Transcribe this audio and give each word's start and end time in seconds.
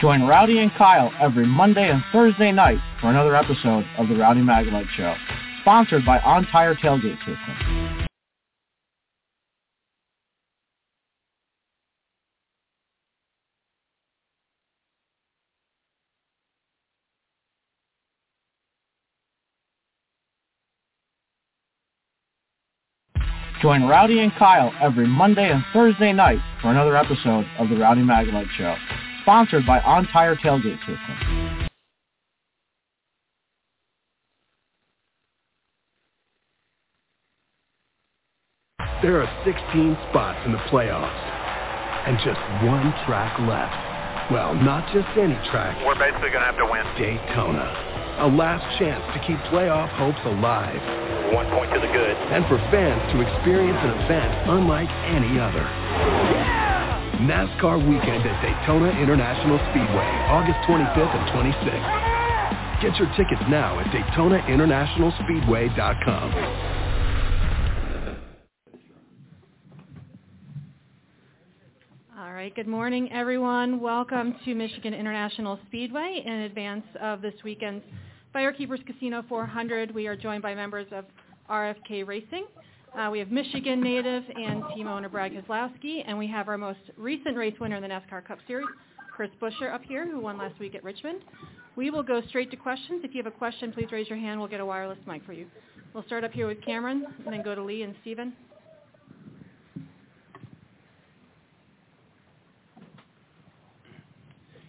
Join 0.00 0.22
Rowdy 0.22 0.60
and 0.60 0.70
Kyle 0.74 1.10
every 1.20 1.44
Monday 1.44 1.90
and 1.90 2.04
Thursday 2.12 2.52
night 2.52 2.78
for 3.00 3.10
another 3.10 3.34
episode 3.34 3.84
of 3.98 4.06
the 4.08 4.14
Rowdy 4.14 4.42
Maglite 4.42 4.88
Show, 4.96 5.12
sponsored 5.60 6.06
by 6.06 6.20
On 6.20 6.46
Tire 6.46 6.76
Tailgate 6.76 7.18
System. 7.18 8.06
Join 23.60 23.82
Rowdy 23.82 24.20
and 24.20 24.32
Kyle 24.34 24.72
every 24.80 25.08
Monday 25.08 25.50
and 25.50 25.64
Thursday 25.72 26.12
night 26.12 26.38
for 26.62 26.70
another 26.70 26.96
episode 26.96 27.44
of 27.58 27.68
the 27.68 27.76
Rowdy 27.76 28.02
Maglite 28.02 28.48
Show, 28.56 28.76
sponsored 29.28 29.66
by 29.66 29.78
On 29.80 30.06
Tire 30.06 30.36
Tailgate 30.36 30.80
System. 30.88 31.68
There 39.02 39.20
are 39.20 39.28
16 39.44 39.98
spots 40.08 40.40
in 40.46 40.52
the 40.52 40.58
playoffs 40.72 41.12
and 42.08 42.16
just 42.24 42.40
one 42.64 42.88
track 43.04 43.36
left. 43.44 44.32
Well, 44.32 44.54
not 44.54 44.88
just 44.94 45.06
any 45.20 45.36
track. 45.52 45.76
We're 45.84 45.92
basically 46.00 46.32
going 46.32 46.40
to 46.40 46.48
have 46.48 46.56
to 46.56 46.64
win. 46.64 46.88
Daytona. 46.96 48.24
A 48.24 48.28
last 48.32 48.64
chance 48.80 49.04
to 49.12 49.20
keep 49.28 49.36
playoff 49.52 49.92
hopes 49.92 50.24
alive. 50.24 50.80
One 51.34 51.44
point 51.52 51.68
to 51.74 51.80
the 51.80 51.92
good. 51.92 52.16
And 52.32 52.48
for 52.48 52.56
fans 52.72 53.12
to 53.12 53.20
experience 53.20 53.76
an 53.76 53.92
event 54.08 54.48
unlike 54.48 54.88
any 55.04 55.38
other. 55.38 55.68
Yeah! 56.32 56.57
NASCAR 57.18 57.78
weekend 57.88 58.24
at 58.24 58.40
Daytona 58.42 58.90
International 58.90 59.58
Speedway, 59.70 60.06
August 60.30 60.58
25th 60.68 61.16
and 61.16 61.26
26th. 61.34 62.08
Get 62.80 62.94
your 62.96 63.08
tickets 63.16 63.42
now 63.50 63.76
at 63.80 63.86
DaytonaInternationalSpeedway.com. 63.86 66.34
All 72.16 72.32
right, 72.32 72.54
good 72.54 72.68
morning, 72.68 73.10
everyone. 73.10 73.80
Welcome 73.80 74.36
to 74.44 74.54
Michigan 74.54 74.94
International 74.94 75.58
Speedway 75.66 76.22
in 76.24 76.32
advance 76.32 76.84
of 77.00 77.20
this 77.20 77.34
weekend's 77.42 77.84
Firekeepers 78.32 78.86
Casino 78.86 79.24
400. 79.28 79.92
We 79.92 80.06
are 80.06 80.14
joined 80.14 80.42
by 80.42 80.54
members 80.54 80.86
of 80.92 81.04
RFK 81.50 82.06
Racing. 82.06 82.46
Uh, 82.98 83.08
we 83.10 83.20
have 83.20 83.30
Michigan 83.30 83.80
native 83.80 84.24
and 84.34 84.64
team 84.74 84.88
owner 84.88 85.08
Brad 85.08 85.30
Keselowski, 85.30 86.02
and 86.04 86.18
we 86.18 86.26
have 86.26 86.48
our 86.48 86.58
most 86.58 86.80
recent 86.96 87.36
race 87.36 87.54
winner 87.60 87.76
in 87.76 87.82
the 87.82 87.88
NASCAR 87.88 88.24
Cup 88.26 88.38
Series, 88.48 88.66
Chris 89.14 89.30
Buescher, 89.40 89.72
up 89.72 89.82
here, 89.84 90.10
who 90.10 90.18
won 90.18 90.36
last 90.36 90.58
week 90.58 90.74
at 90.74 90.82
Richmond. 90.82 91.20
We 91.76 91.90
will 91.90 92.02
go 92.02 92.20
straight 92.28 92.50
to 92.50 92.56
questions. 92.56 93.02
If 93.04 93.14
you 93.14 93.22
have 93.22 93.32
a 93.32 93.36
question, 93.36 93.72
please 93.72 93.86
raise 93.92 94.08
your 94.08 94.18
hand. 94.18 94.40
We'll 94.40 94.48
get 94.48 94.58
a 94.58 94.66
wireless 94.66 94.98
mic 95.06 95.24
for 95.24 95.32
you. 95.32 95.46
We'll 95.94 96.02
start 96.04 96.24
up 96.24 96.32
here 96.32 96.48
with 96.48 96.60
Cameron, 96.64 97.06
and 97.24 97.32
then 97.32 97.42
go 97.44 97.54
to 97.54 97.62
Lee 97.62 97.82
and 97.82 97.94
Stephen. 98.00 98.32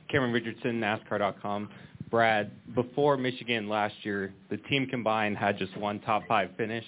Cameron 0.08 0.32
Richardson, 0.32 0.80
NASCAR.com. 0.80 1.68
Brad, 2.12 2.52
before 2.76 3.18
Michigan 3.18 3.68
last 3.68 3.96
year, 4.04 4.36
the 4.52 4.58
team 4.58 4.86
combined 4.86 5.36
had 5.36 5.58
just 5.58 5.76
one 5.78 6.00
top 6.02 6.28
five 6.28 6.52
finish. 6.58 6.86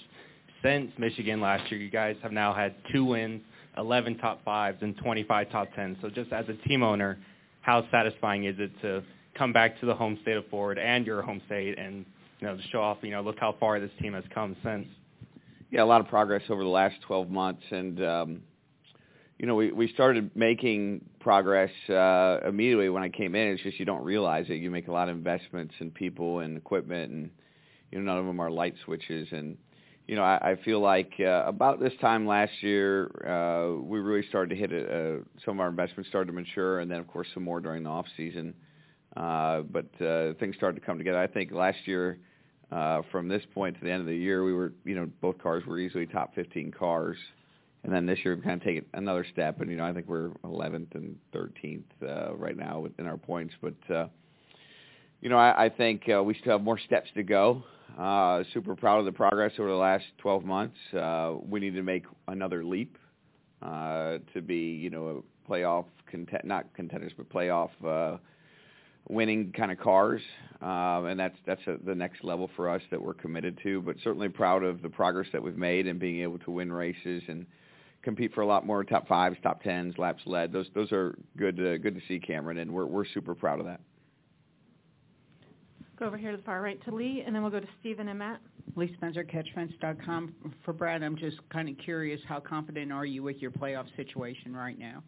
Since 0.63 0.91
Michigan 0.97 1.41
last 1.41 1.71
year, 1.71 1.79
you 1.79 1.89
guys 1.89 2.15
have 2.21 2.31
now 2.31 2.53
had 2.53 2.75
two 2.93 3.05
wins, 3.05 3.41
11 3.77 4.17
top 4.17 4.43
fives, 4.43 4.77
and 4.81 4.95
25 4.97 5.49
top 5.51 5.69
tens. 5.75 5.97
So 6.01 6.09
just 6.09 6.31
as 6.31 6.45
a 6.49 6.67
team 6.67 6.83
owner, 6.83 7.17
how 7.61 7.85
satisfying 7.91 8.45
is 8.45 8.55
it 8.59 8.71
to 8.81 9.03
come 9.35 9.53
back 9.53 9.79
to 9.79 9.85
the 9.85 9.95
home 9.95 10.19
state 10.21 10.37
of 10.37 10.45
Ford 10.47 10.77
and 10.77 11.05
your 11.05 11.21
home 11.21 11.41
state 11.45 11.77
and 11.79 12.05
you 12.39 12.47
know 12.47 12.55
to 12.55 12.61
show 12.71 12.81
off, 12.81 12.97
you 13.01 13.11
know, 13.11 13.21
look 13.21 13.37
how 13.39 13.55
far 13.59 13.79
this 13.79 13.91
team 14.01 14.13
has 14.13 14.23
come 14.33 14.55
since? 14.63 14.87
Yeah, 15.71 15.83
a 15.83 15.85
lot 15.85 16.01
of 16.01 16.07
progress 16.07 16.43
over 16.49 16.63
the 16.63 16.69
last 16.69 16.95
12 17.07 17.29
months, 17.29 17.63
and 17.71 18.03
um, 18.03 18.41
you 19.39 19.47
know, 19.47 19.55
we, 19.55 19.71
we 19.71 19.87
started 19.93 20.29
making 20.35 21.01
progress 21.19 21.71
uh, 21.89 22.39
immediately 22.47 22.89
when 22.89 23.03
I 23.03 23.09
came 23.09 23.33
in. 23.35 23.47
It's 23.47 23.63
just 23.63 23.79
you 23.79 23.85
don't 23.85 24.03
realize 24.03 24.45
it. 24.49 24.55
You 24.55 24.69
make 24.69 24.87
a 24.87 24.91
lot 24.91 25.09
of 25.09 25.15
investments 25.15 25.73
in 25.79 25.89
people 25.91 26.39
and 26.39 26.57
equipment, 26.57 27.11
and 27.11 27.29
you 27.91 27.99
know, 27.99 28.03
none 28.03 28.19
of 28.19 28.25
them 28.25 28.39
are 28.39 28.51
light 28.51 28.75
switches. 28.85 29.27
And 29.31 29.57
you 30.07 30.15
know, 30.15 30.23
I, 30.23 30.51
I 30.51 30.55
feel 30.63 30.79
like 30.79 31.13
uh, 31.19 31.43
about 31.45 31.79
this 31.79 31.93
time 32.01 32.27
last 32.27 32.51
year, 32.61 33.07
uh, 33.25 33.81
we 33.81 33.99
really 33.99 34.27
started 34.27 34.49
to 34.49 34.55
hit 34.55 34.71
a, 34.71 34.85
uh, 34.85 35.17
some 35.45 35.55
of 35.55 35.59
our 35.61 35.69
investments 35.69 36.09
started 36.09 36.27
to 36.27 36.33
mature, 36.33 36.79
and 36.79 36.91
then 36.91 36.99
of 36.99 37.07
course 37.07 37.27
some 37.33 37.43
more 37.43 37.59
during 37.59 37.83
the 37.83 37.89
off 37.89 38.05
season. 38.17 38.53
Uh, 39.15 39.61
but 39.61 39.89
uh, 40.01 40.33
things 40.39 40.55
started 40.55 40.79
to 40.79 40.85
come 40.85 40.97
together. 40.97 41.19
I 41.19 41.27
think 41.27 41.51
last 41.51 41.79
year. 41.85 42.19
Uh, 42.71 43.01
from 43.11 43.27
this 43.27 43.43
point 43.53 43.77
to 43.77 43.83
the 43.83 43.91
end 43.91 43.99
of 43.99 44.07
the 44.07 44.15
year, 44.15 44.45
we 44.45 44.53
were, 44.53 44.71
you 44.85 44.95
know, 44.95 45.05
both 45.19 45.37
cars 45.39 45.61
were 45.65 45.77
easily 45.77 46.05
top 46.05 46.33
15 46.35 46.71
cars. 46.71 47.17
And 47.83 47.93
then 47.93 48.05
this 48.05 48.19
year 48.23 48.35
we 48.35 48.41
kind 48.41 48.61
of 48.61 48.65
take 48.65 48.85
another 48.93 49.25
step, 49.31 49.59
and 49.59 49.69
you 49.71 49.77
know 49.77 49.85
I 49.85 49.93
think 49.93 50.07
we're 50.07 50.29
11th 50.43 50.93
and 50.93 51.17
13th 51.33 51.83
uh, 52.07 52.35
right 52.35 52.55
now 52.55 52.85
in 52.99 53.07
our 53.07 53.17
points. 53.17 53.55
But 53.61 53.93
uh, 53.93 54.07
you 55.19 55.29
know 55.29 55.37
I, 55.37 55.65
I 55.65 55.69
think 55.69 56.07
uh, 56.07 56.21
we 56.23 56.35
still 56.35 56.53
have 56.53 56.61
more 56.61 56.79
steps 56.79 57.09
to 57.15 57.23
go. 57.23 57.63
Uh, 57.97 58.43
super 58.53 58.75
proud 58.75 58.99
of 58.99 59.05
the 59.05 59.11
progress 59.11 59.51
over 59.59 59.69
the 59.69 59.75
last 59.75 60.05
12 60.19 60.45
months. 60.45 60.77
Uh, 60.93 61.35
we 61.47 61.59
need 61.59 61.73
to 61.73 61.83
make 61.83 62.05
another 62.27 62.63
leap 62.63 62.97
uh, 63.61 64.17
to 64.33 64.41
be 64.41 64.55
you 64.55 64.89
know 64.89 65.23
a 65.23 65.51
playoff 65.51 65.85
content, 66.09 66.45
not 66.45 66.73
contenders, 66.73 67.11
but 67.15 67.29
playoff 67.29 67.69
uh, 67.85 68.17
winning 69.09 69.51
kind 69.55 69.71
of 69.71 69.79
cars, 69.79 70.21
um, 70.61 71.05
and 71.05 71.19
that's 71.19 71.35
that's 71.45 71.61
a, 71.67 71.77
the 71.85 71.93
next 71.95 72.23
level 72.23 72.49
for 72.55 72.69
us 72.69 72.81
that 72.91 73.01
we're 73.01 73.13
committed 73.13 73.59
to. 73.63 73.81
But 73.81 73.97
certainly 74.03 74.29
proud 74.29 74.63
of 74.63 74.81
the 74.81 74.89
progress 74.89 75.27
that 75.33 75.43
we've 75.43 75.57
made 75.57 75.87
and 75.87 75.99
being 75.99 76.21
able 76.21 76.39
to 76.39 76.51
win 76.51 76.71
races 76.71 77.23
and 77.27 77.45
compete 78.03 78.33
for 78.33 78.41
a 78.41 78.47
lot 78.47 78.65
more 78.65 78.83
top 78.83 79.07
fives, 79.07 79.37
top 79.43 79.61
tens, 79.61 79.97
laps 79.97 80.21
led. 80.25 80.51
Those 80.51 80.67
those 80.73 80.91
are 80.91 81.17
good 81.37 81.59
uh, 81.59 81.77
good 81.77 81.95
to 81.95 82.01
see, 82.07 82.19
Cameron, 82.19 82.57
and 82.57 82.71
we're 82.71 82.85
we're 82.85 83.05
super 83.05 83.35
proud 83.35 83.59
of 83.59 83.65
that. 83.65 83.81
Go 86.01 86.07
over 86.07 86.17
here 86.17 86.31
to 86.31 86.37
the 86.37 86.41
far 86.41 86.63
right 86.63 86.83
to 86.85 86.95
Lee, 86.95 87.21
and 87.23 87.35
then 87.35 87.43
we'll 87.43 87.51
go 87.51 87.59
to 87.59 87.67
Stephen 87.79 88.07
and 88.07 88.17
Matt. 88.17 88.41
Lee 88.75 88.91
Spencer, 88.95 89.23
CatchFence.com. 89.23 90.33
For 90.65 90.73
Brad, 90.73 91.03
I'm 91.03 91.15
just 91.15 91.37
kind 91.49 91.69
of 91.69 91.77
curious, 91.77 92.19
how 92.27 92.39
confident 92.39 92.91
are 92.91 93.05
you 93.05 93.21
with 93.21 93.37
your 93.37 93.51
playoff 93.51 93.85
situation 93.95 94.55
right 94.55 94.79
now? 94.79 95.03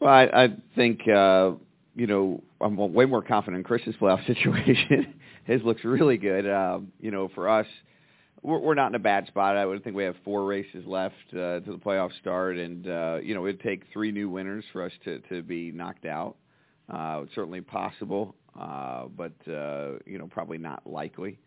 Well, 0.00 0.12
I, 0.12 0.24
I 0.24 0.48
think 0.74 1.06
uh, 1.06 1.52
you 1.94 2.08
know 2.08 2.42
I'm 2.60 2.76
way 2.92 3.04
more 3.04 3.22
confident 3.22 3.58
in 3.58 3.62
Chris's 3.62 3.94
playoff 4.00 4.26
situation. 4.26 5.14
His 5.44 5.62
looks 5.62 5.84
really 5.84 6.16
good. 6.16 6.44
Uh, 6.44 6.80
you 7.00 7.12
know, 7.12 7.28
for 7.32 7.48
us 7.48 7.66
we're, 8.42 8.58
we're 8.58 8.74
not 8.74 8.88
in 8.88 8.96
a 8.96 8.98
bad 8.98 9.28
spot. 9.28 9.56
I 9.56 9.64
would 9.64 9.84
think 9.84 9.94
we 9.94 10.02
have 10.02 10.16
four 10.24 10.44
races 10.44 10.84
left 10.88 11.14
uh, 11.32 11.60
to 11.60 11.64
the 11.66 11.80
playoff 11.80 12.10
start, 12.20 12.56
and 12.56 12.88
uh, 12.88 13.18
you 13.22 13.32
know 13.32 13.46
it'd 13.46 13.60
take 13.60 13.84
three 13.92 14.10
new 14.10 14.28
winners 14.28 14.64
for 14.72 14.82
us 14.82 14.92
to 15.04 15.20
to 15.28 15.40
be 15.40 15.70
knocked 15.70 16.04
out. 16.04 16.34
Uh, 16.90 17.24
certainly 17.34 17.60
possible, 17.60 18.34
uh, 18.58 19.04
but 19.16 19.32
uh, 19.48 19.92
you 20.06 20.18
know 20.18 20.26
probably 20.28 20.58
not 20.58 20.86
likely. 20.86 21.38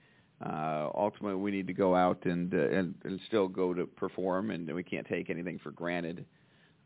Uh, 0.43 0.89
ultimately, 0.95 1.35
we 1.35 1.51
need 1.51 1.67
to 1.67 1.73
go 1.73 1.95
out 1.95 2.25
and, 2.25 2.53
uh, 2.53 2.57
and 2.69 2.95
and 3.03 3.19
still 3.27 3.47
go 3.47 3.73
to 3.73 3.85
perform, 3.85 4.51
and 4.51 4.73
we 4.73 4.83
can't 4.83 5.07
take 5.07 5.29
anything 5.29 5.59
for 5.59 5.71
granted. 5.71 6.25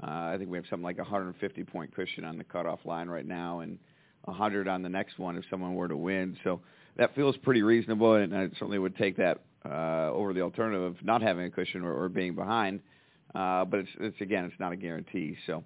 Uh, 0.01 0.31
I 0.33 0.35
think 0.37 0.49
we 0.49 0.57
have 0.57 0.65
something 0.69 0.83
like 0.83 0.97
a 0.97 1.01
150 1.01 1.63
point 1.65 1.95
cushion 1.95 2.23
on 2.23 2.37
the 2.37 2.43
cutoff 2.43 2.79
line 2.85 3.09
right 3.09 3.25
now, 3.25 3.59
and 3.59 3.79
100 4.25 4.67
on 4.67 4.81
the 4.81 4.89
next 4.89 5.17
one 5.17 5.37
if 5.37 5.43
someone 5.49 5.75
were 5.75 5.87
to 5.87 5.97
win. 5.97 6.37
So 6.43 6.61
that 6.97 7.15
feels 7.15 7.37
pretty 7.37 7.63
reasonable, 7.63 8.15
and 8.15 8.35
I 8.35 8.47
certainly 8.53 8.79
would 8.79 8.95
take 8.97 9.17
that 9.17 9.41
uh, 9.65 10.11
over 10.11 10.33
the 10.33 10.41
alternative 10.41 10.81
of 10.81 11.03
not 11.03 11.21
having 11.21 11.45
a 11.45 11.49
cushion 11.49 11.83
or, 11.83 11.93
or 11.93 12.09
being 12.09 12.35
behind. 12.35 12.81
Uh, 13.33 13.65
but 13.65 13.81
it's, 13.81 13.89
it's 13.99 14.21
again, 14.21 14.45
it's 14.45 14.59
not 14.59 14.71
a 14.71 14.75
guarantee. 14.75 15.35
So, 15.45 15.63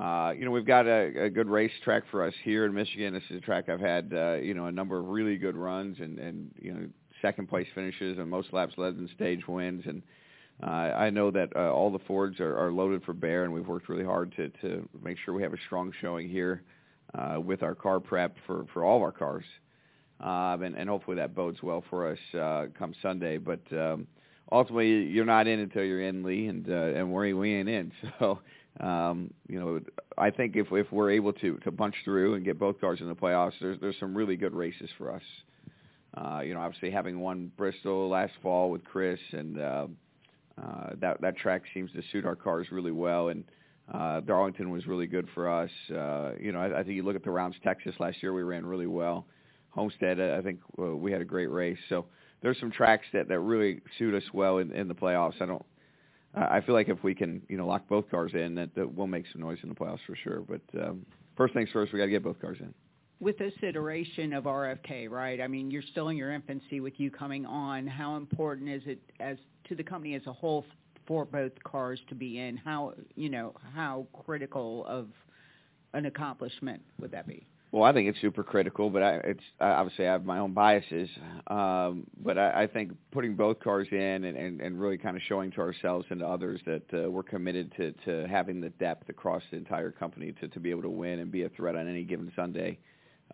uh, 0.00 0.32
you 0.32 0.44
know, 0.44 0.50
we've 0.50 0.66
got 0.66 0.86
a, 0.86 1.24
a 1.24 1.30
good 1.30 1.48
race 1.48 1.72
track 1.84 2.04
for 2.10 2.24
us 2.24 2.34
here 2.42 2.64
in 2.64 2.72
Michigan. 2.72 3.12
This 3.12 3.22
is 3.28 3.36
a 3.36 3.40
track 3.40 3.68
I've 3.68 3.80
had, 3.80 4.12
uh, 4.14 4.34
you 4.34 4.54
know, 4.54 4.66
a 4.66 4.72
number 4.72 4.98
of 4.98 5.06
really 5.08 5.36
good 5.36 5.56
runs 5.56 5.98
and, 6.00 6.18
and 6.18 6.50
you 6.58 6.72
know, 6.72 6.88
second 7.20 7.48
place 7.48 7.66
finishes 7.74 8.18
and 8.18 8.30
most 8.30 8.52
laps 8.52 8.74
led 8.78 8.94
and 8.94 9.10
stage 9.14 9.46
wins. 9.46 9.82
And 9.86 10.02
uh, 10.62 10.66
I 10.66 11.10
know 11.10 11.30
that 11.30 11.54
uh, 11.54 11.70
all 11.72 11.90
the 11.90 11.98
Fords 11.98 12.40
are, 12.40 12.56
are 12.56 12.72
loaded 12.72 13.04
for 13.04 13.12
bear, 13.12 13.44
and 13.44 13.52
we've 13.52 13.66
worked 13.66 13.88
really 13.88 14.04
hard 14.04 14.34
to 14.36 14.48
to 14.62 14.88
make 15.02 15.18
sure 15.18 15.34
we 15.34 15.42
have 15.42 15.54
a 15.54 15.60
strong 15.66 15.92
showing 16.00 16.28
here 16.28 16.62
uh, 17.14 17.40
with 17.40 17.62
our 17.62 17.74
car 17.74 18.00
prep 18.00 18.36
for 18.46 18.66
for 18.72 18.84
all 18.84 18.96
of 18.96 19.02
our 19.02 19.12
cars. 19.12 19.44
Um, 20.20 20.62
and, 20.62 20.76
and 20.76 20.88
hopefully 20.88 21.16
that 21.16 21.34
bodes 21.34 21.62
well 21.62 21.82
for 21.88 22.10
us 22.10 22.18
uh, 22.34 22.66
come 22.78 22.94
Sunday. 23.00 23.38
But 23.38 23.60
um, 23.72 24.06
ultimately, 24.52 24.88
you're 24.88 25.24
not 25.24 25.46
in 25.46 25.60
until 25.60 25.82
you're 25.82 26.02
in, 26.02 26.22
Lee, 26.22 26.46
and 26.46 26.68
uh, 26.68 26.98
and 26.98 27.12
we 27.12 27.32
we 27.34 27.54
ain't 27.54 27.68
in. 27.68 27.92
So 28.18 28.40
um, 28.78 29.32
you 29.48 29.58
know, 29.58 29.80
I 30.16 30.30
think 30.30 30.56
if 30.56 30.68
if 30.70 30.92
we're 30.92 31.10
able 31.10 31.32
to 31.34 31.56
to 31.64 31.72
punch 31.72 31.96
through 32.04 32.34
and 32.34 32.44
get 32.44 32.58
both 32.58 32.80
cars 32.80 33.00
in 33.00 33.08
the 33.08 33.14
playoffs, 33.14 33.54
there's 33.60 33.80
there's 33.80 33.98
some 33.98 34.16
really 34.16 34.36
good 34.36 34.54
races 34.54 34.90
for 34.96 35.12
us. 35.12 35.22
Uh, 36.16 36.40
you 36.44 36.54
know, 36.54 36.60
obviously 36.60 36.90
having 36.90 37.20
won 37.20 37.50
Bristol 37.56 38.08
last 38.08 38.32
fall 38.42 38.70
with 38.70 38.84
Chris, 38.84 39.20
and 39.32 39.58
uh, 39.58 39.86
uh, 40.62 40.90
that 41.00 41.20
that 41.20 41.36
track 41.36 41.62
seems 41.74 41.90
to 41.92 42.02
suit 42.12 42.24
our 42.24 42.36
cars 42.36 42.68
really 42.70 42.92
well, 42.92 43.28
and 43.28 43.44
Uh, 43.92 44.20
Darlington 44.20 44.70
was 44.70 44.86
really 44.86 45.08
good 45.08 45.26
for 45.34 45.48
us. 45.62 45.70
Uh, 45.90 46.30
you 46.38 46.52
know, 46.52 46.60
I, 46.60 46.78
I 46.78 46.82
think 46.84 46.94
you 46.94 47.02
look 47.02 47.16
at 47.16 47.24
the 47.24 47.30
rounds 47.30 47.56
Texas 47.64 47.94
last 47.98 48.22
year, 48.22 48.32
we 48.32 48.44
ran 48.44 48.64
really 48.64 48.86
well. 48.86 49.26
Homestead, 49.70 50.20
I 50.20 50.40
think 50.42 50.60
uh, 50.78 50.94
we 51.04 51.10
had 51.10 51.20
a 51.20 51.24
great 51.24 51.50
race. 51.50 51.78
So 51.88 52.06
there's 52.40 52.58
some 52.60 52.70
tracks 52.70 53.06
that 53.12 53.26
that 53.26 53.40
really 53.40 53.80
suit 53.98 54.14
us 54.14 54.22
well 54.32 54.58
in, 54.62 54.70
in 54.72 54.86
the 54.86 54.94
playoffs. 54.94 55.42
I 55.42 55.46
don't. 55.46 55.64
I 56.34 56.60
feel 56.60 56.74
like 56.74 56.88
if 56.88 57.02
we 57.02 57.14
can, 57.14 57.42
you 57.48 57.56
know, 57.56 57.66
lock 57.66 57.88
both 57.88 58.08
cars 58.10 58.32
in, 58.34 58.54
that, 58.54 58.74
that 58.76 58.94
we'll 58.94 59.08
make 59.08 59.24
some 59.32 59.40
noise 59.40 59.58
in 59.62 59.68
the 59.68 59.74
playoffs 59.74 59.98
for 60.06 60.14
sure. 60.14 60.40
But 60.40 60.60
um, 60.80 61.04
first 61.36 61.54
things 61.54 61.68
first, 61.72 61.92
we 61.92 61.98
got 61.98 62.04
to 62.04 62.10
get 62.10 62.22
both 62.22 62.40
cars 62.40 62.58
in. 62.60 62.72
With 63.18 63.36
this 63.36 63.52
iteration 63.62 64.32
of 64.32 64.44
RFK, 64.44 65.10
right? 65.10 65.40
I 65.40 65.48
mean, 65.48 65.70
you're 65.70 65.82
still 65.82 66.08
in 66.08 66.16
your 66.16 66.32
infancy 66.32 66.80
with 66.80 66.94
you 66.98 67.10
coming 67.10 67.44
on. 67.44 67.86
How 67.86 68.16
important 68.16 68.70
is 68.70 68.82
it 68.86 69.00
as 69.18 69.36
to 69.68 69.74
the 69.74 69.82
company 69.82 70.14
as 70.14 70.26
a 70.26 70.32
whole 70.32 70.64
for 71.06 71.24
both 71.24 71.52
cars 71.64 72.00
to 72.08 72.14
be 72.14 72.38
in? 72.38 72.56
How 72.56 72.94
you 73.16 73.28
know 73.28 73.52
how 73.74 74.06
critical 74.24 74.86
of 74.86 75.08
an 75.92 76.06
accomplishment 76.06 76.80
would 76.98 77.10
that 77.10 77.26
be? 77.26 77.46
Well, 77.72 77.84
I 77.84 77.92
think 77.92 78.08
it's 78.08 78.20
super 78.20 78.42
critical, 78.42 78.90
but 78.90 79.02
I, 79.02 79.14
it's 79.22 79.42
I 79.60 79.68
obviously 79.70 80.06
I 80.08 80.12
have 80.12 80.24
my 80.24 80.38
own 80.38 80.52
biases. 80.52 81.08
Um, 81.46 82.04
but 82.20 82.36
I, 82.36 82.62
I 82.62 82.66
think 82.66 82.92
putting 83.12 83.36
both 83.36 83.60
cars 83.60 83.86
in 83.92 84.24
and, 84.24 84.36
and, 84.36 84.60
and 84.60 84.80
really 84.80 84.98
kind 84.98 85.16
of 85.16 85.22
showing 85.28 85.52
to 85.52 85.60
ourselves 85.60 86.06
and 86.10 86.18
to 86.18 86.26
others 86.26 86.60
that 86.66 86.82
uh, 86.92 87.08
we're 87.08 87.22
committed 87.22 87.72
to, 87.76 87.92
to 88.04 88.26
having 88.28 88.60
the 88.60 88.70
depth 88.70 89.08
across 89.08 89.42
the 89.52 89.56
entire 89.56 89.92
company 89.92 90.32
to, 90.40 90.48
to 90.48 90.58
be 90.58 90.70
able 90.70 90.82
to 90.82 90.90
win 90.90 91.20
and 91.20 91.30
be 91.30 91.44
a 91.44 91.48
threat 91.50 91.76
on 91.76 91.88
any 91.88 92.02
given 92.02 92.32
Sunday 92.34 92.76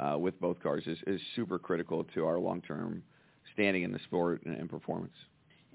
uh, 0.00 0.18
with 0.18 0.38
both 0.38 0.62
cars 0.62 0.84
is, 0.86 0.98
is 1.06 1.20
super 1.34 1.58
critical 1.58 2.04
to 2.04 2.26
our 2.26 2.38
long-term 2.38 3.02
standing 3.54 3.84
in 3.84 3.92
the 3.92 4.00
sport 4.00 4.42
and, 4.44 4.56
and 4.56 4.68
performance. 4.68 5.14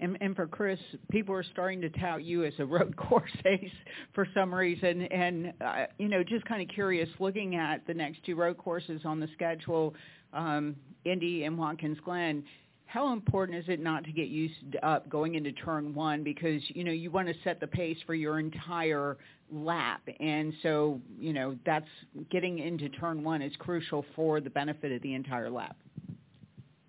And, 0.01 0.17
and 0.19 0.35
for 0.35 0.47
Chris, 0.47 0.79
people 1.11 1.35
are 1.35 1.43
starting 1.43 1.79
to 1.81 1.89
tout 1.89 2.23
you 2.23 2.43
as 2.43 2.53
a 2.59 2.65
road 2.65 2.95
course 2.97 3.31
ace 3.45 3.71
for 4.13 4.27
some 4.33 4.53
reason. 4.53 5.03
And, 5.03 5.53
uh, 5.61 5.85
you 5.99 6.09
know, 6.09 6.23
just 6.23 6.43
kind 6.45 6.61
of 6.61 6.67
curious, 6.73 7.07
looking 7.19 7.55
at 7.55 7.85
the 7.87 7.93
next 7.93 8.25
two 8.25 8.35
road 8.35 8.57
courses 8.57 9.01
on 9.05 9.19
the 9.19 9.27
schedule, 9.33 9.93
um, 10.33 10.75
Indy 11.05 11.43
and 11.43 11.57
Watkins 11.57 11.99
Glen, 12.03 12.43
how 12.91 13.13
important 13.13 13.57
is 13.57 13.65
it 13.69 13.79
not 13.79 14.03
to 14.03 14.11
get 14.11 14.27
used 14.27 14.75
up 14.83 15.07
going 15.07 15.35
into 15.35 15.53
turn 15.53 15.93
one? 15.93 16.23
Because 16.23 16.61
you 16.67 16.83
know 16.83 16.91
you 16.91 17.09
want 17.09 17.29
to 17.29 17.33
set 17.41 17.61
the 17.61 17.67
pace 17.67 17.97
for 18.05 18.13
your 18.13 18.37
entire 18.37 19.17
lap. 19.49 20.01
And 20.19 20.53
so 20.61 20.99
you 21.17 21.31
know 21.31 21.57
that's 21.65 21.87
getting 22.29 22.59
into 22.59 22.89
turn 22.89 23.23
one 23.23 23.41
is 23.41 23.53
crucial 23.59 24.03
for 24.13 24.41
the 24.41 24.49
benefit 24.49 24.91
of 24.91 25.01
the 25.03 25.13
entire 25.13 25.49
lap. 25.49 25.77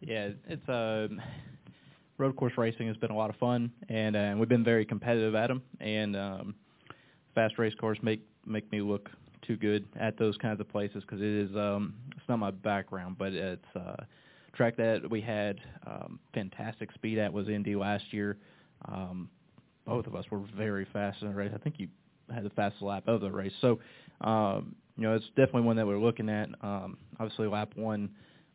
Yeah 0.00 0.30
it's 0.48 0.68
uh, 0.68 1.06
road 2.22 2.36
course 2.36 2.52
racing 2.56 2.86
has 2.86 2.96
been 2.96 3.10
a 3.10 3.16
lot 3.16 3.30
of 3.30 3.36
fun, 3.36 3.70
and, 3.88 4.14
uh, 4.14 4.34
we've 4.38 4.48
been 4.48 4.64
very 4.64 4.84
competitive 4.84 5.34
at 5.34 5.48
them. 5.48 5.60
And 5.80 6.16
um, 6.16 6.54
fast 7.34 7.58
race 7.58 7.74
cars 7.80 7.98
make 8.02 8.20
make 8.46 8.70
me 8.72 8.80
look 8.80 9.10
too 9.46 9.56
good 9.56 9.86
at 9.98 10.16
those 10.18 10.36
kinds 10.36 10.60
of 10.60 10.68
places 10.68 11.02
because 11.02 11.20
it 11.20 11.26
is 11.26 11.50
um, 11.56 11.94
it's 12.16 12.28
not 12.28 12.38
my 12.38 12.50
background, 12.52 13.16
but 13.18 13.32
it's 13.32 13.64
uh, 13.74 13.96
track 14.54 14.76
that 14.76 15.10
we 15.10 15.20
had 15.20 15.60
um, 15.86 16.20
fantastic 16.32 16.92
speed 16.92 17.18
at 17.18 17.32
was 17.32 17.48
Indy 17.48 17.74
last 17.74 18.04
year. 18.12 18.36
Um, 18.88 19.28
both 19.84 20.06
of 20.06 20.14
us 20.14 20.24
were 20.30 20.42
very 20.56 20.86
fast 20.92 21.22
in 21.22 21.28
the 21.28 21.34
race. 21.34 21.50
I 21.52 21.58
think 21.58 21.76
you 21.78 21.88
had 22.32 22.44
the 22.44 22.50
fastest 22.50 22.82
lap 22.82 23.02
of 23.08 23.20
the 23.20 23.30
race. 23.30 23.52
So, 23.60 23.80
um, 24.20 24.76
you 24.96 25.02
know, 25.04 25.14
it's 25.14 25.26
definitely 25.30 25.62
one 25.62 25.76
that 25.76 25.86
we're 25.86 25.98
looking 25.98 26.28
at. 26.28 26.48
Um, 26.62 26.98
obviously, 27.18 27.48
lap 27.48 27.72
one 27.74 28.10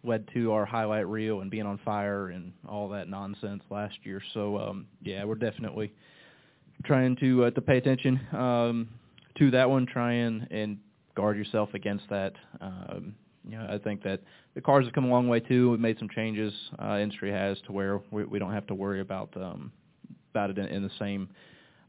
led 0.07 0.27
to 0.33 0.51
our 0.51 0.65
highlight 0.65 1.07
reel 1.07 1.41
and 1.41 1.51
being 1.51 1.65
on 1.65 1.79
fire 1.83 2.29
and 2.29 2.53
all 2.67 2.89
that 2.89 3.09
nonsense 3.09 3.63
last 3.69 3.95
year. 4.03 4.21
So 4.33 4.57
um, 4.57 4.87
yeah, 5.01 5.23
we're 5.23 5.35
definitely 5.35 5.93
trying 6.85 7.15
to 7.17 7.45
uh, 7.45 7.51
to 7.51 7.61
pay 7.61 7.77
attention 7.77 8.19
um, 8.33 8.87
to 9.37 9.51
that 9.51 9.69
one. 9.69 9.85
Try 9.85 10.13
and, 10.13 10.47
and 10.51 10.77
guard 11.15 11.37
yourself 11.37 11.73
against 11.73 12.05
that. 12.09 12.33
Um, 12.61 13.15
you 13.47 13.57
know, 13.57 13.67
I 13.69 13.77
think 13.77 14.03
that 14.03 14.21
the 14.55 14.61
cars 14.61 14.85
have 14.85 14.93
come 14.93 15.05
a 15.05 15.09
long 15.09 15.27
way 15.27 15.39
too. 15.39 15.71
We've 15.71 15.79
made 15.79 15.97
some 15.99 16.09
changes. 16.09 16.53
Uh, 16.81 16.97
industry 16.99 17.31
has 17.31 17.57
to 17.65 17.71
where 17.71 18.01
we, 18.11 18.25
we 18.25 18.39
don't 18.39 18.53
have 18.53 18.67
to 18.67 18.75
worry 18.75 19.01
about 19.01 19.29
um, 19.35 19.71
about 20.31 20.49
it 20.49 20.57
in, 20.57 20.65
in 20.65 20.83
the 20.83 20.91
same 20.99 21.29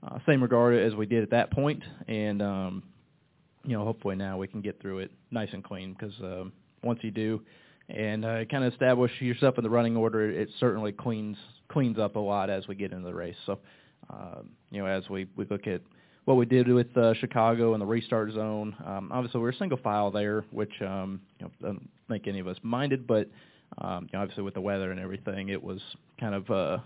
uh, 0.07 0.19
same 0.27 0.43
regard 0.43 0.79
as 0.79 0.95
we 0.95 1.07
did 1.07 1.23
at 1.23 1.31
that 1.31 1.51
point. 1.51 1.83
And 2.07 2.43
um, 2.43 2.83
you 3.65 3.77
know, 3.77 3.85
hopefully 3.85 4.17
now 4.17 4.39
we 4.39 4.47
can 4.47 4.61
get 4.61 4.81
through 4.81 5.01
it 5.01 5.11
nice 5.31 5.51
and 5.53 5.63
clean 5.63 5.95
because 5.99 6.15
um, 6.21 6.53
once 6.83 7.01
you 7.03 7.11
do, 7.11 7.43
and 7.89 8.25
uh, 8.25 8.45
kind 8.47 8.65
of 8.65 8.73
establish 8.73 9.11
yourself 9.21 9.57
in 9.59 9.65
the 9.65 9.71
running 9.71 9.97
order, 9.97 10.31
it 10.31 10.49
certainly 10.59 10.93
cleans 10.93 11.37
cleans 11.69 11.99
up 11.99 12.17
a 12.17 12.19
lot 12.19 12.49
as 12.49 12.67
we 12.67 12.75
get 12.75 12.93
into 12.93 13.07
the 13.07 13.15
race. 13.15 13.37
So, 13.45 13.59
um, 14.09 14.49
you 14.71 14.81
know, 14.81 14.87
as 14.87 15.09
we, 15.11 15.27
we 15.37 15.45
look 15.51 15.67
at 15.67 15.83
what 16.25 16.39
we 16.39 16.47
did 16.47 16.67
with 16.67 16.97
uh, 16.97 17.13
Chicago 17.15 17.75
and 17.75 17.83
the 17.83 17.87
restart 17.87 18.33
zone, 18.33 18.75
um, 18.87 19.11
obviously 19.13 19.41
we're 19.41 19.53
single 19.53 19.79
file 19.79 20.11
there, 20.11 20.45
which 20.51 20.73
um, 20.81 21.21
you 21.39 21.47
know, 21.47 21.53
I 21.61 21.73
don't 21.73 21.89
think 22.09 22.27
any 22.27 22.39
of 22.39 22.47
us 22.47 22.57
minded, 22.63 23.07
but 23.07 23.29
um, 23.79 24.09
you 24.11 24.17
know, 24.17 24.23
obviously 24.23 24.45
with 24.45 24.55
the 24.55 24.61
weather 24.61 24.91
and 24.93 25.01
everything, 25.01 25.51
it 25.51 25.63
was 25.63 25.81
kind 26.19 26.35
of 26.35 26.51
uh, 26.51 26.79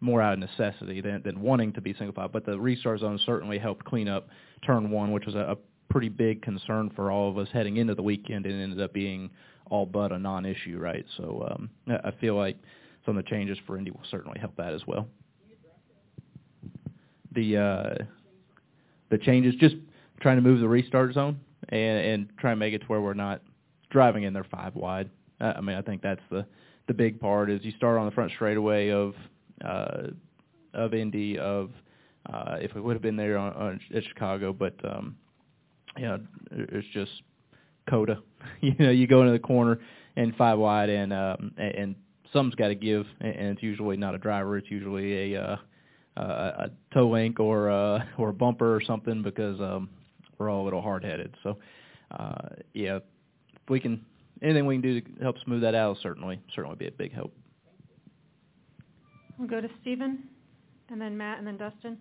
more 0.00 0.22
out 0.22 0.34
of 0.34 0.38
necessity 0.38 1.00
than, 1.00 1.22
than 1.24 1.40
wanting 1.40 1.72
to 1.72 1.80
be 1.80 1.92
single 1.94 2.14
file. 2.14 2.28
But 2.28 2.46
the 2.46 2.58
restart 2.58 3.00
zone 3.00 3.18
certainly 3.26 3.58
helped 3.58 3.84
clean 3.84 4.08
up 4.08 4.28
turn 4.64 4.90
one, 4.90 5.12
which 5.12 5.26
was 5.26 5.34
a, 5.34 5.52
a 5.52 5.56
pretty 5.90 6.08
big 6.08 6.42
concern 6.42 6.90
for 6.94 7.10
all 7.10 7.30
of 7.30 7.38
us 7.38 7.48
heading 7.52 7.78
into 7.78 7.94
the 7.94 8.02
weekend, 8.02 8.46
and 8.46 8.60
ended 8.60 8.80
up 8.80 8.92
being 8.92 9.30
all 9.70 9.86
but 9.86 10.12
a 10.12 10.18
non-issue, 10.18 10.78
right? 10.78 11.04
So 11.16 11.48
um, 11.50 11.70
I 12.04 12.10
feel 12.20 12.36
like 12.36 12.56
some 13.04 13.16
of 13.16 13.24
the 13.24 13.30
changes 13.30 13.58
for 13.66 13.76
Indy 13.78 13.90
will 13.90 14.00
certainly 14.10 14.38
help 14.38 14.56
that 14.56 14.72
as 14.72 14.86
well. 14.86 15.06
The 17.32 17.56
uh, 17.56 18.04
the 19.10 19.18
changes, 19.18 19.54
just 19.56 19.76
trying 20.20 20.36
to 20.36 20.42
move 20.42 20.60
the 20.60 20.68
restart 20.68 21.14
zone 21.14 21.38
and, 21.68 21.98
and 22.06 22.28
try 22.38 22.52
and 22.52 22.60
make 22.60 22.74
it 22.74 22.80
to 22.80 22.86
where 22.86 23.00
we're 23.00 23.14
not 23.14 23.42
driving 23.90 24.24
in 24.24 24.32
there 24.32 24.44
five 24.44 24.74
wide. 24.74 25.10
I 25.40 25.60
mean, 25.60 25.76
I 25.76 25.82
think 25.82 26.02
that's 26.02 26.22
the 26.30 26.46
the 26.86 26.94
big 26.94 27.18
part 27.18 27.50
is 27.50 27.64
you 27.64 27.72
start 27.72 27.98
on 27.98 28.06
the 28.06 28.12
front 28.12 28.30
straightaway 28.32 28.90
of 28.90 29.14
uh, 29.64 30.08
of 30.72 30.94
Indy 30.94 31.38
of 31.38 31.70
uh, 32.32 32.56
if 32.60 32.74
we 32.74 32.80
would 32.80 32.94
have 32.94 33.02
been 33.02 33.16
there 33.16 33.36
on, 33.36 33.52
on 33.54 33.80
at 33.94 34.04
Chicago, 34.04 34.52
but 34.52 34.74
um, 34.84 35.16
you 35.96 36.04
know, 36.04 36.20
it's 36.52 36.86
just 36.92 37.10
COTA. 37.88 38.18
you 38.60 38.74
know, 38.78 38.90
you 38.90 39.06
go 39.06 39.20
into 39.20 39.32
the 39.32 39.38
corner 39.38 39.80
and 40.16 40.34
five 40.36 40.58
wide, 40.58 40.90
and 40.90 41.12
um, 41.12 41.52
and 41.56 41.94
some's 42.32 42.54
got 42.54 42.68
to 42.68 42.74
give, 42.74 43.06
and 43.20 43.34
it's 43.34 43.62
usually 43.62 43.96
not 43.96 44.14
a 44.14 44.18
driver. 44.18 44.56
It's 44.58 44.70
usually 44.70 45.32
a 45.32 45.40
uh, 45.42 45.56
a 46.16 46.70
toe 46.92 47.08
link 47.08 47.40
or 47.40 47.70
uh, 47.70 48.04
or 48.18 48.30
a 48.30 48.34
bumper 48.34 48.74
or 48.74 48.80
something 48.82 49.22
because 49.22 49.60
um, 49.60 49.88
we're 50.38 50.50
all 50.50 50.62
a 50.62 50.64
little 50.64 50.82
hard 50.82 51.04
headed. 51.04 51.34
So 51.42 51.58
uh, 52.10 52.48
yeah, 52.72 52.96
if 52.96 53.02
we 53.68 53.80
can 53.80 54.04
anything 54.42 54.66
we 54.66 54.74
can 54.74 54.82
do 54.82 55.00
to 55.00 55.22
help 55.22 55.36
smooth 55.44 55.62
that 55.62 55.74
out, 55.74 55.96
certainly 56.02 56.40
certainly 56.54 56.76
be 56.76 56.86
a 56.86 56.92
big 56.92 57.12
help. 57.12 57.32
We'll 59.38 59.48
go 59.48 59.60
to 59.60 59.68
Stephen, 59.80 60.24
and 60.90 61.00
then 61.00 61.16
Matt, 61.16 61.38
and 61.38 61.46
then 61.46 61.56
Dustin. 61.56 61.98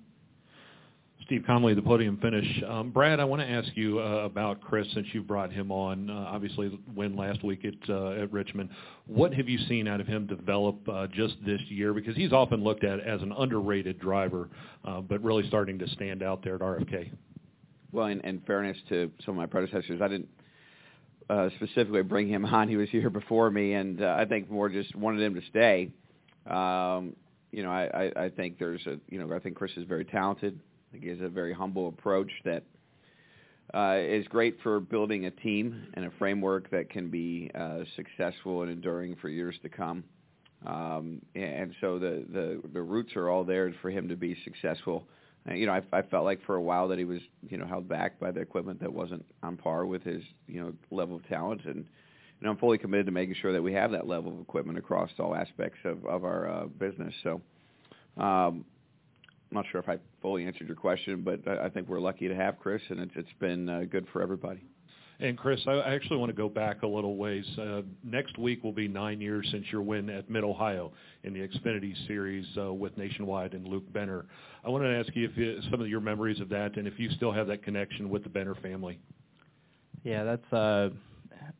Steve 1.25 1.43
Conley, 1.47 1.73
the 1.73 1.81
podium 1.81 2.17
finish. 2.17 2.45
Um, 2.67 2.91
Brad, 2.91 3.19
I 3.19 3.23
want 3.23 3.41
to 3.41 3.47
ask 3.47 3.69
you 3.75 3.99
uh, 3.99 4.25
about 4.25 4.59
Chris 4.59 4.85
since 4.93 5.07
you 5.13 5.21
brought 5.21 5.53
him 5.53 5.71
on. 5.71 6.09
Uh, 6.09 6.25
obviously, 6.27 6.77
win 6.95 7.15
last 7.15 7.43
week 7.43 7.63
at 7.63 7.89
uh, 7.89 8.21
at 8.21 8.31
Richmond. 8.33 8.69
What 9.05 9.33
have 9.33 9.47
you 9.47 9.57
seen 9.69 9.87
out 9.87 10.01
of 10.01 10.07
him 10.07 10.27
develop 10.27 10.77
uh, 10.89 11.07
just 11.07 11.35
this 11.45 11.61
year? 11.69 11.93
Because 11.93 12.15
he's 12.15 12.33
often 12.33 12.63
looked 12.63 12.83
at 12.83 12.99
as 12.99 13.21
an 13.21 13.31
underrated 13.37 13.99
driver, 13.99 14.49
uh, 14.83 14.99
but 14.99 15.23
really 15.23 15.47
starting 15.47 15.79
to 15.79 15.87
stand 15.89 16.23
out 16.23 16.43
there 16.43 16.55
at 16.55 16.61
RFK. 16.61 17.11
Well, 17.93 18.07
in, 18.07 18.19
in 18.21 18.41
fairness 18.41 18.77
to 18.89 19.09
some 19.25 19.35
of 19.35 19.37
my 19.37 19.45
predecessors, 19.45 20.01
I 20.01 20.09
didn't 20.09 20.29
uh, 21.29 21.49
specifically 21.55 22.03
bring 22.03 22.27
him 22.27 22.43
on. 22.53 22.67
He 22.67 22.75
was 22.75 22.89
here 22.89 23.09
before 23.09 23.49
me, 23.49 23.73
and 23.73 24.03
I 24.03 24.25
think 24.25 24.51
more 24.51 24.67
just 24.67 24.93
wanted 24.93 25.21
him 25.21 25.35
to 25.35 25.41
stay. 25.49 25.89
Um, 26.47 27.15
you 27.51 27.63
know, 27.63 27.71
I, 27.71 28.11
I, 28.17 28.23
I 28.25 28.29
think 28.29 28.59
there's 28.59 28.85
a, 28.87 28.97
you 29.09 29.19
know, 29.19 29.33
I 29.33 29.39
think 29.39 29.55
Chris 29.55 29.71
is 29.77 29.85
very 29.87 30.03
talented 30.03 30.59
think 30.93 31.03
he 31.03 31.09
has 31.09 31.21
a 31.21 31.29
very 31.29 31.53
humble 31.53 31.89
approach 31.89 32.31
that 32.45 32.63
uh, 33.73 33.97
is 33.97 34.27
great 34.27 34.57
for 34.61 34.79
building 34.79 35.25
a 35.25 35.31
team 35.31 35.87
and 35.95 36.05
a 36.05 36.11
framework 36.19 36.69
that 36.69 36.89
can 36.89 37.09
be 37.09 37.49
uh, 37.55 37.79
successful 37.95 38.61
and 38.61 38.71
enduring 38.71 39.15
for 39.15 39.29
years 39.29 39.55
to 39.63 39.69
come. 39.69 40.03
Um, 40.65 41.21
and 41.35 41.73
so 41.81 41.99
the, 41.99 42.23
the 42.31 42.61
the 42.73 42.81
roots 42.81 43.15
are 43.15 43.29
all 43.29 43.43
there 43.43 43.73
for 43.81 43.89
him 43.89 44.07
to 44.07 44.15
be 44.15 44.37
successful. 44.45 45.03
And, 45.45 45.59
you 45.59 45.65
know, 45.65 45.73
I, 45.73 45.81
I 45.91 46.03
felt 46.03 46.23
like 46.23 46.41
for 46.45 46.55
a 46.55 46.61
while 46.61 46.87
that 46.87 46.99
he 46.99 47.03
was 47.03 47.19
you 47.49 47.57
know 47.57 47.65
held 47.65 47.89
back 47.89 48.19
by 48.19 48.31
the 48.31 48.39
equipment 48.39 48.79
that 48.79 48.93
wasn't 48.93 49.25
on 49.41 49.57
par 49.57 49.85
with 49.85 50.03
his 50.03 50.21
you 50.47 50.61
know 50.61 50.73
level 50.91 51.17
of 51.17 51.27
talent, 51.27 51.65
and 51.65 51.85
know, 52.41 52.51
I'm 52.51 52.57
fully 52.57 52.77
committed 52.77 53.07
to 53.07 53.11
making 53.11 53.35
sure 53.41 53.51
that 53.53 53.61
we 53.61 53.73
have 53.73 53.91
that 53.91 54.07
level 54.07 54.31
of 54.31 54.39
equipment 54.39 54.77
across 54.77 55.09
all 55.19 55.35
aspects 55.35 55.79
of 55.83 56.05
of 56.05 56.23
our 56.23 56.49
uh, 56.49 56.65
business. 56.67 57.13
So. 57.23 57.41
Um, 58.15 58.65
I'm 59.53 59.61
not 59.61 59.65
sure 59.71 59.79
if 59.79 59.87
I 59.87 59.99
fully 60.19 60.47
answered 60.47 60.65
your 60.65 60.75
question, 60.75 61.21
but 61.21 61.47
I 61.47 61.69
think 61.69 61.87
we're 61.87 61.99
lucky 61.99 62.27
to 62.27 62.33
have 62.33 62.57
Chris, 62.57 62.81
and 62.89 62.99
it's 62.99 63.11
it's 63.15 63.29
been 63.39 63.69
uh, 63.69 63.81
good 63.87 64.07
for 64.11 64.23
everybody. 64.23 64.65
And 65.19 65.37
Chris, 65.37 65.59
I 65.67 65.93
actually 65.93 66.17
want 66.17 66.31
to 66.31 66.35
go 66.35 66.49
back 66.49 66.81
a 66.81 66.87
little 66.87 67.17
ways. 67.17 67.45
Uh, 67.55 67.83
next 68.03 68.39
week 68.39 68.63
will 68.63 68.71
be 68.71 68.87
nine 68.87 69.21
years 69.21 69.47
since 69.51 69.63
your 69.71 69.83
win 69.83 70.09
at 70.09 70.27
Mid 70.27 70.43
Ohio 70.43 70.91
in 71.23 71.33
the 71.33 71.47
Xfinity 71.47 71.93
Series 72.07 72.47
uh, 72.57 72.73
with 72.73 72.97
Nationwide 72.97 73.53
and 73.53 73.67
Luke 73.67 73.83
Benner. 73.93 74.25
I 74.65 74.69
wanted 74.69 74.91
to 74.91 74.99
ask 74.99 75.15
you 75.15 75.29
if 75.29 75.37
you, 75.37 75.59
some 75.69 75.81
of 75.81 75.87
your 75.87 76.01
memories 76.01 76.39
of 76.39 76.49
that, 76.49 76.75
and 76.77 76.87
if 76.87 76.97
you 76.97 77.11
still 77.11 77.31
have 77.31 77.45
that 77.45 77.61
connection 77.61 78.09
with 78.09 78.23
the 78.23 78.29
Benner 78.29 78.55
family. 78.55 78.97
Yeah, 80.03 80.23
that's 80.23 80.51
uh, 80.51 80.89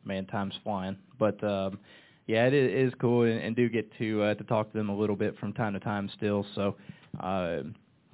man, 0.04 0.26
time's 0.26 0.54
flying. 0.64 0.96
But 1.16 1.42
um, 1.44 1.78
yeah, 2.26 2.46
it 2.46 2.54
is 2.54 2.92
cool, 3.00 3.22
and, 3.22 3.40
and 3.40 3.54
do 3.54 3.68
get 3.68 3.88
to 3.98 4.20
uh, 4.20 4.34
to 4.34 4.42
talk 4.42 4.72
to 4.72 4.76
them 4.76 4.88
a 4.88 4.96
little 4.96 5.16
bit 5.16 5.38
from 5.38 5.52
time 5.52 5.74
to 5.74 5.80
time 5.80 6.10
still. 6.16 6.44
So 6.56 6.74
uh, 7.20 7.58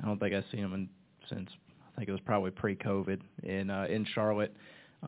I 0.02 0.06
don't 0.06 0.18
think 0.18 0.34
I've 0.34 0.44
seen 0.50 0.62
them 0.62 0.74
in, 0.74 0.88
since 1.28 1.50
I 1.92 1.98
think 1.98 2.08
it 2.08 2.12
was 2.12 2.20
probably 2.24 2.50
pre-COVID 2.50 3.20
in 3.42 3.70
uh, 3.70 3.86
in 3.88 4.06
Charlotte 4.14 4.54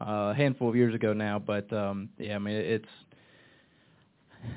uh, 0.01 0.31
a 0.31 0.35
handful 0.35 0.69
of 0.69 0.77
years 0.77 0.95
ago 0.95 1.13
now. 1.13 1.39
But 1.39 1.73
um, 1.73 2.09
yeah, 2.19 2.37
I 2.37 2.39
mean 2.39 2.57
it's 2.57 2.89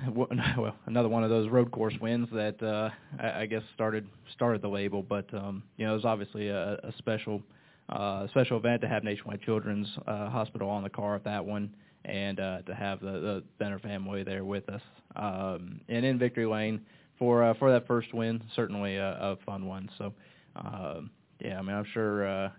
well 0.15 0.75
another 0.85 1.09
one 1.09 1.23
of 1.23 1.29
those 1.29 1.49
road 1.49 1.71
course 1.71 1.95
wins 2.01 2.27
that 2.33 2.61
uh, 2.61 2.89
I, 3.21 3.41
I 3.41 3.45
guess 3.45 3.61
started 3.73 4.07
started 4.33 4.61
the 4.61 4.67
label. 4.67 5.03
But 5.03 5.33
um, 5.33 5.63
you 5.77 5.85
know 5.85 5.93
it 5.93 5.95
was 5.95 6.05
obviously 6.05 6.49
a, 6.49 6.73
a 6.75 6.93
special 6.97 7.41
uh, 7.89 8.27
special 8.27 8.57
event 8.57 8.81
to 8.81 8.87
have 8.87 9.03
Nationwide 9.03 9.41
Children's 9.41 9.87
uh, 10.07 10.29
Hospital 10.29 10.69
on 10.69 10.83
the 10.83 10.89
car 10.89 11.15
at 11.15 11.23
that 11.23 11.45
one, 11.45 11.73
and 12.03 12.39
uh, 12.39 12.61
to 12.63 12.73
have 12.73 12.99
the, 12.99 13.11
the 13.11 13.43
Benner 13.59 13.79
family 13.79 14.23
there 14.23 14.43
with 14.43 14.67
us. 14.69 14.81
Um, 15.15 15.79
and 15.87 16.03
in 16.05 16.17
victory 16.17 16.45
lane 16.45 16.81
for 17.17 17.43
uh, 17.43 17.53
for 17.55 17.71
that 17.71 17.87
first 17.87 18.13
win, 18.13 18.43
certainly 18.55 18.97
a, 18.97 19.11
a 19.13 19.37
fun 19.45 19.65
one. 19.65 19.89
So 19.97 20.13
uh, 20.55 21.01
yeah, 21.39 21.59
I 21.59 21.61
mean 21.61 21.75
I'm 21.75 21.85
sure. 21.93 22.27
Uh, 22.27 22.49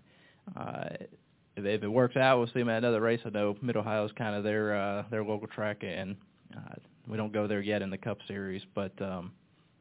uh, 0.55 0.89
if, 1.55 1.65
if 1.65 1.83
it 1.83 1.87
works 1.87 2.15
out, 2.15 2.37
we'll 2.37 2.47
see 2.47 2.59
them 2.59 2.69
at 2.69 2.77
another 2.77 3.01
race. 3.01 3.19
I 3.25 3.29
know 3.29 3.57
Mid 3.61 3.75
Ohio 3.75 4.05
is 4.05 4.11
kind 4.13 4.35
of 4.35 4.43
their 4.43 4.75
uh, 4.75 5.03
their 5.09 5.23
local 5.23 5.47
track, 5.47 5.77
and 5.81 6.15
uh, 6.55 6.75
we 7.07 7.17
don't 7.17 7.33
go 7.33 7.47
there 7.47 7.61
yet 7.61 7.81
in 7.81 7.89
the 7.89 7.97
Cup 7.97 8.19
Series, 8.27 8.61
but 8.75 8.93
um, 9.01 9.31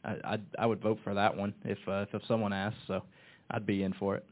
I 0.04 0.16
I'd, 0.24 0.42
I 0.58 0.66
would 0.66 0.80
vote 0.80 0.98
for 1.04 1.14
that 1.14 1.36
one 1.36 1.54
if 1.64 1.78
uh, 1.86 2.06
if, 2.08 2.14
if 2.14 2.22
someone 2.26 2.52
asks. 2.52 2.78
So 2.86 3.02
I'd 3.50 3.66
be 3.66 3.82
in 3.82 3.92
for 3.94 4.16
it. 4.16 4.24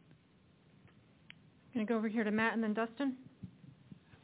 Going 1.75 1.87
to 1.87 1.93
go 1.93 1.99
over 1.99 2.09
here 2.09 2.23
to 2.23 2.31
Matt 2.31 2.55
and 2.55 2.63
then 2.63 2.73
Dustin. 2.73 3.17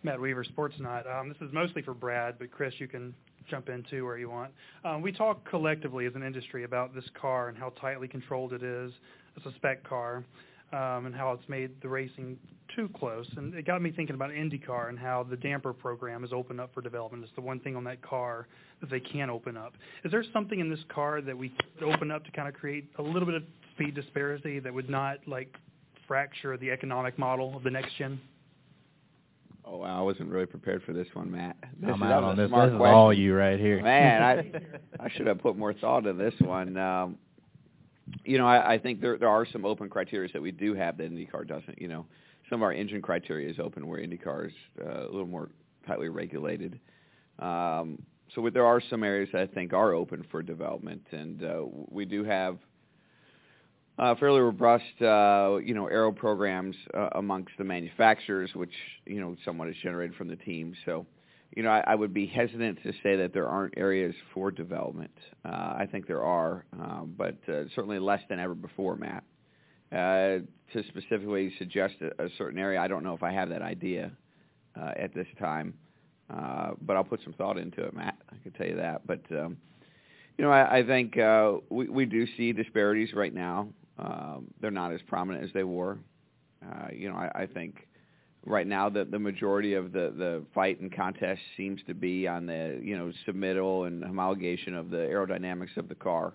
Matt 0.02 0.20
Weaver, 0.20 0.44
Sportsnaut. 0.44 1.12
Um, 1.12 1.28
this 1.28 1.38
is 1.40 1.52
mostly 1.52 1.82
for 1.82 1.94
Brad, 1.94 2.36
but 2.38 2.50
Chris, 2.50 2.74
you 2.78 2.88
can 2.88 3.12
jump 3.50 3.68
in 3.68 3.84
too 3.90 4.04
where 4.04 4.18
you 4.18 4.30
want. 4.30 4.52
Um, 4.84 5.02
we 5.02 5.12
talk 5.12 5.48
collectively 5.48 6.06
as 6.06 6.14
an 6.14 6.22
industry 6.22 6.64
about 6.64 6.94
this 6.94 7.04
car 7.20 7.48
and 7.48 7.58
how 7.58 7.70
tightly 7.80 8.08
controlled 8.08 8.52
it 8.52 8.62
is. 8.62 8.92
It's 9.36 9.46
a 9.46 9.54
spec 9.56 9.84
car 9.84 10.24
um, 10.72 11.06
and 11.06 11.14
how 11.14 11.32
it's 11.32 11.48
made 11.48 11.70
the 11.82 11.88
racing 11.88 12.38
too 12.76 12.88
close. 12.96 13.26
And 13.36 13.54
it 13.54 13.66
got 13.66 13.82
me 13.82 13.90
thinking 13.90 14.14
about 14.14 14.30
IndyCar 14.30 14.88
and 14.88 14.98
how 14.98 15.26
the 15.28 15.36
damper 15.36 15.72
program 15.72 16.24
is 16.24 16.32
open 16.32 16.60
up 16.60 16.72
for 16.72 16.80
development. 16.80 17.24
It's 17.24 17.34
the 17.34 17.40
one 17.40 17.60
thing 17.60 17.76
on 17.76 17.84
that 17.84 18.02
car 18.02 18.46
that 18.80 18.90
they 18.90 19.00
can 19.00 19.30
open 19.30 19.56
up. 19.56 19.74
Is 20.04 20.12
there 20.12 20.24
something 20.32 20.60
in 20.60 20.70
this 20.70 20.80
car 20.92 21.20
that 21.20 21.36
we 21.36 21.52
could 21.78 21.92
open 21.92 22.10
up 22.10 22.24
to 22.24 22.30
kind 22.30 22.48
of 22.48 22.54
create 22.54 22.88
a 22.98 23.02
little 23.02 23.26
bit 23.26 23.34
of 23.34 23.42
speed 23.74 23.94
disparity 23.94 24.60
that 24.60 24.72
would 24.72 24.88
not 24.88 25.18
like 25.26 25.54
fracture 26.06 26.56
the 26.56 26.70
economic 26.70 27.18
model 27.18 27.56
of 27.56 27.62
the 27.62 27.70
next 27.70 27.96
gen? 27.96 28.20
Oh, 29.72 29.76
wow, 29.76 30.00
I 30.00 30.02
wasn't 30.02 30.30
really 30.30 30.46
prepared 30.46 30.82
for 30.82 30.92
this 30.92 31.06
one, 31.12 31.30
Matt. 31.30 31.56
This 31.78 31.90
I'm 31.94 32.02
is, 32.02 32.08
out 32.10 32.24
on 32.24 32.36
this. 32.36 32.50
This 32.50 32.56
is 32.58 32.76
question. 32.76 32.80
all 32.80 33.12
you 33.12 33.34
right 33.34 33.58
here. 33.58 33.80
Man, 33.80 34.22
I 34.22 34.52
I 35.04 35.08
should 35.10 35.28
have 35.28 35.38
put 35.38 35.56
more 35.56 35.72
thought 35.72 36.06
into 36.06 36.14
this 36.14 36.34
one. 36.40 36.76
Um, 36.76 37.18
you 38.24 38.36
know, 38.36 38.48
I, 38.48 38.74
I 38.74 38.78
think 38.78 39.00
there 39.00 39.16
there 39.16 39.28
are 39.28 39.46
some 39.46 39.64
open 39.64 39.88
criteria 39.88 40.28
that 40.32 40.42
we 40.42 40.50
do 40.50 40.74
have 40.74 40.96
that 40.96 41.12
IndyCar 41.12 41.46
doesn't. 41.46 41.80
You 41.80 41.86
know, 41.86 42.06
some 42.48 42.60
of 42.60 42.62
our 42.64 42.72
engine 42.72 43.00
criteria 43.00 43.48
is 43.48 43.60
open 43.60 43.86
where 43.86 44.00
IndyCar 44.00 44.48
is 44.48 44.52
uh, 44.84 45.02
a 45.02 45.10
little 45.10 45.26
more 45.26 45.50
tightly 45.86 46.08
regulated. 46.08 46.80
Um, 47.38 48.02
so 48.34 48.48
there 48.52 48.66
are 48.66 48.80
some 48.90 49.04
areas 49.04 49.28
that 49.32 49.42
I 49.42 49.46
think 49.46 49.72
are 49.72 49.92
open 49.92 50.26
for 50.32 50.42
development, 50.42 51.06
and 51.12 51.44
uh, 51.44 51.62
we 51.88 52.04
do 52.04 52.24
have 52.24 52.58
uh, 53.98 54.14
fairly 54.14 54.40
robust, 54.40 54.84
uh, 55.02 55.58
you 55.62 55.74
know, 55.74 55.86
aero 55.86 56.12
programs 56.12 56.76
uh, 56.94 57.10
amongst 57.12 57.52
the 57.58 57.64
manufacturers, 57.64 58.50
which 58.54 58.72
you 59.06 59.20
know 59.20 59.36
somewhat 59.44 59.68
is 59.68 59.76
generated 59.82 60.16
from 60.16 60.28
the 60.28 60.36
team. 60.36 60.74
So, 60.86 61.06
you 61.54 61.62
know, 61.62 61.70
I, 61.70 61.84
I 61.86 61.94
would 61.94 62.14
be 62.14 62.26
hesitant 62.26 62.82
to 62.82 62.92
say 63.02 63.16
that 63.16 63.32
there 63.34 63.48
aren't 63.48 63.76
areas 63.76 64.14
for 64.32 64.50
development. 64.50 65.16
Uh, 65.44 65.48
I 65.48 65.88
think 65.90 66.06
there 66.06 66.22
are, 66.22 66.64
um, 66.72 67.14
but 67.16 67.36
uh, 67.48 67.64
certainly 67.74 67.98
less 67.98 68.22
than 68.28 68.38
ever 68.38 68.54
before, 68.54 68.96
Matt. 68.96 69.24
Uh, 69.92 70.38
to 70.72 70.84
specifically 70.86 71.52
suggest 71.58 71.94
a, 72.00 72.24
a 72.24 72.28
certain 72.38 72.60
area, 72.60 72.80
I 72.80 72.86
don't 72.86 73.02
know 73.02 73.14
if 73.14 73.24
I 73.24 73.32
have 73.32 73.48
that 73.48 73.60
idea 73.60 74.12
uh, 74.80 74.92
at 74.96 75.12
this 75.12 75.26
time, 75.36 75.74
uh, 76.32 76.70
but 76.80 76.96
I'll 76.96 77.02
put 77.02 77.20
some 77.24 77.32
thought 77.32 77.58
into 77.58 77.82
it, 77.84 77.92
Matt. 77.92 78.16
I 78.30 78.36
can 78.42 78.52
tell 78.52 78.68
you 78.68 78.76
that. 78.76 79.04
But 79.04 79.20
um, 79.32 79.56
you 80.38 80.44
know, 80.44 80.52
I, 80.52 80.78
I 80.78 80.86
think 80.86 81.18
uh, 81.18 81.54
we, 81.68 81.88
we 81.88 82.06
do 82.06 82.26
see 82.36 82.52
disparities 82.52 83.12
right 83.12 83.34
now. 83.34 83.68
Um, 84.00 84.48
they're 84.60 84.70
not 84.70 84.92
as 84.92 85.00
prominent 85.02 85.44
as 85.44 85.52
they 85.52 85.64
were. 85.64 85.98
Uh, 86.64 86.88
you 86.92 87.10
know, 87.10 87.16
I, 87.16 87.42
I 87.42 87.46
think 87.46 87.86
right 88.46 88.66
now 88.66 88.88
the 88.88 89.04
the 89.04 89.18
majority 89.18 89.74
of 89.74 89.92
the 89.92 90.12
the 90.16 90.42
fight 90.54 90.80
and 90.80 90.94
contest 90.94 91.40
seems 91.56 91.80
to 91.86 91.94
be 91.94 92.26
on 92.26 92.46
the 92.46 92.80
you 92.82 92.96
know 92.96 93.12
submittal 93.26 93.86
and 93.86 94.02
homologation 94.02 94.78
of 94.78 94.90
the 94.90 94.96
aerodynamics 94.98 95.76
of 95.76 95.88
the 95.88 95.94
car. 95.94 96.32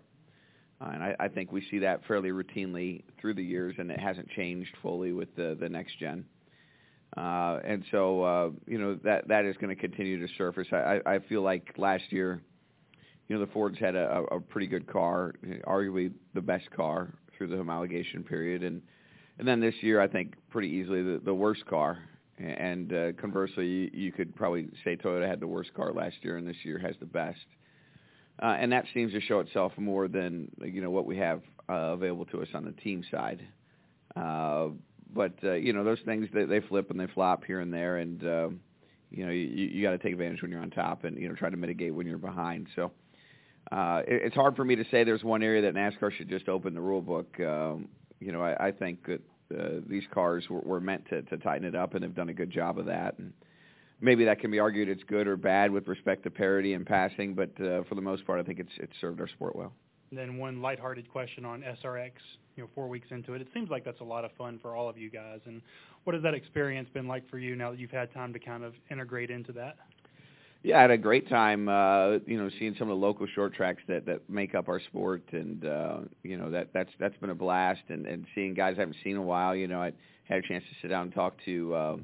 Uh, 0.81 0.89
and 0.93 1.03
I, 1.03 1.15
I 1.21 1.27
think 1.29 1.51
we 1.51 1.65
see 1.71 1.79
that 1.79 2.05
fairly 2.05 2.29
routinely 2.29 3.03
through 3.19 3.35
the 3.35 3.43
years, 3.43 3.75
and 3.77 3.89
it 3.89 3.99
hasn't 3.99 4.29
changed 4.29 4.75
fully 4.81 5.11
with 5.11 5.35
the 5.35 5.57
the 5.59 5.69
next 5.69 5.97
gen. 5.99 6.25
Uh, 7.17 7.59
and 7.63 7.85
so, 7.91 8.23
uh, 8.23 8.49
you 8.67 8.77
know, 8.77 8.99
that 9.03 9.27
that 9.27 9.45
is 9.45 9.55
going 9.57 9.73
to 9.73 9.81
continue 9.81 10.25
to 10.25 10.33
surface. 10.35 10.67
I, 10.71 10.99
I 11.05 11.19
feel 11.19 11.41
like 11.41 11.73
last 11.77 12.03
year, 12.09 12.41
you 13.27 13.35
know, 13.35 13.45
the 13.45 13.51
Fords 13.51 13.79
had 13.79 13.95
a, 13.95 14.23
a 14.31 14.41
pretty 14.41 14.67
good 14.67 14.85
car, 14.85 15.33
arguably 15.65 16.11
the 16.33 16.41
best 16.41 16.69
car 16.71 17.13
through 17.37 17.47
the 17.47 17.55
homologation 17.55 18.25
period, 18.25 18.63
and 18.63 18.81
and 19.37 19.47
then 19.47 19.59
this 19.59 19.75
year 19.81 19.99
I 19.99 20.07
think 20.07 20.35
pretty 20.49 20.69
easily 20.69 21.03
the, 21.03 21.21
the 21.23 21.33
worst 21.33 21.65
car. 21.65 21.99
And 22.37 22.91
uh, 22.91 23.13
conversely, 23.13 23.65
you, 23.65 23.89
you 23.93 24.11
could 24.11 24.35
probably 24.35 24.67
say 24.83 24.97
Toyota 24.97 25.27
had 25.27 25.39
the 25.39 25.47
worst 25.47 25.73
car 25.73 25.93
last 25.93 26.17
year, 26.21 26.35
and 26.37 26.45
this 26.45 26.57
year 26.63 26.77
has 26.77 26.95
the 26.99 27.05
best. 27.05 27.39
Uh, 28.41 28.57
and 28.59 28.71
that 28.73 28.83
seems 28.93 29.13
to 29.13 29.21
show 29.21 29.39
itself 29.39 29.71
more 29.77 30.07
than 30.09 30.51
you 30.61 30.81
know 30.81 30.89
what 30.89 31.05
we 31.05 31.17
have 31.17 31.41
uh, 31.69 31.93
available 31.93 32.25
to 32.25 32.41
us 32.41 32.49
on 32.53 32.65
the 32.65 32.71
team 32.73 33.03
side. 33.09 33.41
Uh, 34.15 34.67
but 35.13 35.33
uh, 35.43 35.53
you 35.53 35.71
know 35.71 35.83
those 35.83 35.99
things 36.05 36.27
they, 36.33 36.43
they 36.43 36.59
flip 36.59 36.91
and 36.91 36.99
they 36.99 37.07
flop 37.07 37.45
here 37.45 37.61
and 37.61 37.73
there, 37.73 37.97
and 37.97 38.23
uh, 38.25 38.49
you 39.11 39.25
know 39.25 39.31
you, 39.31 39.45
you 39.45 39.81
got 39.81 39.91
to 39.91 39.97
take 39.97 40.11
advantage 40.11 40.41
when 40.41 40.51
you're 40.51 40.61
on 40.61 40.69
top, 40.69 41.05
and 41.05 41.17
you 41.17 41.29
know 41.29 41.35
try 41.35 41.49
to 41.49 41.57
mitigate 41.57 41.93
when 41.93 42.05
you're 42.05 42.17
behind. 42.17 42.67
So 42.75 42.91
uh, 43.71 44.01
it, 44.07 44.21
it's 44.25 44.35
hard 44.35 44.55
for 44.55 44.65
me 44.65 44.75
to 44.75 44.85
say 44.91 45.03
there's 45.03 45.23
one 45.23 45.43
area 45.43 45.61
that 45.61 45.73
NASCAR 45.73 46.11
should 46.11 46.29
just 46.29 46.49
open 46.49 46.73
the 46.73 46.81
rule 46.81 47.01
book. 47.01 47.39
Um, 47.39 47.87
you 48.19 48.31
know 48.31 48.41
I, 48.41 48.67
I 48.67 48.71
think 48.71 49.05
that 49.07 49.21
uh, 49.57 49.81
these 49.87 50.03
cars 50.13 50.45
were, 50.49 50.61
were 50.61 50.79
meant 50.79 51.07
to, 51.09 51.21
to 51.23 51.37
tighten 51.37 51.67
it 51.67 51.75
up, 51.75 51.93
and 51.93 52.03
they've 52.03 52.15
done 52.15 52.29
a 52.29 52.33
good 52.33 52.49
job 52.49 52.79
of 52.79 52.85
that. 52.85 53.17
And 53.19 53.33
maybe 54.01 54.25
that 54.25 54.39
can 54.39 54.51
be 54.51 54.59
argued 54.59 54.89
it's 54.89 55.03
good 55.03 55.27
or 55.27 55.37
bad 55.37 55.71
with 55.71 55.87
respect 55.87 56.23
to 56.23 56.31
parity 56.31 56.73
and 56.73 56.85
passing, 56.85 57.33
but 57.33 57.49
uh, 57.61 57.83
for 57.87 57.95
the 57.95 58.01
most 58.01 58.25
part, 58.25 58.39
I 58.39 58.43
think 58.43 58.59
it's 58.59 58.71
it's 58.77 58.93
served 58.99 59.21
our 59.21 59.27
sport 59.27 59.55
well. 59.55 59.73
And 60.11 60.19
then 60.19 60.37
one 60.37 60.61
lighthearted 60.61 61.09
question 61.11 61.45
on 61.45 61.63
SRX. 61.83 62.11
You 62.55 62.63
know, 62.63 62.69
four 62.73 62.87
weeks 62.87 63.07
into 63.11 63.33
it, 63.33 63.41
it 63.41 63.49
seems 63.53 63.69
like 63.69 63.83
that's 63.83 63.99
a 63.99 64.05
lot 64.05 64.23
of 64.23 64.31
fun 64.37 64.59
for 64.61 64.75
all 64.75 64.87
of 64.87 64.97
you 64.97 65.09
guys. 65.09 65.41
And 65.45 65.61
what 66.05 66.13
has 66.13 66.23
that 66.23 66.33
experience 66.33 66.87
been 66.93 67.07
like 67.07 67.29
for 67.29 67.37
you 67.37 67.55
now 67.55 67.71
that 67.71 67.79
you've 67.79 67.91
had 67.91 68.13
time 68.13 68.31
to 68.31 68.39
kind 68.39 68.63
of 68.63 68.73
integrate 68.89 69.29
into 69.29 69.51
that? 69.53 69.75
Yeah, 70.65 70.79
I 70.79 70.81
had 70.81 70.89
a 70.89 70.97
great 70.97 71.29
time. 71.29 71.69
Uh, 71.69 72.13
you 72.25 72.39
know, 72.39 72.49
seeing 72.57 72.73
some 72.79 72.89
of 72.89 72.97
the 72.99 73.05
local 73.05 73.27
short 73.27 73.53
tracks 73.53 73.83
that 73.87 74.07
that 74.07 74.27
make 74.27 74.55
up 74.55 74.67
our 74.67 74.79
sport, 74.79 75.21
and 75.31 75.63
uh, 75.63 75.97
you 76.23 76.37
know 76.37 76.49
that 76.49 76.69
that's 76.73 76.89
that's 76.99 77.15
been 77.17 77.29
a 77.29 77.35
blast. 77.35 77.83
And 77.89 78.07
and 78.07 78.25
seeing 78.33 78.55
guys 78.55 78.73
I 78.77 78.79
haven't 78.79 78.97
seen 79.03 79.11
in 79.11 79.19
a 79.19 79.21
while. 79.21 79.55
You 79.55 79.67
know, 79.67 79.79
I 79.79 79.91
had 80.23 80.39
a 80.39 80.41
chance 80.41 80.63
to 80.63 80.75
sit 80.81 80.87
down 80.87 81.03
and 81.03 81.13
talk 81.13 81.35
to. 81.45 81.75
Uh, 81.75 81.97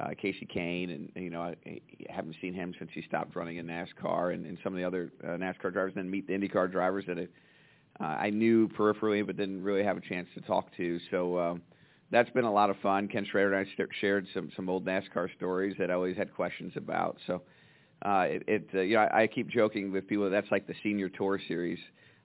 uh, 0.00 0.08
Kasey 0.12 0.48
Kahne, 0.50 0.94
and 0.94 1.10
you 1.14 1.28
know 1.28 1.42
I, 1.42 1.56
I 1.66 1.80
haven't 2.08 2.36
seen 2.40 2.54
him 2.54 2.72
since 2.78 2.90
he 2.94 3.02
stopped 3.02 3.36
running 3.36 3.58
in 3.58 3.66
NASCAR, 3.66 4.32
and, 4.32 4.46
and 4.46 4.56
some 4.64 4.72
of 4.72 4.78
the 4.78 4.84
other 4.84 5.12
uh, 5.22 5.36
NASCAR 5.36 5.70
drivers. 5.70 5.92
And 5.94 6.04
then 6.04 6.10
meet 6.10 6.26
the 6.26 6.32
IndyCar 6.32 6.72
drivers 6.72 7.04
that 7.06 7.18
I, 7.18 8.02
uh, 8.02 8.16
I 8.16 8.30
knew 8.30 8.66
peripherally, 8.68 9.26
but 9.26 9.36
didn't 9.36 9.62
really 9.62 9.84
have 9.84 9.98
a 9.98 10.00
chance 10.00 10.26
to 10.36 10.40
talk 10.40 10.74
to. 10.78 10.98
So 11.10 11.38
um, 11.38 11.62
that's 12.10 12.30
been 12.30 12.46
a 12.46 12.52
lot 12.52 12.70
of 12.70 12.78
fun. 12.78 13.08
Ken 13.08 13.26
Schrader 13.30 13.52
and 13.52 13.68
I 13.68 13.84
shared 14.00 14.26
some 14.32 14.50
some 14.56 14.70
old 14.70 14.86
NASCAR 14.86 15.28
stories 15.36 15.76
that 15.78 15.90
I 15.90 15.92
always 15.92 16.16
had 16.16 16.34
questions 16.34 16.72
about. 16.76 17.18
So 17.26 17.34
uh, 17.34 17.38
it, 18.04 18.42
it 18.46 18.68
uh, 18.74 18.80
you 18.80 18.94
know 18.94 19.02
I, 19.02 19.22
I 19.22 19.26
keep 19.26 19.48
joking 19.48 19.92
with 19.92 20.06
people 20.08 20.28
that's 20.30 20.50
like 20.50 20.66
the 20.66 20.74
senior 20.82 21.08
tour 21.08 21.40
series. 21.46 21.78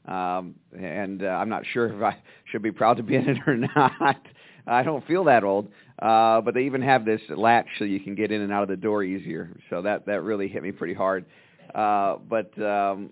Um, 0.07 0.53
and 0.77 1.23
uh, 1.23 1.27
I'm 1.27 1.49
not 1.49 1.63
sure 1.73 1.87
if 1.87 2.01
I 2.01 2.17
should 2.51 2.61
be 2.61 2.71
proud 2.71 2.97
to 2.97 3.03
be 3.03 3.15
in 3.15 3.27
it 3.27 3.37
or 3.47 3.57
not. 3.75 4.21
I 4.67 4.83
don't 4.83 5.05
feel 5.05 5.23
that 5.25 5.43
old, 5.43 5.67
uh, 5.99 6.41
but 6.41 6.53
they 6.53 6.63
even 6.63 6.81
have 6.81 7.05
this 7.05 7.21
latch 7.29 7.67
so 7.77 7.85
you 7.85 7.99
can 7.99 8.15
get 8.15 8.31
in 8.31 8.41
and 8.41 8.51
out 8.51 8.63
of 8.63 8.69
the 8.69 8.77
door 8.77 9.03
easier. 9.03 9.55
So 9.69 9.81
that 9.81 10.05
that 10.05 10.21
really 10.21 10.47
hit 10.47 10.63
me 10.63 10.71
pretty 10.71 10.93
hard. 10.93 11.25
Uh, 11.73 12.17
but 12.29 12.57
um, 12.61 13.09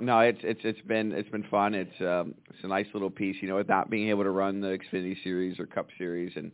no, 0.00 0.20
it's 0.20 0.40
it's 0.42 0.60
it's 0.64 0.80
been 0.82 1.12
it's 1.12 1.28
been 1.30 1.44
fun. 1.44 1.74
It's 1.74 2.00
um, 2.00 2.34
it's 2.50 2.62
a 2.64 2.68
nice 2.68 2.86
little 2.94 3.10
piece, 3.10 3.36
you 3.40 3.48
know, 3.48 3.56
without 3.56 3.90
being 3.90 4.08
able 4.08 4.24
to 4.24 4.30
run 4.30 4.60
the 4.60 4.78
Xfinity 4.78 5.22
Series 5.22 5.58
or 5.58 5.66
Cup 5.66 5.88
Series, 5.98 6.32
and 6.36 6.50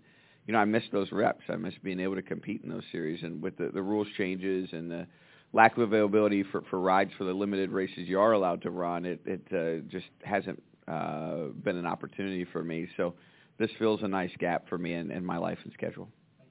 you 0.46 0.52
know, 0.52 0.58
I 0.58 0.64
miss 0.64 0.82
those 0.90 1.12
reps. 1.12 1.44
I 1.48 1.54
miss 1.54 1.74
being 1.82 2.00
able 2.00 2.16
to 2.16 2.22
compete 2.22 2.62
in 2.64 2.70
those 2.70 2.82
series. 2.90 3.22
And 3.22 3.40
with 3.40 3.56
the, 3.56 3.70
the 3.72 3.82
rules 3.82 4.08
changes 4.16 4.68
and 4.72 4.90
the 4.90 5.06
lack 5.52 5.76
of 5.76 5.82
availability 5.82 6.44
for, 6.44 6.62
for 6.70 6.80
rides 6.80 7.10
for 7.18 7.24
the 7.24 7.32
limited 7.32 7.70
races 7.70 8.08
you 8.08 8.20
are 8.20 8.32
allowed 8.32 8.62
to 8.62 8.70
run, 8.70 9.04
it, 9.04 9.20
it 9.24 9.42
uh, 9.52 9.84
just 9.90 10.06
hasn't 10.22 10.62
uh, 10.88 11.46
been 11.64 11.76
an 11.76 11.86
opportunity 11.86 12.44
for 12.52 12.62
me. 12.62 12.88
So 12.96 13.14
this 13.58 13.70
fills 13.78 14.02
a 14.02 14.08
nice 14.08 14.30
gap 14.38 14.68
for 14.68 14.78
me 14.78 14.94
in, 14.94 15.10
in 15.10 15.24
my 15.24 15.36
life 15.36 15.58
and 15.64 15.72
schedule. 15.72 16.08
No 16.38 16.44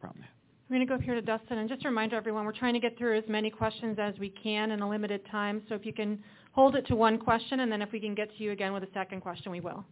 problem. 0.00 0.24
We're 0.68 0.76
going 0.76 0.86
to 0.86 0.90
go 0.90 0.94
up 0.94 1.02
here 1.02 1.14
to 1.14 1.20
Dustin, 1.20 1.58
and 1.58 1.68
just 1.68 1.84
a 1.84 1.88
reminder, 1.88 2.16
everyone, 2.16 2.46
we're 2.46 2.52
trying 2.52 2.72
to 2.72 2.80
get 2.80 2.96
through 2.96 3.18
as 3.18 3.24
many 3.28 3.50
questions 3.50 3.98
as 4.00 4.14
we 4.18 4.30
can 4.30 4.70
in 4.70 4.80
a 4.80 4.88
limited 4.88 5.20
time. 5.30 5.62
So 5.68 5.74
if 5.74 5.84
you 5.84 5.92
can 5.92 6.22
hold 6.52 6.74
it 6.74 6.86
to 6.86 6.96
one 6.96 7.18
question, 7.18 7.60
and 7.60 7.70
then 7.70 7.82
if 7.82 7.92
we 7.92 8.00
can 8.00 8.14
get 8.14 8.34
to 8.36 8.42
you 8.42 8.52
again 8.52 8.72
with 8.72 8.82
a 8.82 8.88
second 8.94 9.20
question, 9.20 9.52
we 9.52 9.60
will. 9.60 9.84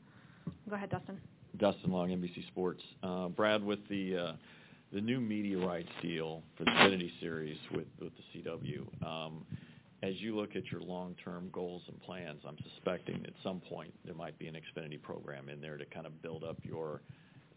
Go 0.68 0.76
ahead, 0.76 0.90
Dustin. 0.90 1.21
Dustin 1.59 1.90
Long, 1.90 2.09
NBC 2.09 2.47
Sports. 2.47 2.82
Uh, 3.02 3.28
Brad, 3.28 3.62
with 3.62 3.87
the 3.88 4.16
uh, 4.16 4.32
the 4.93 5.01
new 5.01 5.21
media 5.21 5.59
rights 5.59 5.89
deal 6.03 6.43
for 6.57 6.65
the 6.65 6.71
Xfinity 6.71 7.11
Series 7.21 7.57
with 7.73 7.87
with 8.01 8.13
the 8.17 8.41
CW, 8.41 9.07
um, 9.07 9.45
as 10.03 10.15
you 10.17 10.37
look 10.37 10.57
at 10.57 10.71
your 10.71 10.83
long-term 10.83 11.49
goals 11.53 11.83
and 11.89 12.01
plans, 12.03 12.43
I'm 12.47 12.57
suspecting 12.71 13.25
at 13.25 13.33
some 13.43 13.61
point 13.61 13.95
there 14.05 14.15
might 14.15 14.39
be 14.39 14.49
an 14.49 14.55
Xfinity 14.55 15.01
program 15.01 15.49
in 15.49 15.61
there 15.61 15.77
to 15.77 15.87
kind 15.87 16.07
of 16.07 16.21
build 16.23 16.45
up 16.45 16.59
your 16.63 17.01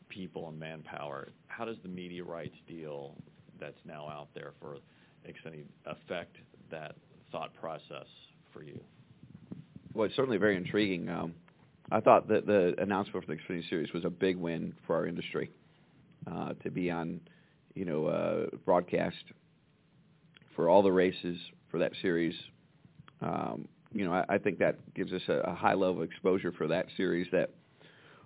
people 0.09 0.47
and 0.47 0.57
manpower. 0.59 1.29
How 1.47 1.65
does 1.65 1.77
the 1.83 1.89
media 1.89 2.23
rights 2.23 2.55
deal 2.67 3.15
that's 3.59 3.79
now 3.83 4.07
out 4.07 4.27
there 4.33 4.53
for 4.61 4.77
Xfinity 5.27 5.63
affect 5.85 6.37
that 6.71 6.95
thought 7.31 7.53
process 7.55 8.07
for 8.53 8.63
you? 8.63 8.79
Well, 9.93 10.05
it's 10.05 10.15
certainly 10.15 10.37
very 10.37 10.55
intriguing. 10.55 11.09
Um, 11.09 11.33
I 11.91 11.99
thought 11.99 12.27
that 12.29 12.45
the 12.45 12.75
announcement 12.77 13.25
for 13.25 13.35
the 13.35 13.41
Xfinity 13.41 13.69
Series 13.69 13.91
was 13.91 14.05
a 14.05 14.09
big 14.09 14.37
win 14.37 14.73
for 14.85 14.95
our 14.95 15.07
industry 15.07 15.49
uh, 16.31 16.53
to 16.63 16.71
be 16.71 16.91
on, 16.91 17.19
you 17.73 17.85
know, 17.85 18.05
uh, 18.05 18.45
broadcast 18.65 19.15
for 20.55 20.69
all 20.69 20.81
the 20.81 20.91
races 20.91 21.37
for 21.69 21.79
that 21.79 21.91
series. 22.01 22.35
Um, 23.21 23.67
you 23.93 24.05
know, 24.05 24.13
I, 24.13 24.25
I 24.29 24.37
think 24.37 24.59
that 24.59 24.93
gives 24.93 25.13
us 25.13 25.21
a, 25.27 25.33
a 25.33 25.53
high 25.53 25.73
level 25.73 26.01
of 26.01 26.03
exposure 26.03 26.51
for 26.51 26.67
that 26.67 26.87
series 26.97 27.27
that 27.31 27.51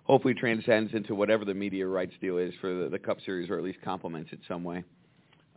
hopefully 0.03 0.33
transcends 0.33 0.93
into 0.93 1.13
whatever 1.13 1.45
the 1.45 1.53
media 1.53 1.85
rights 1.85 2.13
deal 2.19 2.37
is 2.37 2.53
for 2.59 2.83
the, 2.83 2.89
the 2.89 2.99
Cup 2.99 3.17
Series, 3.25 3.49
or 3.49 3.57
at 3.57 3.63
least 3.63 3.79
complements 3.83 4.31
it 4.31 4.39
some 4.47 4.63
way. 4.63 4.83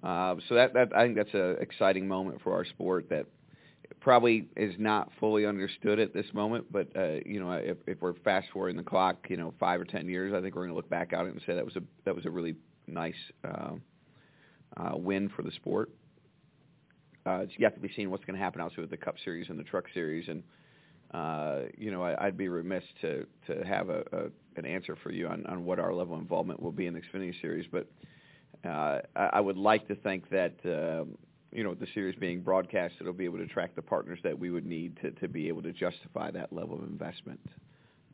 Uh, 0.03 0.37
so 0.49 0.55
that, 0.55 0.75
that 0.75 0.95
I 0.95 1.05
think 1.05 1.17
that's 1.17 1.33
an 1.33 1.57
exciting 1.61 2.07
moment 2.07 2.43
for 2.43 2.53
our 2.53 2.65
sport 2.65 3.09
that 3.09 3.27
probably 4.03 4.49
is 4.57 4.75
not 4.79 5.11
fully 5.21 5.47
understood 5.47 5.99
at 6.01 6.13
this 6.13 6.27
moment, 6.35 6.67
but 6.71 6.89
uh, 6.97 7.21
you 7.25 7.41
know, 7.41 7.53
if, 7.53 7.79
if 7.87 8.01
we're 8.01 8.15
fast 8.25 8.49
forwarding 8.53 8.77
the 8.77 8.83
clock, 8.83 9.17
you 9.29 9.37
know, 9.37 9.55
five 9.61 9.81
or 9.81 9.85
ten 9.85 10.09
years, 10.09 10.35
I 10.35 10.41
think 10.41 10.55
we're 10.55 10.63
going 10.63 10.71
to 10.71 10.77
look 10.77 10.91
back 10.91 11.13
on 11.17 11.27
it 11.27 11.31
and 11.31 11.41
say 11.47 11.55
that 11.55 11.65
was 11.65 11.77
a 11.77 11.83
that 12.05 12.15
was 12.15 12.27
a 12.27 12.31
really 12.31 12.57
nice 12.89 13.15
uh, 13.45 13.73
uh, 14.77 14.97
win 14.97 15.31
for 15.35 15.43
the 15.43 15.53
sport. 15.53 15.91
Uh, 17.25 17.39
it's 17.45 17.53
yet 17.59 17.75
to 17.75 17.81
be 17.81 17.91
seen 17.95 18.11
what's 18.11 18.25
going 18.25 18.37
to 18.37 18.43
happen 18.43 18.61
also 18.61 18.81
with 18.81 18.91
the 18.91 18.97
Cup 18.97 19.15
Series 19.25 19.49
and 19.49 19.59
the 19.59 19.65
Truck 19.65 19.85
Series, 19.95 20.29
and 20.29 20.43
uh, 21.15 21.69
you 21.79 21.93
know, 21.93 22.03
I, 22.03 22.27
I'd 22.27 22.37
be 22.37 22.49
remiss 22.49 22.85
to 23.03 23.25
to 23.47 23.65
have 23.65 23.89
a, 23.89 24.03
a 24.13 24.23
an 24.57 24.67
answer 24.67 24.97
for 25.01 25.13
you 25.13 25.29
on, 25.29 25.47
on 25.47 25.65
what 25.65 25.79
our 25.79 25.95
level 25.95 26.15
of 26.15 26.21
involvement 26.21 26.61
will 26.61 26.73
be 26.73 26.87
in 26.87 26.95
the 26.95 27.01
Xfinity 27.01 27.41
Series, 27.41 27.67
but 27.71 27.87
uh, 28.65 28.99
I, 29.15 29.31
I 29.35 29.41
would 29.41 29.57
like 29.57 29.87
to 29.89 29.95
think 29.95 30.29
that. 30.31 30.55
Uh, 30.67 31.05
you 31.53 31.63
know, 31.63 31.75
the 31.75 31.87
series 31.95 32.17
being 32.19 32.41
broadcast, 32.41 32.95
it'll 33.01 33.13
be 33.13 33.27
able 33.27 33.39
to 33.39 33.45
attract 33.45 33.77
the 33.77 33.83
partners 33.83 34.19
that 34.25 34.39
we 34.39 34.51
would 34.51 34.67
need 34.67 34.97
to, 35.03 35.11
to 35.13 35.29
be 35.29 35.49
able 35.49 35.63
to 35.63 35.73
justify 35.73 36.31
that 36.31 36.53
level 36.53 36.79
of 36.79 36.85
investment 36.85 37.41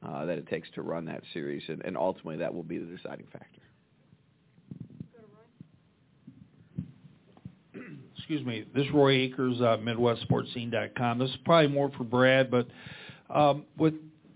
uh, 0.06 0.24
that 0.24 0.38
it 0.38 0.46
takes 0.48 0.68
to 0.74 0.82
run 0.82 1.04
that 1.04 1.22
series, 1.32 1.62
and, 1.68 1.84
and 1.84 1.96
ultimately 1.96 2.36
that 2.36 2.52
will 2.52 2.62
be 2.62 2.78
the 2.78 2.96
deciding 2.96 3.26
factor. 3.32 3.62
Excuse 8.16 8.44
me. 8.44 8.64
This 8.74 8.84
is 8.84 8.92
Roy 8.92 9.12
Akers, 9.12 9.60
uh, 9.60 9.78
MidwestSportsScene.com. 9.78 11.18
This 11.18 11.30
is 11.30 11.36
probably 11.44 11.68
more 11.68 11.90
for 11.96 12.04
Brad, 12.04 12.50
but 12.50 12.66
um, 13.30 13.64
with 13.78 13.94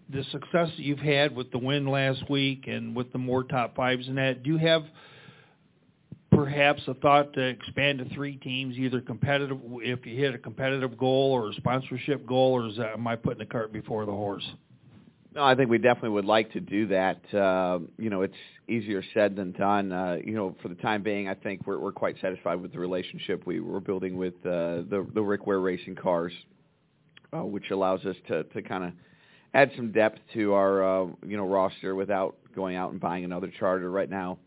the 0.09 0.25
success 0.31 0.71
that 0.77 0.79
you've 0.79 0.99
had 0.99 1.35
with 1.35 1.51
the 1.51 1.59
win 1.59 1.87
last 1.87 2.31
week 2.31 2.65
and 2.69 2.95
with 2.97 3.13
the 3.13 3.19
more 3.19 3.43
top 3.43 3.75
fives 3.77 4.09
and 4.09 4.17
that, 4.17 4.43
do 4.45 4.51
you 4.51 4.59
have– 4.59 4.85
perhaps 6.45 6.83
a 6.89 6.95
thought 6.95 7.33
to 7.35 7.41
expand 7.41 7.99
to 8.01 8.15
three 8.15 8.37
teams, 8.37 8.77
either 8.77 9.01
competitive 9.01 9.59
if 9.77 10.05
you 10.05 10.17
hit 10.17 10.35
a 10.35 10.39
competitive 10.39 10.99
goal 10.99 11.31
or 11.33 11.51
a 11.51 11.55
sponsorship 11.55 12.27
goal, 12.27 12.53
or 12.53 12.66
is 12.66 12.77
that, 12.77 12.95
am 12.95 13.07
I 13.07 13.14
putting 13.14 13.38
the 13.38 13.47
cart 13.47 13.73
before 13.73 14.05
the 14.07 14.12
horse? 14.12 14.45
No, 15.35 15.45
I 15.45 15.55
think 15.55 15.71
we 15.71 15.79
definitely 15.79 16.11
would 16.11 16.25
like 16.25 16.53
to 16.53 16.61
do 16.61 16.88
that. 16.88 17.33
Uh, 17.33 17.79
you 17.97 18.11
know, 18.11 18.23
it's 18.23 18.35
easier 18.69 19.03
said 19.14 19.37
than 19.37 19.53
done. 19.53 19.93
Uh, 19.93 20.19
you 20.23 20.33
know, 20.33 20.57
for 20.61 20.69
the 20.69 20.75
time 20.75 21.03
being, 21.03 21.29
I 21.29 21.35
think 21.35 21.64
we're, 21.64 21.79
we're 21.79 21.93
quite 21.93 22.16
satisfied 22.21 22.57
with 22.57 22.73
the 22.73 22.81
relationship 22.81 23.47
we 23.47 23.61
were 23.61 23.81
building 23.81 24.16
with 24.16 24.35
uh, 24.45 24.83
the 24.90 25.07
the 25.14 25.23
Rick 25.23 25.47
Ware 25.47 25.61
Racing 25.61 25.95
cars, 25.95 26.33
uh, 27.33 27.45
which 27.45 27.71
allows 27.71 28.05
us 28.05 28.16
to 28.29 28.43
to 28.45 28.62
kind 28.62 28.85
of 28.85 28.93
add 29.55 29.71
some 29.77 29.93
depth 29.93 30.19
to 30.35 30.55
our 30.55 30.83
uh, 30.83 31.07
you 31.25 31.37
know 31.37 31.47
roster 31.47 31.95
without 31.95 32.37
going 32.55 32.77
out 32.77 32.90
and 32.90 33.01
buying 33.01 33.25
another 33.25 33.51
charter 33.59 33.90
right 33.90 34.11
now. 34.11 34.38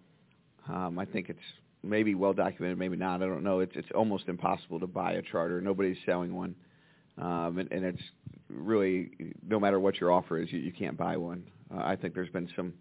Um, 0.68 1.00
I 1.00 1.06
think 1.06 1.30
it's 1.30 1.40
maybe 1.86 2.16
well 2.16 2.34
documented, 2.34 2.78
maybe 2.78 2.98
not. 2.98 3.22
I 3.22 3.26
don't 3.26 3.44
know. 3.44 3.60
It's 3.60 3.76
it's 3.76 3.88
almost 3.96 4.28
impossible 4.28 4.80
to 4.80 4.88
buy 4.88 5.14
a 5.14 5.22
charter. 5.22 5.62
Nobody's 5.62 5.98
selling 6.06 6.36
one, 6.36 6.56
um, 7.18 7.58
and, 7.60 7.72
and 7.72 7.86
it's 7.86 8.02
really 8.50 9.12
no 9.48 9.60
matter 9.60 9.80
what 9.80 10.00
your 10.00 10.12
offer 10.12 10.40
is, 10.40 10.52
you, 10.52 10.60
you 10.60 10.72
can't 10.72 10.98
buy 10.98 11.18
one. 11.18 11.44
Uh, 11.74 11.82
I 11.84 11.96
think 11.96 12.14
there's 12.14 12.30
been 12.30 12.50
some 12.56 12.74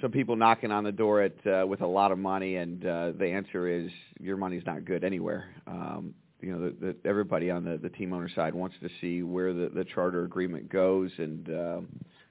some 0.00 0.10
people 0.10 0.36
knocking 0.36 0.70
on 0.70 0.84
the 0.84 0.92
door 0.92 1.22
at 1.22 1.46
uh, 1.46 1.66
with 1.66 1.80
a 1.80 1.86
lot 1.86 2.12
of 2.12 2.18
money, 2.18 2.56
and 2.56 2.84
uh, 2.84 3.12
the 3.18 3.26
answer 3.26 3.68
is 3.68 3.90
your 4.18 4.36
money's 4.36 4.64
not 4.66 4.84
good 4.84 5.04
anywhere. 5.04 5.54
Um, 5.66 6.14
you 6.40 6.52
know, 6.52 6.70
the, 6.70 6.86
the, 6.86 7.08
everybody 7.08 7.50
on 7.50 7.64
the, 7.64 7.76
the 7.76 7.90
team 7.90 8.12
owner 8.12 8.30
side 8.34 8.54
wants 8.54 8.76
to 8.82 8.88
see 9.00 9.22
where 9.22 9.52
the, 9.52 9.68
the 9.68 9.84
charter 9.84 10.24
agreement 10.24 10.70
goes, 10.70 11.10
and 11.18 11.48
um, 11.50 11.88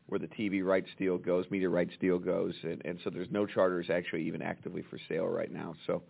where 0.10 0.20
the 0.20 0.28
TV 0.28 0.64
rights 0.64 0.90
deal 0.98 1.18
goes, 1.18 1.46
media 1.50 1.70
rights 1.70 1.94
deal 2.02 2.20
goes, 2.20 2.54
and, 2.64 2.82
and 2.84 3.00
so 3.04 3.10
there's 3.10 3.30
no 3.32 3.46
charters 3.46 3.90
actually 3.90 4.24
even 4.24 4.42
actively 4.42 4.84
for 4.90 5.00
sale 5.08 5.28
right 5.28 5.52
now. 5.52 5.76
So, 5.88 6.02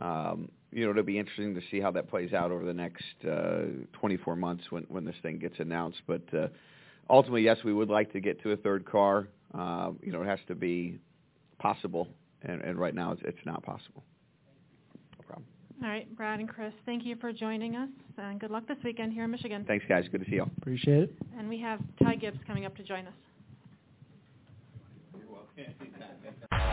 um, 0.00 0.50
you 0.70 0.84
know, 0.84 0.90
it'll 0.90 1.02
be 1.02 1.18
interesting 1.18 1.54
to 1.54 1.60
see 1.70 1.80
how 1.80 1.90
that 1.92 2.08
plays 2.08 2.32
out 2.32 2.50
over 2.50 2.64
the 2.64 2.74
next 2.74 3.04
uh, 3.28 3.62
24 3.94 4.36
months 4.36 4.64
when 4.70 4.84
when 4.84 5.04
this 5.04 5.16
thing 5.22 5.38
gets 5.38 5.58
announced. 5.58 6.02
But 6.06 6.22
uh, 6.34 6.48
ultimately, 7.08 7.42
yes, 7.42 7.58
we 7.64 7.72
would 7.72 7.90
like 7.90 8.12
to 8.12 8.20
get 8.20 8.42
to 8.42 8.52
a 8.52 8.56
third 8.56 8.84
car. 8.84 9.28
Uh, 9.54 9.92
you 10.02 10.12
know, 10.12 10.22
it 10.22 10.26
has 10.26 10.40
to 10.48 10.54
be 10.54 10.98
possible, 11.58 12.08
and, 12.42 12.60
and 12.62 12.78
right 12.78 12.94
now 12.94 13.12
it's, 13.12 13.22
it's 13.24 13.46
not 13.46 13.62
possible. 13.62 14.02
No 15.82 15.88
problem. 15.88 15.90
All 15.90 15.90
right, 15.90 16.16
Brad 16.16 16.40
and 16.40 16.48
Chris, 16.48 16.72
thank 16.86 17.04
you 17.04 17.16
for 17.16 17.32
joining 17.32 17.76
us, 17.76 17.88
and 18.18 18.40
good 18.40 18.50
luck 18.50 18.66
this 18.68 18.78
weekend 18.84 19.12
here 19.12 19.24
in 19.24 19.30
Michigan. 19.30 19.64
Thanks, 19.66 19.84
guys. 19.88 20.04
Good 20.10 20.24
to 20.24 20.30
see 20.30 20.36
you. 20.36 20.46
Appreciate 20.60 21.04
it. 21.04 21.14
And 21.38 21.48
we 21.48 21.60
have 21.60 21.80
Ty 22.02 22.16
Gibbs 22.16 22.38
coming 22.46 22.64
up 22.64 22.76
to 22.76 22.82
join 22.82 23.06
us. 23.06 23.14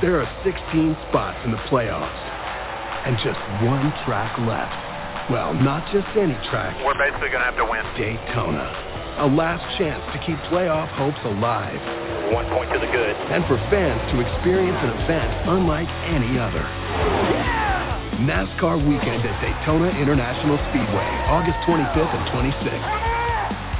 There 0.02 0.22
are 0.22 0.30
16 0.46 0.96
spots 1.10 1.38
in 1.44 1.52
the 1.52 1.58
playoffs, 1.68 2.24
and 3.06 3.18
just 3.18 3.40
one 3.68 3.92
track 4.06 4.38
left. 4.48 5.30
Well, 5.30 5.54
not 5.54 5.92
just 5.92 6.08
any 6.16 6.34
track. 6.50 6.74
We're 6.86 6.98
basically 6.98 7.30
going 7.30 7.44
to 7.44 7.50
have 7.52 7.58
to 7.58 7.66
win. 7.66 7.84
Daytona. 8.00 9.20
A 9.20 9.28
last 9.28 9.62
chance 9.78 10.02
to 10.16 10.18
keep 10.26 10.40
playoff 10.48 10.88
hopes 10.96 11.20
alive. 11.26 11.78
One 12.34 12.48
point 12.48 12.72
to 12.72 12.80
the 12.80 12.88
good. 12.88 13.16
And 13.30 13.44
for 13.46 13.58
fans 13.70 14.00
to 14.16 14.24
experience 14.24 14.80
an 14.80 15.04
event 15.04 15.30
unlike 15.50 15.90
any 16.08 16.40
other. 16.40 17.39
NASCAR 18.20 18.76
weekend 18.86 19.26
at 19.26 19.40
Daytona 19.40 19.88
International 19.98 20.58
Speedway, 20.70 21.08
August 21.32 21.58
25th 21.66 22.14
and 22.14 22.28
26th. 22.28 23.08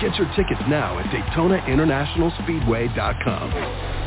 Get 0.02 0.16
your 0.16 0.28
tickets 0.34 0.62
now 0.70 0.98
at 0.98 1.08
DaytonaInternationalSpeedway.com. 1.08 3.98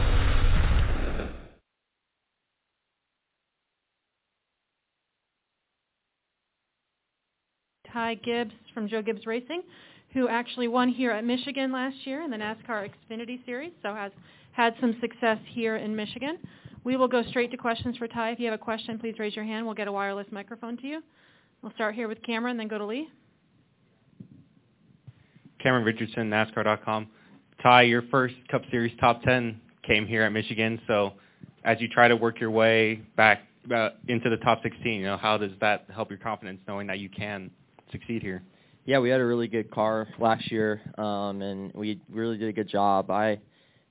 Ty 7.92 8.14
Gibbs 8.14 8.54
from 8.72 8.88
Joe 8.88 9.02
Gibbs 9.02 9.26
Racing, 9.26 9.62
who 10.14 10.28
actually 10.28 10.68
won 10.68 10.88
here 10.88 11.10
at 11.10 11.24
Michigan 11.24 11.72
last 11.72 12.06
year 12.06 12.22
in 12.22 12.30
the 12.30 12.38
NASCAR 12.38 12.88
Xfinity 12.88 13.44
Series, 13.44 13.72
so 13.82 13.94
has 13.94 14.12
had 14.52 14.74
some 14.80 14.96
success 15.02 15.36
here 15.50 15.76
in 15.76 15.94
Michigan. 15.94 16.38
We 16.84 16.96
will 16.96 17.08
go 17.08 17.22
straight 17.24 17.50
to 17.52 17.56
questions 17.56 17.96
for 17.96 18.08
Ty. 18.08 18.32
If 18.32 18.40
you 18.40 18.46
have 18.46 18.54
a 18.54 18.62
question, 18.62 18.98
please 18.98 19.14
raise 19.18 19.36
your 19.36 19.44
hand. 19.44 19.64
We'll 19.66 19.74
get 19.74 19.88
a 19.88 19.92
wireless 19.92 20.26
microphone 20.30 20.76
to 20.78 20.86
you. 20.86 21.02
We'll 21.62 21.72
start 21.74 21.94
here 21.94 22.08
with 22.08 22.20
Cameron, 22.22 22.56
then 22.56 22.66
go 22.66 22.78
to 22.78 22.84
Lee. 22.84 23.08
Cameron 25.62 25.84
Richardson, 25.84 26.28
NASCAR.com. 26.28 27.06
Ty, 27.62 27.82
your 27.82 28.02
first 28.10 28.34
Cup 28.50 28.62
Series 28.72 28.92
top 28.98 29.22
10 29.22 29.60
came 29.86 30.06
here 30.06 30.22
at 30.22 30.32
Michigan. 30.32 30.80
So 30.88 31.12
as 31.64 31.80
you 31.80 31.88
try 31.88 32.08
to 32.08 32.16
work 32.16 32.40
your 32.40 32.50
way 32.50 33.02
back 33.16 33.42
uh, 33.72 33.90
into 34.08 34.28
the 34.28 34.38
top 34.38 34.60
16, 34.64 35.00
you 35.00 35.06
know, 35.06 35.16
how 35.16 35.38
does 35.38 35.52
that 35.60 35.86
help 35.94 36.10
your 36.10 36.18
confidence 36.18 36.60
knowing 36.66 36.88
that 36.88 36.98
you 36.98 37.08
can 37.08 37.50
succeed 37.92 38.22
here? 38.22 38.42
Yeah, 38.84 38.98
we 38.98 39.08
had 39.10 39.20
a 39.20 39.24
really 39.24 39.46
good 39.46 39.70
car 39.70 40.08
last 40.18 40.50
year, 40.50 40.80
um, 40.98 41.40
and 41.40 41.72
we 41.74 42.00
really 42.10 42.36
did 42.36 42.48
a 42.48 42.52
good 42.52 42.68
job. 42.68 43.12
I 43.12 43.38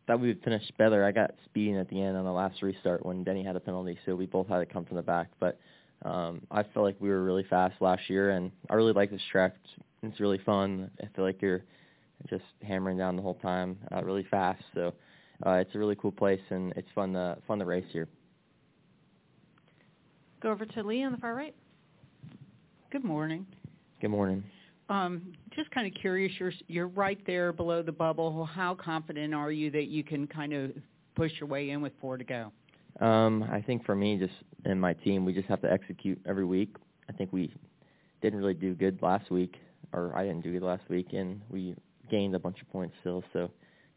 thought 0.08 0.20
we 0.20 0.28
would 0.28 0.44
finish 0.44 0.64
better. 0.78 1.06
I 1.06 1.12
got 1.12 1.32
speeding 1.46 1.78
at 1.78 1.90
the 1.90 2.02
end 2.02 2.18
on 2.18 2.26
the 2.26 2.32
last 2.32 2.62
restart 2.62 3.06
when 3.06 3.24
Denny 3.24 3.44
had 3.44 3.56
a 3.56 3.60
penalty, 3.60 3.98
so 4.06 4.16
we 4.16 4.26
both 4.26 4.48
had 4.48 4.60
to 4.60 4.66
come 4.66 4.86
from 4.86 4.98
the 4.98 5.04
back. 5.04 5.30
But 5.40 5.60
um, 6.04 6.42
I 6.50 6.64
felt 6.64 6.86
like 6.86 6.98
we 7.00 7.10
were 7.10 7.24
really 7.24 7.46
fast 7.50 7.76
last 7.82 8.10
year, 8.10 8.32
and 8.32 8.52
I 8.70 8.76
really 8.76 8.94
like 8.94 9.12
this 9.12 9.22
track. 9.32 9.54
It's, 9.64 9.84
it's 10.04 10.20
really 10.20 10.40
fun. 10.40 10.90
I 11.02 11.08
feel 11.16 11.26
like 11.26 11.42
you're 11.42 11.64
just 12.30 12.44
hammering 12.64 12.98
down 12.98 13.16
the 13.16 13.22
whole 13.22 13.36
time, 13.36 13.78
uh, 13.92 14.04
really 14.04 14.26
fast. 14.30 14.64
So 14.74 14.94
uh, 15.46 15.52
it's 15.54 15.74
a 15.76 15.80
really 15.80 15.96
cool 15.96 16.12
place, 16.12 16.42
and 16.50 16.74
it's 16.76 16.90
fun 16.94 17.14
to 17.14 17.38
fun 17.48 17.60
to 17.60 17.66
race 17.66 17.86
here. 17.92 18.08
Go 20.42 20.50
over 20.50 20.66
to 20.66 20.84
Lee 20.84 21.04
on 21.04 21.12
the 21.12 21.18
far 21.20 21.36
right. 21.36 21.56
Good 22.92 23.04
morning. 23.04 23.46
Good 24.02 24.10
morning. 24.10 24.44
Um, 24.92 25.22
just 25.56 25.72
kind 25.72 25.88
of 25.88 25.94
curious, 25.94 26.34
you're 26.38 26.52
you're 26.68 26.90
right 26.90 27.20
there 27.26 27.54
below 27.54 27.82
the 27.82 27.94
bubble. 27.94 28.44
How 28.46 28.76
confident 28.76 29.34
are 29.34 29.52
you 29.52 29.72
that 29.72 29.86
you 29.86 30.04
can 30.04 30.28
kind 30.28 30.52
of 30.52 30.72
push 31.16 31.32
your 31.40 31.48
way 31.48 31.70
in 31.70 31.82
with 31.82 31.94
four 32.02 32.18
to 32.18 32.26
go? 32.26 32.52
Um, 33.00 33.44
I 33.44 33.62
think 33.62 33.86
for 33.86 33.96
me, 33.96 34.18
just 34.18 34.34
and 34.66 34.80
my 34.80 34.92
team, 34.94 35.24
we 35.24 35.32
just 35.32 35.48
have 35.48 35.62
to 35.62 35.72
execute 35.72 36.20
every 36.28 36.44
week. 36.44 36.76
I 37.10 37.14
think 37.14 37.32
we 37.32 37.54
didn't 38.22 38.40
really 38.40 38.54
do 38.54 38.74
good 38.74 39.02
last 39.02 39.32
week, 39.32 39.56
or 39.94 40.14
I 40.14 40.26
didn't 40.26 40.42
do 40.42 40.52
good 40.52 40.62
last 40.62 40.84
week, 40.90 41.14
and 41.14 41.40
we 41.50 41.74
gained 42.10 42.36
a 42.36 42.40
bunch 42.40 42.62
of 42.62 42.70
points 42.70 42.94
still. 43.00 43.24
So 43.32 43.50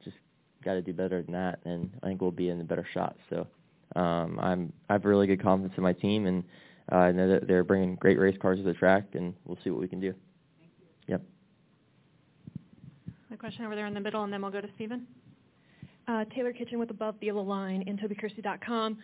just 0.04 0.16
got 0.64 0.74
to 0.74 0.82
do 0.82 0.92
better 0.92 1.22
than 1.22 1.32
that, 1.32 1.58
and 1.64 1.90
I 2.04 2.06
think 2.06 2.20
we'll 2.20 2.30
be 2.30 2.50
in 2.50 2.60
a 2.60 2.64
better 2.64 2.86
shot. 2.94 3.16
So 3.30 3.48
um, 3.96 4.38
I'm 4.40 4.72
I 4.88 4.92
have 4.92 5.04
really 5.04 5.26
good 5.26 5.42
confidence 5.42 5.74
in 5.76 5.82
my 5.82 5.92
team, 5.92 6.26
and 6.26 6.44
uh, 6.92 6.96
I 6.96 7.10
know 7.10 7.28
that 7.30 7.48
they're 7.48 7.64
bringing 7.64 7.96
great 7.96 8.20
race 8.20 8.36
cars 8.40 8.58
to 8.58 8.62
the 8.62 8.74
track, 8.74 9.06
and 9.14 9.34
we'll 9.44 9.58
see 9.64 9.70
what 9.70 9.80
we 9.80 9.88
can 9.88 9.98
do. 9.98 10.14
Yep. 11.06 11.22
A 13.32 13.36
question 13.36 13.64
over 13.64 13.74
there 13.74 13.86
in 13.86 13.94
the 13.94 14.00
middle, 14.00 14.24
and 14.24 14.32
then 14.32 14.40
we'll 14.42 14.50
go 14.50 14.60
to 14.60 14.68
Stephen. 14.74 15.06
Uh, 16.06 16.24
Taylor 16.34 16.52
Kitchen 16.52 16.78
with 16.78 16.90
Above 16.90 17.14
the 17.20 17.26
Yellow 17.26 17.42
Line 17.42 17.84
and 17.86 17.98
TobyChristie.com. 17.98 18.98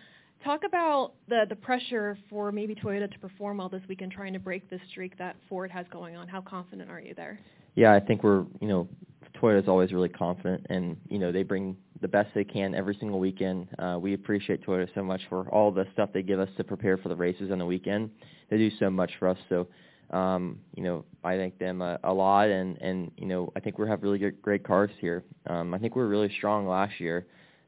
Talk 0.45 0.63
about 0.65 1.13
the 1.29 1.45
the 1.49 1.57
pressure 1.57 2.17
for 2.31 2.51
maybe 2.51 2.75
Toyota 2.75 3.11
to 3.11 3.19
perform 3.19 3.59
well 3.59 3.69
this 3.69 3.83
weekend, 3.89 4.13
trying 4.13 4.33
to 4.33 4.39
break 4.39 4.69
the 4.71 4.79
streak 4.91 5.19
that 5.19 5.37
Ford 5.49 5.71
has 5.71 5.87
going 5.93 6.17
on. 6.17 6.29
How 6.29 6.41
confident 6.41 6.91
are 6.91 7.01
you 7.01 7.15
there? 7.15 7.39
Yeah, 7.75 7.95
I 7.95 8.01
think 8.01 8.23
we're 8.23 8.45
you 8.61 8.69
know 8.69 8.89
Toyota's 9.41 9.69
always 9.69 9.93
really 9.93 10.09
confident, 10.09 10.67
and 10.71 10.97
you 11.09 11.19
know 11.19 11.33
they 11.33 11.43
bring 11.43 11.77
the 12.01 12.09
best 12.09 12.31
they 12.35 12.45
can 12.45 12.75
every 12.75 12.97
single 12.99 13.19
weekend. 13.19 13.69
Uh, 13.79 13.99
we 14.01 14.15
appreciate 14.15 14.65
Toyota 14.65 14.89
so 14.95 15.03
much 15.03 15.21
for 15.29 15.49
all 15.51 15.71
the 15.71 15.87
stuff 15.93 16.11
they 16.15 16.23
give 16.23 16.41
us 16.41 16.49
to 16.57 16.65
prepare 16.65 16.97
for 16.97 17.09
the 17.09 17.17
races 17.17 17.51
on 17.51 17.59
the 17.59 17.67
weekend. 17.67 18.11
They 18.49 18.57
do 18.57 18.71
so 18.79 18.89
much 18.89 19.11
for 19.19 19.29
us. 19.29 19.39
So 19.49 19.69
um, 20.11 20.59
you 20.75 20.83
know, 20.83 21.05
I 21.23 21.37
thank 21.37 21.59
them 21.59 21.83
a, 21.83 21.99
a 22.05 22.13
lot, 22.13 22.49
and 22.49 22.77
and 22.81 23.11
you 23.17 23.27
know, 23.27 23.53
I 23.57 23.61
think 23.61 23.79
we 23.79 23.89
have 23.89 24.03
really 24.03 24.19
good, 24.19 24.41
great 24.43 24.65
cars 24.65 24.91
here. 25.01 25.23
Um, 25.47 25.73
I 25.75 25.79
think 25.79 25.95
we 25.95 26.03
were 26.03 26.09
really 26.09 26.33
strong 26.37 26.67
last 26.67 26.99
year. 26.99 27.27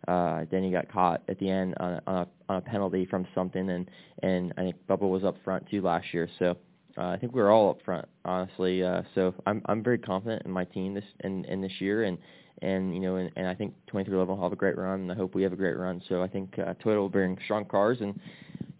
Uh, 0.09 0.45
he 0.51 0.71
got 0.73 0.91
caught 0.91 1.23
at 1.29 1.39
the 1.39 1.49
end 1.49 1.75
on, 1.79 2.01
on, 2.09 2.15
a, 2.17 2.29
on 2.49 2.57
a 2.57 2.61
penalty 2.61 3.07
from 3.07 3.27
something, 3.35 3.71
and 3.71 3.89
and 4.23 4.53
I 4.57 4.63
think 4.63 4.77
Bubba 4.89 5.09
was 5.09 5.23
up 5.23 5.37
front 5.45 5.69
too 5.71 5.83
last 5.83 6.07
year. 6.13 6.29
So 6.41 6.57
uh, 6.99 7.09
I 7.09 7.17
think 7.17 7.33
we 7.33 7.41
were 7.41 7.51
all 7.51 7.71
up 7.71 7.79
front, 7.85 8.07
honestly. 8.25 8.83
Uh, 8.83 9.03
so 9.15 9.35
I'm 9.47 9.63
I'm 9.67 9.83
very 9.83 9.99
confident 9.99 10.43
in 10.45 10.51
my 10.51 10.65
team 10.65 10.95
this 10.95 11.05
in, 11.23 11.45
in 11.45 11.61
this 11.61 11.81
year, 11.81 12.03
and 12.03 12.19
and 12.61 12.93
you 12.93 13.01
know, 13.01 13.17
and, 13.17 13.31
and 13.37 13.47
I 13.47 13.55
think 13.55 13.75
23 13.87 14.17
level 14.17 14.35
will 14.35 14.43
have 14.43 14.53
a 14.53 14.57
great 14.57 14.77
run, 14.77 15.03
and 15.03 15.13
I 15.13 15.15
hope 15.15 15.37
we 15.37 15.45
have 15.45 15.53
a 15.53 15.57
great 15.57 15.77
run. 15.77 16.03
So 16.09 16.23
I 16.23 16.27
think 16.27 16.59
uh, 16.59 16.75
Toyota 16.85 16.97
will 16.97 17.09
bring 17.09 17.39
strong 17.45 17.65
cars, 17.65 17.99
and 18.01 18.19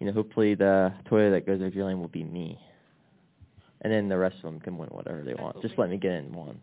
you 0.01 0.07
know, 0.07 0.11
hopefully 0.11 0.55
the 0.55 0.91
Toyota 1.09 1.31
that 1.31 1.45
goes 1.45 1.73
your 1.73 1.85
lane 1.85 2.01
will 2.01 2.09
be 2.09 2.25
me 2.25 2.59
and 3.83 3.91
then 3.91 4.09
the 4.09 4.17
rest 4.17 4.37
of 4.37 4.43
them 4.43 4.59
can 4.59 4.77
win 4.77 4.89
whatever 4.89 5.23
they 5.23 5.33
want. 5.33 5.61
Just 5.61 5.77
let 5.77 5.89
me 5.89 5.97
get 5.97 6.13
in 6.13 6.33
one. 6.33 6.59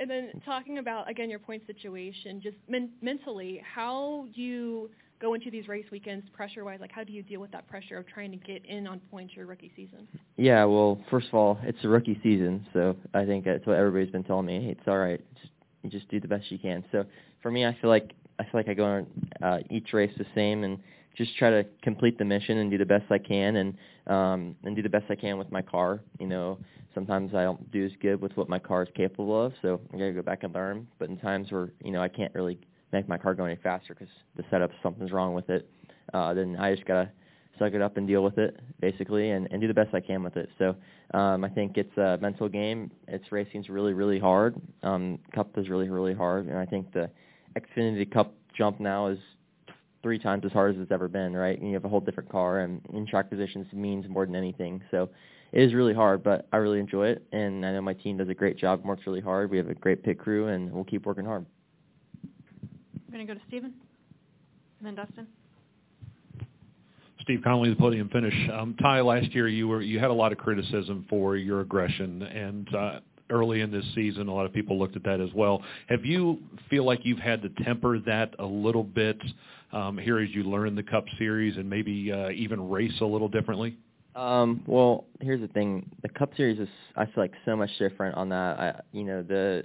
And 0.00 0.08
then 0.08 0.40
talking 0.44 0.78
about 0.78 1.10
again 1.10 1.28
your 1.28 1.40
point 1.40 1.66
situation, 1.66 2.40
just 2.40 2.56
men- 2.68 2.92
mentally, 3.02 3.62
how 3.74 4.26
do 4.34 4.40
you 4.40 4.90
go 5.20 5.34
into 5.34 5.50
these 5.50 5.66
race 5.66 5.86
weekends 5.90 6.24
pressure-wise? 6.32 6.78
Like, 6.80 6.92
how 6.92 7.02
do 7.02 7.12
you 7.12 7.24
deal 7.24 7.40
with 7.40 7.50
that 7.50 7.66
pressure 7.68 7.98
of 7.98 8.06
trying 8.06 8.30
to 8.30 8.36
get 8.36 8.64
in 8.64 8.86
on 8.86 9.00
points 9.10 9.34
your 9.34 9.46
rookie 9.46 9.72
season? 9.74 10.06
Yeah, 10.36 10.64
well, 10.64 11.00
first 11.10 11.26
of 11.26 11.34
all, 11.34 11.58
it's 11.64 11.78
a 11.82 11.88
rookie 11.88 12.20
season, 12.22 12.64
so 12.72 12.94
I 13.14 13.24
think 13.24 13.44
that's 13.44 13.66
what 13.66 13.76
everybody's 13.76 14.12
been 14.12 14.22
telling 14.22 14.46
me. 14.46 14.62
Hey, 14.62 14.70
it's 14.78 14.86
all 14.86 14.98
right. 14.98 15.20
Just 15.34 15.52
you 15.82 15.90
just 15.90 16.08
do 16.08 16.20
the 16.20 16.28
best 16.28 16.50
you 16.50 16.58
can. 16.58 16.84
So 16.92 17.04
for 17.42 17.50
me, 17.50 17.64
I 17.66 17.76
feel 17.80 17.90
like 17.90 18.12
I 18.38 18.44
feel 18.44 18.52
like 18.54 18.68
I 18.68 18.74
go 18.74 18.84
on 18.84 19.06
uh, 19.42 19.58
each 19.70 19.92
race 19.92 20.12
the 20.16 20.26
same 20.34 20.64
and 20.64 20.78
just 21.18 21.36
try 21.36 21.50
to 21.50 21.66
complete 21.82 22.16
the 22.16 22.24
mission 22.24 22.58
and 22.58 22.70
do 22.70 22.78
the 22.78 22.86
best 22.86 23.04
I 23.10 23.18
can 23.18 23.56
and 23.56 23.74
um 24.06 24.54
and 24.64 24.74
do 24.76 24.82
the 24.82 24.88
best 24.88 25.06
I 25.10 25.16
can 25.16 25.36
with 25.36 25.50
my 25.50 25.60
car. 25.60 26.00
You 26.18 26.28
know, 26.28 26.58
sometimes 26.94 27.34
I 27.34 27.42
don't 27.42 27.70
do 27.70 27.84
as 27.84 27.92
good 28.00 28.20
with 28.22 28.34
what 28.36 28.48
my 28.48 28.58
car 28.58 28.84
is 28.84 28.88
capable 28.94 29.44
of, 29.44 29.52
so 29.60 29.80
I 29.92 29.98
got 29.98 30.04
to 30.04 30.12
go 30.12 30.22
back 30.22 30.44
and 30.44 30.54
learn. 30.54 30.86
But 30.98 31.10
in 31.10 31.18
times 31.18 31.50
where, 31.50 31.72
you 31.84 31.90
know, 31.90 32.00
I 32.00 32.08
can't 32.08 32.32
really 32.34 32.58
make 32.92 33.08
my 33.08 33.18
car 33.18 33.34
go 33.34 33.44
any 33.44 33.56
faster 33.56 33.94
cuz 33.94 34.08
the 34.36 34.44
setup 34.50 34.70
something's 34.82 35.12
wrong 35.12 35.34
with 35.34 35.50
it, 35.50 35.68
uh 36.14 36.32
then 36.32 36.56
I 36.56 36.72
just 36.74 36.86
got 36.86 37.02
to 37.04 37.10
suck 37.58 37.72
it 37.74 37.82
up 37.82 37.96
and 37.96 38.06
deal 38.06 38.22
with 38.22 38.38
it 38.38 38.60
basically 38.80 39.30
and 39.30 39.48
and 39.50 39.60
do 39.60 39.66
the 39.66 39.74
best 39.74 39.92
I 39.92 40.00
can 40.00 40.22
with 40.22 40.36
it. 40.36 40.48
So, 40.58 40.76
um 41.12 41.44
I 41.44 41.48
think 41.48 41.76
it's 41.76 41.96
a 41.98 42.16
mental 42.20 42.48
game. 42.48 42.90
It's 43.08 43.32
racing's 43.32 43.68
really 43.68 43.92
really 43.92 44.20
hard. 44.20 44.54
Um 44.84 45.18
cup 45.34 45.58
is 45.58 45.68
really 45.68 45.88
really 45.90 46.14
hard 46.14 46.46
and 46.46 46.56
I 46.56 46.64
think 46.64 46.92
the 46.92 47.10
Xfinity 47.56 48.08
Cup 48.10 48.34
jump 48.56 48.78
now 48.78 49.08
is 49.08 49.18
three 50.08 50.18
times 50.18 50.42
as 50.46 50.52
hard 50.52 50.74
as 50.74 50.80
it's 50.80 50.90
ever 50.90 51.06
been, 51.06 51.34
right? 51.34 51.58
And 51.58 51.68
you 51.68 51.74
have 51.74 51.84
a 51.84 51.88
whole 51.90 52.00
different 52.00 52.30
car, 52.32 52.60
and 52.60 52.80
in 52.94 53.06
track 53.06 53.28
positions 53.28 53.66
means 53.74 54.08
more 54.08 54.24
than 54.24 54.34
anything. 54.34 54.82
So 54.90 55.10
it 55.52 55.62
is 55.62 55.74
really 55.74 55.92
hard, 55.92 56.22
but 56.22 56.48
I 56.50 56.56
really 56.56 56.80
enjoy 56.80 57.08
it, 57.08 57.26
and 57.30 57.66
I 57.66 57.72
know 57.72 57.82
my 57.82 57.92
team 57.92 58.16
does 58.16 58.30
a 58.30 58.34
great 58.34 58.56
job, 58.56 58.82
works 58.86 59.02
really 59.06 59.20
hard. 59.20 59.50
We 59.50 59.58
have 59.58 59.68
a 59.68 59.74
great 59.74 60.02
pit 60.02 60.18
crew, 60.18 60.48
and 60.48 60.72
we'll 60.72 60.84
keep 60.84 61.04
working 61.04 61.26
hard. 61.26 61.44
I'm 62.24 63.12
going 63.12 63.26
to 63.26 63.30
go 63.30 63.38
to 63.38 63.44
Stephen, 63.48 63.74
and 64.78 64.86
then 64.86 64.94
Dustin. 64.94 65.26
Steve 67.20 67.40
Conley, 67.44 67.68
the 67.68 67.76
podium 67.76 68.08
finish. 68.08 68.34
Um, 68.50 68.74
Ty, 68.80 69.02
last 69.02 69.34
year 69.34 69.46
you 69.46 69.68
were 69.68 69.82
you 69.82 69.98
had 69.98 70.08
a 70.08 70.14
lot 70.14 70.32
of 70.32 70.38
criticism 70.38 71.04
for 71.10 71.36
your 71.36 71.60
aggression, 71.60 72.22
and 72.22 72.74
uh, 72.74 73.00
early 73.30 73.60
in 73.60 73.70
this 73.70 73.84
season, 73.94 74.28
a 74.28 74.34
lot 74.34 74.46
of 74.46 74.52
people 74.52 74.78
looked 74.78 74.96
at 74.96 75.04
that 75.04 75.20
as 75.20 75.30
well. 75.34 75.62
Have 75.88 76.04
you 76.04 76.38
feel 76.70 76.84
like 76.84 77.00
you've 77.04 77.18
had 77.18 77.42
to 77.42 77.48
temper 77.64 77.98
that 78.00 78.34
a 78.38 78.44
little 78.44 78.84
bit 78.84 79.20
um, 79.72 79.98
here 79.98 80.18
as 80.18 80.30
you 80.30 80.44
learn 80.44 80.74
the 80.74 80.82
Cup 80.82 81.04
Series 81.18 81.56
and 81.56 81.68
maybe 81.68 82.12
uh, 82.12 82.30
even 82.30 82.68
race 82.68 83.00
a 83.00 83.04
little 83.04 83.28
differently? 83.28 83.76
Um, 84.14 84.62
well, 84.66 85.04
here's 85.20 85.40
the 85.40 85.48
thing: 85.48 85.88
the 86.02 86.08
Cup 86.08 86.30
Series 86.36 86.58
is, 86.58 86.68
I 86.96 87.04
feel 87.04 87.14
like, 87.16 87.34
so 87.44 87.54
much 87.54 87.70
different 87.78 88.16
on 88.16 88.28
that. 88.30 88.58
I, 88.58 88.80
you 88.92 89.04
know, 89.04 89.22
the 89.22 89.64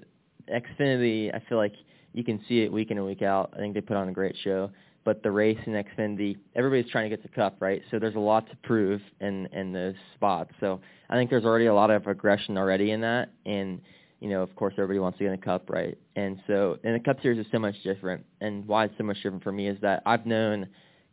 Xfinity, 0.50 1.34
I 1.34 1.42
feel 1.50 1.58
like 1.58 1.74
you 2.14 2.24
can 2.24 2.40
see 2.48 2.62
it 2.62 2.72
week 2.72 2.92
in 2.92 2.98
and 2.98 3.06
week 3.06 3.22
out. 3.22 3.52
I 3.54 3.58
think 3.58 3.74
they 3.74 3.82
put 3.82 3.98
on 3.98 4.10
a 4.10 4.12
great 4.14 4.36
show. 4.44 4.70
But 5.06 5.22
the 5.22 5.32
race 5.32 5.60
in 5.66 5.74
Xfinity, 5.74 6.38
everybody's 6.56 6.90
trying 6.92 7.10
to 7.10 7.16
get 7.16 7.24
the 7.24 7.30
Cup, 7.30 7.58
right? 7.60 7.82
So 7.92 8.00
there's 8.00 8.16
a 8.16 8.20
lot 8.20 8.50
to 8.50 8.56
prove 8.64 9.02
in 9.20 9.48
in 9.48 9.74
those 9.74 9.96
spots. 10.16 10.52
So 10.60 10.80
I 11.10 11.16
think 11.16 11.30
there's 11.30 11.46
already 11.46 11.66
a 11.66 11.74
lot 11.74 11.92
of 11.92 12.08
aggression 12.08 12.58
already 12.58 12.92
in 12.92 13.02
that, 13.02 13.30
and 13.46 13.82
you 14.24 14.30
know, 14.30 14.42
of 14.42 14.56
course, 14.56 14.74
everybody 14.78 15.00
wants 15.00 15.18
to 15.18 15.26
get 15.26 15.34
a 15.34 15.38
cup, 15.38 15.70
right? 15.70 15.98
And 16.16 16.40
so, 16.48 16.78
and 16.86 16.96
the 16.96 17.00
Cup 17.02 17.22
Series 17.22 17.46
is 17.46 17.52
so 17.52 17.60
much 17.60 17.76
different. 17.84 18.26
And 18.40 18.66
why 18.66 18.86
it's 18.86 18.94
so 18.98 19.04
much 19.04 19.18
different 19.18 19.44
for 19.44 19.52
me 19.52 19.68
is 19.68 19.78
that 19.82 20.02
I've 20.06 20.26
known 20.26 20.70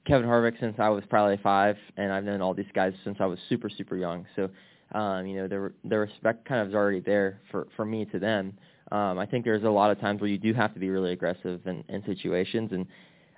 Kevin 0.07 0.29
Harvick 0.29 0.61
since 0.61 0.77
I 0.79 0.91
was 0.91 1.03
probably 1.11 1.37
five, 1.43 1.77
and 1.97 2.13
I've 2.13 2.23
known 2.23 2.41
all 2.41 2.55
these 2.55 2.71
guys 2.73 2.93
since 3.03 3.19
I 3.19 3.27
was 3.27 3.41
super, 3.49 3.69
super 3.69 3.97
young. 3.97 4.27
So, 4.37 4.49
um, 4.93 5.27
you 5.27 5.37
know, 5.37 5.49
the 5.49 5.73
the 5.89 5.99
respect 5.99 6.47
kind 6.47 6.61
of 6.61 6.69
is 6.69 6.75
already 6.75 7.01
there 7.01 7.41
for 7.51 7.67
for 7.75 7.85
me 7.85 8.05
to 8.07 8.21
them. 8.21 8.57
Um, 8.93 9.19
I 9.19 9.27
think 9.27 9.45
there's 9.45 9.65
a 9.65 9.71
lot 9.71 9.91
of 9.91 10.01
times 10.01 10.21
where 10.21 10.31
you 10.31 10.39
do 10.39 10.55
have 10.55 10.73
to 10.75 10.81
be 10.81 10.89
really 10.89 11.13
aggressive 11.13 11.61
in, 11.67 11.83
in 11.89 12.05
situations, 12.07 12.71
and 12.73 12.87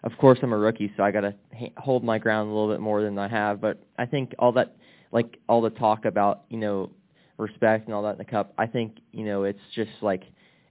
of 0.05 0.13
course 0.19 0.39
I'm 0.43 0.53
a 0.53 0.59
rookie, 0.59 0.93
so 0.97 1.03
I 1.03 1.11
got 1.11 1.21
to 1.21 1.35
ha- 1.57 1.73
hold 1.77 2.05
my 2.05 2.19
ground 2.19 2.51
a 2.51 2.53
little 2.53 2.71
bit 2.71 2.81
more 2.81 3.03
than 3.03 3.19
I 3.19 3.29
have. 3.29 3.61
But 3.61 3.83
I 3.99 4.07
think 4.07 4.35
all 4.39 4.53
that, 4.53 4.77
like 5.13 5.39
all 5.49 5.61
the 5.61 5.71
talk 5.71 6.05
about, 6.05 6.43
you 6.49 6.59
know, 6.59 6.91
respect 7.39 7.87
and 7.87 7.95
all 7.95 8.03
that 8.03 8.13
in 8.13 8.19
the 8.19 8.25
cup. 8.25 8.55
I 8.59 8.67
think 8.67 8.99
you 9.13 9.25
know 9.25 9.45
it's 9.45 9.61
just 9.75 9.91
like 10.01 10.23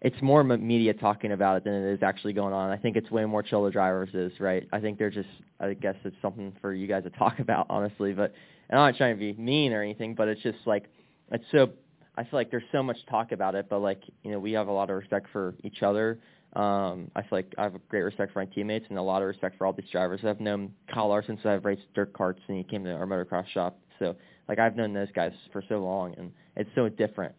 it's 0.02 0.20
more 0.22 0.44
media 0.44 0.94
talking 0.94 1.32
about 1.32 1.58
it 1.58 1.64
than 1.64 1.74
it 1.74 1.94
is 1.94 2.02
actually 2.02 2.34
going 2.34 2.54
on. 2.54 2.72
I 2.72 2.78
think 2.78 2.98
it's 2.98 3.12
way 3.12 3.24
more 3.26 3.44
chill 3.44 3.64
the 3.64 3.72
drivers 3.72 4.10
is 4.14 4.40
right. 4.40 4.68
I 4.74 4.80
think 4.80 4.98
they're 4.98 5.12
just 5.12 5.30
I 5.60 5.74
guess 5.74 5.96
it's 6.04 6.16
something 6.22 6.54
for 6.62 6.74
you 6.74 6.88
guys 6.88 7.04
to 7.04 7.10
talk 7.20 7.40
about 7.40 7.68
honestly. 7.70 8.14
But 8.14 8.34
and 8.70 8.80
I'm 8.80 8.92
not 8.92 8.98
trying 8.98 9.16
to 9.16 9.20
be 9.20 9.34
mean 9.34 9.74
or 9.74 9.84
anything, 9.84 10.16
but 10.16 10.28
it's 10.28 10.42
just 10.42 10.60
like 10.66 10.86
it's 11.32 11.46
so 11.52 11.70
I 12.18 12.24
feel 12.24 12.34
like 12.34 12.52
there's 12.52 12.64
so 12.72 12.84
much 12.84 12.98
talk 13.10 13.32
about 13.32 13.56
it, 13.56 13.68
but 13.70 13.80
like 13.80 14.02
you 14.24 14.32
know 14.32 14.40
we 14.40 14.52
have 14.54 14.68
a 14.68 14.72
lot 14.72 14.90
of 14.90 14.98
respect 14.98 15.28
for 15.32 15.56
each 15.64 15.82
other. 15.84 16.20
Um, 16.54 17.10
I 17.16 17.22
feel 17.22 17.30
like 17.32 17.54
I 17.58 17.64
have 17.64 17.76
a 17.76 17.80
great 17.88 18.02
respect 18.02 18.34
for 18.34 18.40
my 18.40 18.46
teammates 18.46 18.86
and 18.90 18.98
a 18.98 19.02
lot 19.02 19.22
of 19.22 19.28
respect 19.28 19.58
for 19.58 19.66
all 19.66 19.72
these 19.72 19.90
drivers. 19.90 20.20
I've 20.26 20.42
known 20.42 20.74
Kyle 20.94 21.08
Larson 21.08 21.38
since 21.38 21.46
I've 21.46 21.64
raced 21.64 21.84
dirt 21.96 22.12
carts 22.12 22.42
and 22.50 22.58
he 22.58 22.64
came 22.66 22.84
to 22.84 22.92
our 22.92 23.06
motocross 23.06 23.48
shop. 23.48 23.80
So 24.00 24.18
like 24.50 24.60
I've 24.60 24.76
known 24.76 24.94
those 24.94 25.12
guys 25.16 25.32
for 25.54 25.64
so 25.70 25.78
long, 25.78 26.14
and 26.18 26.32
it's 26.58 26.70
so 26.76 26.90
different. 26.90 27.34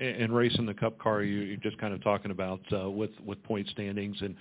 And, 0.00 0.22
and 0.22 0.34
racing 0.34 0.66
the 0.66 0.74
Cup 0.74 0.98
car, 0.98 1.22
you, 1.22 1.38
you're 1.42 1.56
just 1.56 1.78
kind 1.78 1.94
of 1.94 2.02
talking 2.02 2.32
about 2.32 2.60
uh, 2.72 2.90
with 2.90 3.12
with 3.24 3.40
point 3.44 3.68
standings 3.68 4.16
and 4.20 4.34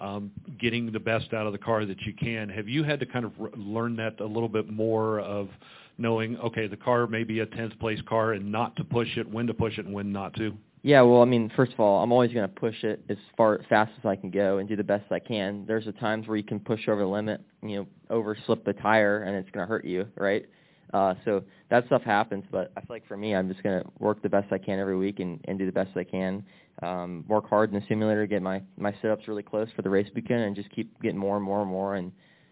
um, 0.00 0.30
getting 0.58 0.92
the 0.92 1.00
best 1.00 1.32
out 1.32 1.46
of 1.46 1.52
the 1.52 1.58
car 1.58 1.86
that 1.86 2.00
you 2.02 2.12
can. 2.12 2.48
Have 2.48 2.68
you 2.68 2.82
had 2.82 3.00
to 3.00 3.06
kind 3.06 3.24
of 3.24 3.32
r- 3.40 3.50
learn 3.56 3.96
that 3.96 4.20
a 4.20 4.26
little 4.26 4.48
bit 4.48 4.68
more 4.68 5.20
of 5.20 5.48
knowing, 6.00 6.36
okay, 6.38 6.66
the 6.66 6.76
car 6.76 7.06
may 7.06 7.24
be 7.24 7.40
a 7.40 7.46
10th 7.46 7.78
place 7.78 8.00
car 8.08 8.32
and 8.32 8.50
not 8.50 8.74
to 8.76 8.84
push 8.84 9.16
it, 9.16 9.28
when 9.28 9.46
to 9.46 9.54
push 9.54 9.78
it 9.78 9.84
and 9.86 9.94
when 9.94 10.12
not 10.12 10.34
to? 10.34 10.56
Yeah, 10.82 11.02
well, 11.02 11.20
I 11.20 11.26
mean, 11.26 11.52
first 11.54 11.72
of 11.74 11.80
all, 11.80 12.02
I'm 12.02 12.10
always 12.10 12.32
going 12.32 12.48
to 12.48 12.54
push 12.54 12.84
it 12.84 13.04
as 13.10 13.18
far 13.36 13.60
fast 13.68 13.92
as 13.98 14.06
I 14.06 14.16
can 14.16 14.30
go 14.30 14.58
and 14.58 14.68
do 14.68 14.76
the 14.76 14.84
best 14.84 15.12
I 15.12 15.18
can. 15.18 15.64
There's 15.66 15.86
a 15.86 15.92
times 15.92 16.26
where 16.26 16.38
you 16.38 16.42
can 16.42 16.58
push 16.58 16.88
over 16.88 17.02
the 17.02 17.06
limit, 17.06 17.42
you 17.62 17.76
know, 17.76 17.86
over 18.08 18.36
slip 18.46 18.64
the 18.64 18.72
tire, 18.72 19.24
and 19.24 19.36
it's 19.36 19.50
going 19.50 19.66
to 19.66 19.68
hurt 19.68 19.84
you, 19.84 20.06
right? 20.16 20.46
Uh, 20.94 21.14
so 21.24 21.44
that 21.68 21.86
stuff 21.86 22.02
happens, 22.02 22.44
but 22.50 22.72
I 22.76 22.80
feel 22.80 22.88
like 22.96 23.06
for 23.06 23.16
me, 23.16 23.34
I'm 23.34 23.48
just 23.48 23.62
going 23.62 23.82
to 23.82 23.90
work 23.98 24.22
the 24.22 24.28
best 24.28 24.52
I 24.52 24.58
can 24.58 24.78
every 24.78 24.96
week 24.96 25.20
and, 25.20 25.38
and 25.46 25.58
do 25.58 25.66
the 25.66 25.72
best 25.72 25.90
I 25.96 26.04
can. 26.04 26.44
Um, 26.82 27.24
work 27.28 27.48
hard 27.48 27.72
in 27.72 27.78
the 27.78 27.86
simulator, 27.86 28.26
get 28.26 28.42
my 28.42 28.62
my 28.78 28.92
setups 28.92 29.28
really 29.28 29.42
close 29.42 29.68
for 29.76 29.82
the 29.82 29.90
race 29.90 30.08
weekend, 30.14 30.40
and 30.40 30.56
just 30.56 30.70
keep 30.70 31.00
getting 31.02 31.18
more 31.18 31.36
and 31.36 31.44
more 31.44 31.60
and 31.60 31.70
more. 31.70 31.96
And 31.96 32.10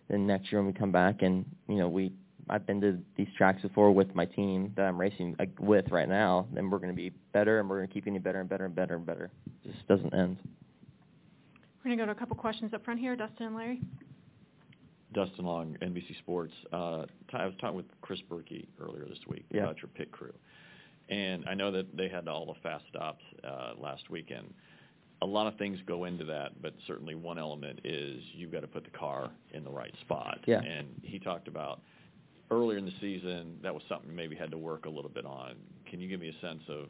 then 0.08 0.26
next 0.26 0.52
year 0.52 0.60
when 0.60 0.72
we 0.72 0.78
come 0.78 0.92
back, 0.92 1.22
and 1.22 1.46
you 1.66 1.76
know, 1.76 1.88
we 1.88 2.12
I've 2.50 2.66
been 2.66 2.80
to 2.80 2.98
these 3.16 3.28
tracks 3.36 3.62
before 3.62 3.92
with 3.92 4.14
my 4.14 4.24
team 4.24 4.72
that 4.76 4.82
I'm 4.82 4.98
racing 4.98 5.36
with 5.60 5.90
right 5.90 6.08
now, 6.08 6.46
then 6.52 6.70
we're 6.70 6.78
going 6.78 6.90
to 6.90 6.96
be 6.96 7.10
better, 7.32 7.60
and 7.60 7.68
we're 7.68 7.76
going 7.76 7.88
to 7.88 7.94
keep 7.94 8.04
getting 8.04 8.20
better 8.20 8.40
and 8.40 8.48
better 8.48 8.64
and 8.64 8.74
better 8.74 8.96
and 8.96 9.06
better. 9.06 9.30
It 9.64 9.72
just 9.72 9.86
doesn't 9.88 10.14
end. 10.14 10.38
We're 11.84 11.96
going 11.96 11.98
to 11.98 12.02
go 12.02 12.06
to 12.06 12.12
a 12.12 12.14
couple 12.14 12.36
questions 12.36 12.74
up 12.74 12.84
front 12.84 13.00
here. 13.00 13.16
Dustin 13.16 13.46
and 13.46 13.56
Larry. 13.56 13.80
Dustin 15.14 15.44
Long, 15.44 15.76
NBC 15.80 16.18
Sports. 16.18 16.52
Uh, 16.72 17.04
I 17.32 17.46
was 17.46 17.54
talking 17.60 17.76
with 17.76 17.86
Chris 18.02 18.20
Berkey 18.30 18.66
earlier 18.80 19.06
this 19.06 19.18
week 19.28 19.44
yeah. 19.50 19.62
about 19.62 19.78
your 19.78 19.88
pit 19.94 20.12
crew, 20.12 20.34
and 21.08 21.44
I 21.48 21.54
know 21.54 21.70
that 21.72 21.96
they 21.96 22.08
had 22.08 22.28
all 22.28 22.46
the 22.46 22.60
fast 22.62 22.84
stops 22.90 23.24
uh, 23.44 23.72
last 23.80 24.10
weekend. 24.10 24.52
A 25.22 25.26
lot 25.26 25.46
of 25.46 25.58
things 25.58 25.78
go 25.86 26.04
into 26.04 26.24
that, 26.26 26.60
but 26.62 26.74
certainly 26.86 27.14
one 27.14 27.38
element 27.38 27.80
is 27.84 28.22
you've 28.34 28.52
got 28.52 28.60
to 28.60 28.68
put 28.68 28.84
the 28.84 28.90
car 28.90 29.30
in 29.52 29.64
the 29.64 29.70
right 29.70 29.92
spot. 30.02 30.38
Yeah. 30.46 30.60
And 30.60 30.88
he 31.02 31.18
talked 31.18 31.48
about 31.48 31.80
earlier 32.50 32.78
in 32.78 32.84
the 32.84 32.92
season 33.00 33.58
that 33.62 33.74
was 33.74 33.82
something 33.88 34.14
maybe 34.14 34.34
had 34.36 34.50
to 34.50 34.58
work 34.58 34.86
a 34.86 34.88
little 34.88 35.10
bit 35.10 35.24
on. 35.24 35.56
Can 35.90 36.00
you 36.00 36.08
give 36.08 36.20
me 36.20 36.28
a 36.28 36.46
sense 36.46 36.62
of 36.68 36.88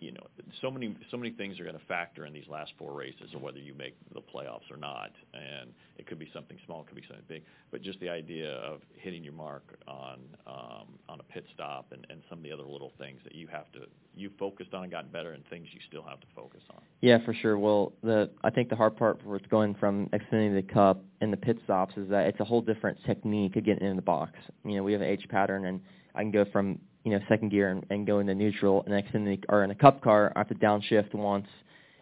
you 0.00 0.12
know, 0.12 0.26
so 0.60 0.70
many 0.70 0.96
so 1.10 1.16
many 1.16 1.30
things 1.30 1.58
are 1.58 1.64
going 1.64 1.78
to 1.78 1.86
factor 1.86 2.26
in 2.26 2.32
these 2.32 2.48
last 2.48 2.72
four 2.78 2.92
races, 2.92 3.30
or 3.32 3.40
whether 3.40 3.58
you 3.58 3.74
make 3.74 3.94
the 4.12 4.20
playoffs 4.20 4.70
or 4.70 4.76
not. 4.76 5.10
And 5.32 5.70
it 5.98 6.06
could 6.06 6.18
be 6.18 6.28
something 6.34 6.58
small, 6.66 6.82
it 6.82 6.88
could 6.88 6.96
be 6.96 7.04
something 7.06 7.24
big. 7.28 7.42
But 7.70 7.82
just 7.82 8.00
the 8.00 8.08
idea 8.08 8.52
of 8.52 8.80
hitting 8.96 9.24
your 9.24 9.32
mark 9.32 9.78
on 9.86 10.20
um, 10.46 10.98
on 11.08 11.20
a 11.20 11.22
pit 11.22 11.44
stop 11.54 11.86
and, 11.92 12.06
and 12.10 12.22
some 12.28 12.38
of 12.38 12.44
the 12.44 12.52
other 12.52 12.64
little 12.64 12.92
things 12.98 13.20
that 13.24 13.34
you 13.34 13.46
have 13.48 13.70
to 13.72 13.80
you 14.16 14.30
focused 14.38 14.74
on 14.74 14.84
and 14.84 14.92
gotten 14.92 15.10
better, 15.10 15.32
and 15.32 15.44
things 15.48 15.66
you 15.72 15.80
still 15.88 16.02
have 16.02 16.20
to 16.20 16.26
focus 16.34 16.60
on. 16.70 16.80
Yeah, 17.00 17.18
for 17.24 17.34
sure. 17.34 17.58
Well, 17.58 17.92
the 18.02 18.30
I 18.42 18.50
think 18.50 18.68
the 18.68 18.76
hard 18.76 18.96
part 18.96 19.20
for 19.22 19.38
going 19.50 19.74
from 19.74 20.08
Xfinity 20.08 20.66
to 20.66 20.74
Cup 20.74 21.02
and 21.20 21.32
the 21.32 21.36
pit 21.36 21.58
stops 21.64 21.96
is 21.96 22.08
that 22.10 22.26
it's 22.26 22.40
a 22.40 22.44
whole 22.44 22.60
different 22.60 22.98
technique 23.04 23.56
of 23.56 23.64
getting 23.64 23.86
in 23.86 23.96
the 23.96 24.02
box. 24.02 24.32
You 24.64 24.76
know, 24.76 24.82
we 24.82 24.92
have 24.92 25.00
an 25.00 25.08
H 25.08 25.24
pattern, 25.28 25.66
and 25.66 25.80
I 26.14 26.22
can 26.22 26.30
go 26.30 26.44
from 26.52 26.78
you 27.04 27.10
know 27.12 27.20
second 27.28 27.50
gear 27.50 27.68
and, 27.68 27.86
and 27.90 28.06
go 28.06 28.18
into 28.18 28.34
neutral, 28.34 28.82
and 28.82 28.94
next 28.94 29.14
in 29.14 29.24
the 29.24 29.38
or 29.48 29.62
in 29.62 29.70
a 29.70 29.74
cup 29.74 30.00
car, 30.02 30.32
I 30.34 30.40
have 30.40 30.48
to 30.48 30.54
downshift 30.54 31.14
once, 31.14 31.46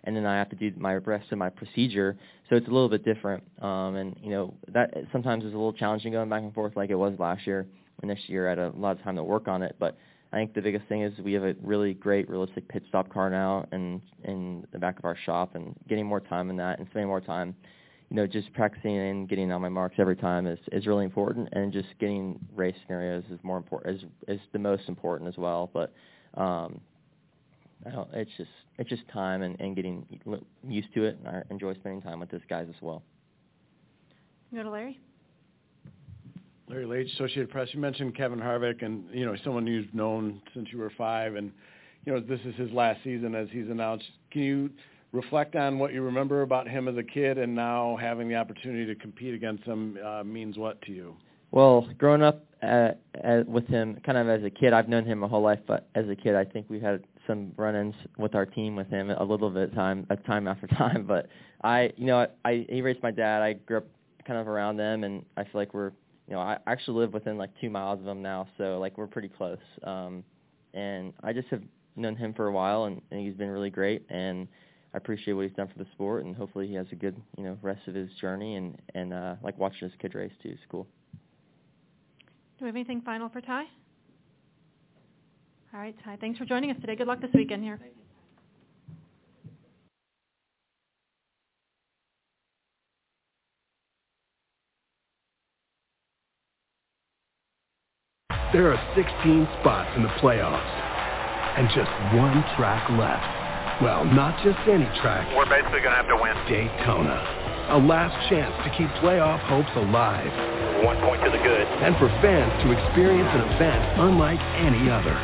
and 0.04 0.16
then 0.16 0.24
I 0.24 0.38
have 0.38 0.48
to 0.50 0.56
do 0.56 0.72
my 0.78 0.94
rest 0.94 1.30
of 1.32 1.38
my 1.38 1.50
procedure. 1.50 2.16
So 2.48 2.56
it's 2.56 2.68
a 2.68 2.70
little 2.70 2.88
bit 2.88 3.04
different, 3.04 3.42
um, 3.60 3.96
and 3.96 4.16
you 4.22 4.30
know 4.30 4.54
that 4.68 4.94
sometimes 5.12 5.44
is 5.44 5.52
a 5.52 5.56
little 5.56 5.72
challenging 5.72 6.12
going 6.12 6.28
back 6.28 6.42
and 6.42 6.54
forth 6.54 6.76
like 6.76 6.90
it 6.90 6.94
was 6.94 7.14
last 7.18 7.46
year. 7.46 7.66
And 8.00 8.10
this 8.10 8.18
year 8.26 8.46
I 8.46 8.50
had 8.50 8.58
a 8.58 8.72
lot 8.76 8.96
of 8.96 9.02
time 9.02 9.16
to 9.16 9.22
work 9.22 9.46
on 9.46 9.62
it, 9.62 9.76
but 9.78 9.96
I 10.32 10.36
think 10.36 10.54
the 10.54 10.62
biggest 10.62 10.88
thing 10.88 11.02
is 11.02 11.16
we 11.18 11.34
have 11.34 11.44
a 11.44 11.54
really 11.62 11.94
great 11.94 12.28
realistic 12.28 12.66
pit 12.68 12.82
stop 12.88 13.12
car 13.12 13.28
now, 13.28 13.66
and 13.72 14.00
in 14.24 14.66
the 14.72 14.78
back 14.78 14.98
of 14.98 15.04
our 15.04 15.16
shop, 15.26 15.54
and 15.54 15.74
getting 15.88 16.06
more 16.06 16.20
time 16.20 16.48
in 16.48 16.56
that 16.56 16.78
and 16.78 16.88
spending 16.88 17.08
more 17.08 17.20
time 17.20 17.54
you 18.12 18.16
know, 18.16 18.26
just 18.26 18.52
practicing 18.52 18.94
and 18.98 19.26
getting 19.26 19.50
on 19.52 19.62
my 19.62 19.70
marks 19.70 19.94
every 19.98 20.16
time 20.16 20.46
is 20.46 20.58
is 20.70 20.86
really 20.86 21.06
important, 21.06 21.48
and 21.52 21.72
just 21.72 21.88
getting 21.98 22.38
race 22.54 22.74
scenarios 22.82 23.24
is 23.30 23.38
more 23.42 23.56
important 23.56 23.96
is 23.96 24.04
is 24.28 24.40
the 24.52 24.58
most 24.58 24.82
important 24.86 25.30
as 25.30 25.38
well. 25.38 25.70
But 25.72 25.94
um, 26.34 26.78
I 27.86 27.90
don't, 27.90 28.06
it's 28.12 28.30
just 28.36 28.50
it's 28.76 28.90
just 28.90 29.08
time 29.08 29.40
and, 29.40 29.58
and 29.60 29.74
getting 29.74 30.04
used 30.62 30.92
to 30.92 31.04
it, 31.04 31.16
and 31.24 31.26
I 31.26 31.42
enjoy 31.50 31.72
spending 31.72 32.02
time 32.02 32.20
with 32.20 32.30
these 32.30 32.42
guys 32.50 32.66
as 32.68 32.82
well. 32.82 33.02
You 34.50 34.58
Go 34.58 34.64
to 34.64 34.70
Larry. 34.70 35.00
Larry 36.68 36.84
Leach, 36.84 37.14
Associated 37.14 37.48
Press. 37.48 37.68
You 37.72 37.80
mentioned 37.80 38.14
Kevin 38.14 38.38
Harvick, 38.38 38.84
and 38.84 39.04
you 39.10 39.24
know 39.24 39.36
someone 39.42 39.66
you've 39.66 39.94
known 39.94 40.42
since 40.52 40.68
you 40.70 40.76
were 40.76 40.92
five, 40.98 41.36
and 41.36 41.50
you 42.04 42.12
know 42.12 42.20
this 42.20 42.40
is 42.44 42.54
his 42.56 42.70
last 42.72 43.02
season 43.04 43.34
as 43.34 43.48
he's 43.52 43.70
announced. 43.70 44.04
Can 44.30 44.42
you 44.42 44.70
reflect 45.12 45.54
on 45.56 45.78
what 45.78 45.92
you 45.92 46.02
remember 46.02 46.42
about 46.42 46.68
him 46.68 46.88
as 46.88 46.96
a 46.96 47.02
kid 47.02 47.38
and 47.38 47.54
now 47.54 47.96
having 48.00 48.28
the 48.28 48.34
opportunity 48.34 48.86
to 48.86 48.94
compete 48.94 49.34
against 49.34 49.62
him 49.64 49.98
uh, 50.04 50.24
means 50.24 50.56
what 50.56 50.80
to 50.82 50.92
you? 50.92 51.14
Well, 51.50 51.86
growing 51.98 52.22
up 52.22 52.46
uh, 52.62 52.92
uh, 53.22 53.42
with 53.46 53.66
him, 53.66 54.00
kind 54.06 54.16
of 54.16 54.28
as 54.28 54.42
a 54.42 54.48
kid, 54.48 54.72
I've 54.72 54.88
known 54.88 55.04
him 55.04 55.18
my 55.18 55.28
whole 55.28 55.42
life. 55.42 55.58
But 55.66 55.88
as 55.94 56.08
a 56.08 56.16
kid, 56.16 56.34
I 56.34 56.46
think 56.46 56.66
we 56.70 56.80
had 56.80 57.04
some 57.26 57.52
run-ins 57.56 57.94
with 58.16 58.34
our 58.34 58.46
team 58.46 58.74
with 58.74 58.88
him 58.88 59.10
a 59.10 59.22
little 59.22 59.50
bit 59.50 59.64
of 59.64 59.74
time, 59.74 60.06
time 60.26 60.48
after 60.48 60.66
time. 60.78 61.04
But 61.06 61.28
I, 61.62 61.92
you 61.96 62.06
know, 62.06 62.20
I, 62.20 62.28
I 62.48 62.66
he 62.70 62.80
raised 62.80 63.02
my 63.02 63.10
dad. 63.10 63.42
I 63.42 63.52
grew 63.52 63.78
up 63.78 63.86
kind 64.26 64.40
of 64.40 64.48
around 64.48 64.78
them, 64.78 65.04
and 65.04 65.24
I 65.36 65.42
feel 65.42 65.52
like 65.54 65.74
we're, 65.74 65.92
you 66.26 66.34
know, 66.34 66.40
I 66.40 66.56
actually 66.66 67.00
live 67.00 67.12
within 67.12 67.36
like 67.36 67.50
two 67.60 67.68
miles 67.68 68.00
of 68.00 68.06
him 68.06 68.22
now, 68.22 68.48
so 68.56 68.78
like 68.78 68.96
we're 68.96 69.06
pretty 69.06 69.28
close. 69.28 69.58
Um, 69.82 70.24
and 70.72 71.12
I 71.22 71.34
just 71.34 71.48
have 71.48 71.62
known 71.96 72.16
him 72.16 72.32
for 72.32 72.46
a 72.46 72.52
while, 72.52 72.84
and, 72.84 73.02
and 73.10 73.20
he's 73.20 73.34
been 73.34 73.50
really 73.50 73.68
great. 73.68 74.06
And 74.08 74.48
I 74.94 74.98
appreciate 74.98 75.32
what 75.32 75.46
he's 75.46 75.56
done 75.56 75.68
for 75.68 75.82
the 75.82 75.88
sport, 75.92 76.24
and 76.24 76.36
hopefully 76.36 76.66
he 76.66 76.74
has 76.74 76.86
a 76.92 76.94
good, 76.94 77.16
you 77.38 77.44
know, 77.44 77.56
rest 77.62 77.88
of 77.88 77.94
his 77.94 78.10
journey. 78.20 78.56
And 78.56 78.80
and 78.94 79.12
uh, 79.12 79.36
like 79.42 79.58
watching 79.58 79.88
his 79.88 79.92
kid 80.00 80.14
race 80.14 80.32
too. 80.42 80.50
It's 80.50 80.60
cool. 80.70 80.86
Do 82.58 82.66
we 82.66 82.68
have 82.68 82.76
anything 82.76 83.00
final 83.00 83.28
for 83.28 83.40
Ty? 83.40 83.64
All 85.74 85.80
right, 85.80 85.96
Ty. 86.04 86.18
Thanks 86.20 86.38
for 86.38 86.44
joining 86.44 86.70
us 86.70 86.76
today. 86.80 86.94
Good 86.94 87.06
luck 87.06 87.20
this 87.20 87.30
weekend 87.34 87.62
here. 87.62 87.80
There 98.52 98.70
are 98.70 98.76
16 98.94 99.48
spots 99.60 99.96
in 99.96 100.02
the 100.02 100.10
playoffs 100.20 100.60
and 101.56 101.68
just 101.68 101.90
one 102.14 102.44
track 102.54 102.86
left. 102.90 103.41
Well, 103.82 104.06
not 104.06 104.38
just 104.46 104.62
any 104.70 104.86
track. 105.02 105.26
We're 105.34 105.50
basically 105.50 105.82
going 105.82 105.90
to 105.90 105.98
have 105.98 106.06
to 106.06 106.14
win. 106.14 106.30
Daytona. 106.46 107.18
A 107.74 107.78
last 107.82 108.14
chance 108.30 108.54
to 108.62 108.70
keep 108.78 108.86
playoff 109.02 109.42
hopes 109.50 109.74
alive. 109.74 110.30
One 110.86 111.02
point 111.02 111.18
to 111.26 111.34
the 111.34 111.42
good. 111.42 111.66
And 111.82 111.98
for 111.98 112.06
fans 112.22 112.54
to 112.62 112.70
experience 112.70 113.26
an 113.34 113.42
event 113.58 113.82
unlike 113.98 114.38
any 114.62 114.86
other. 114.86 115.18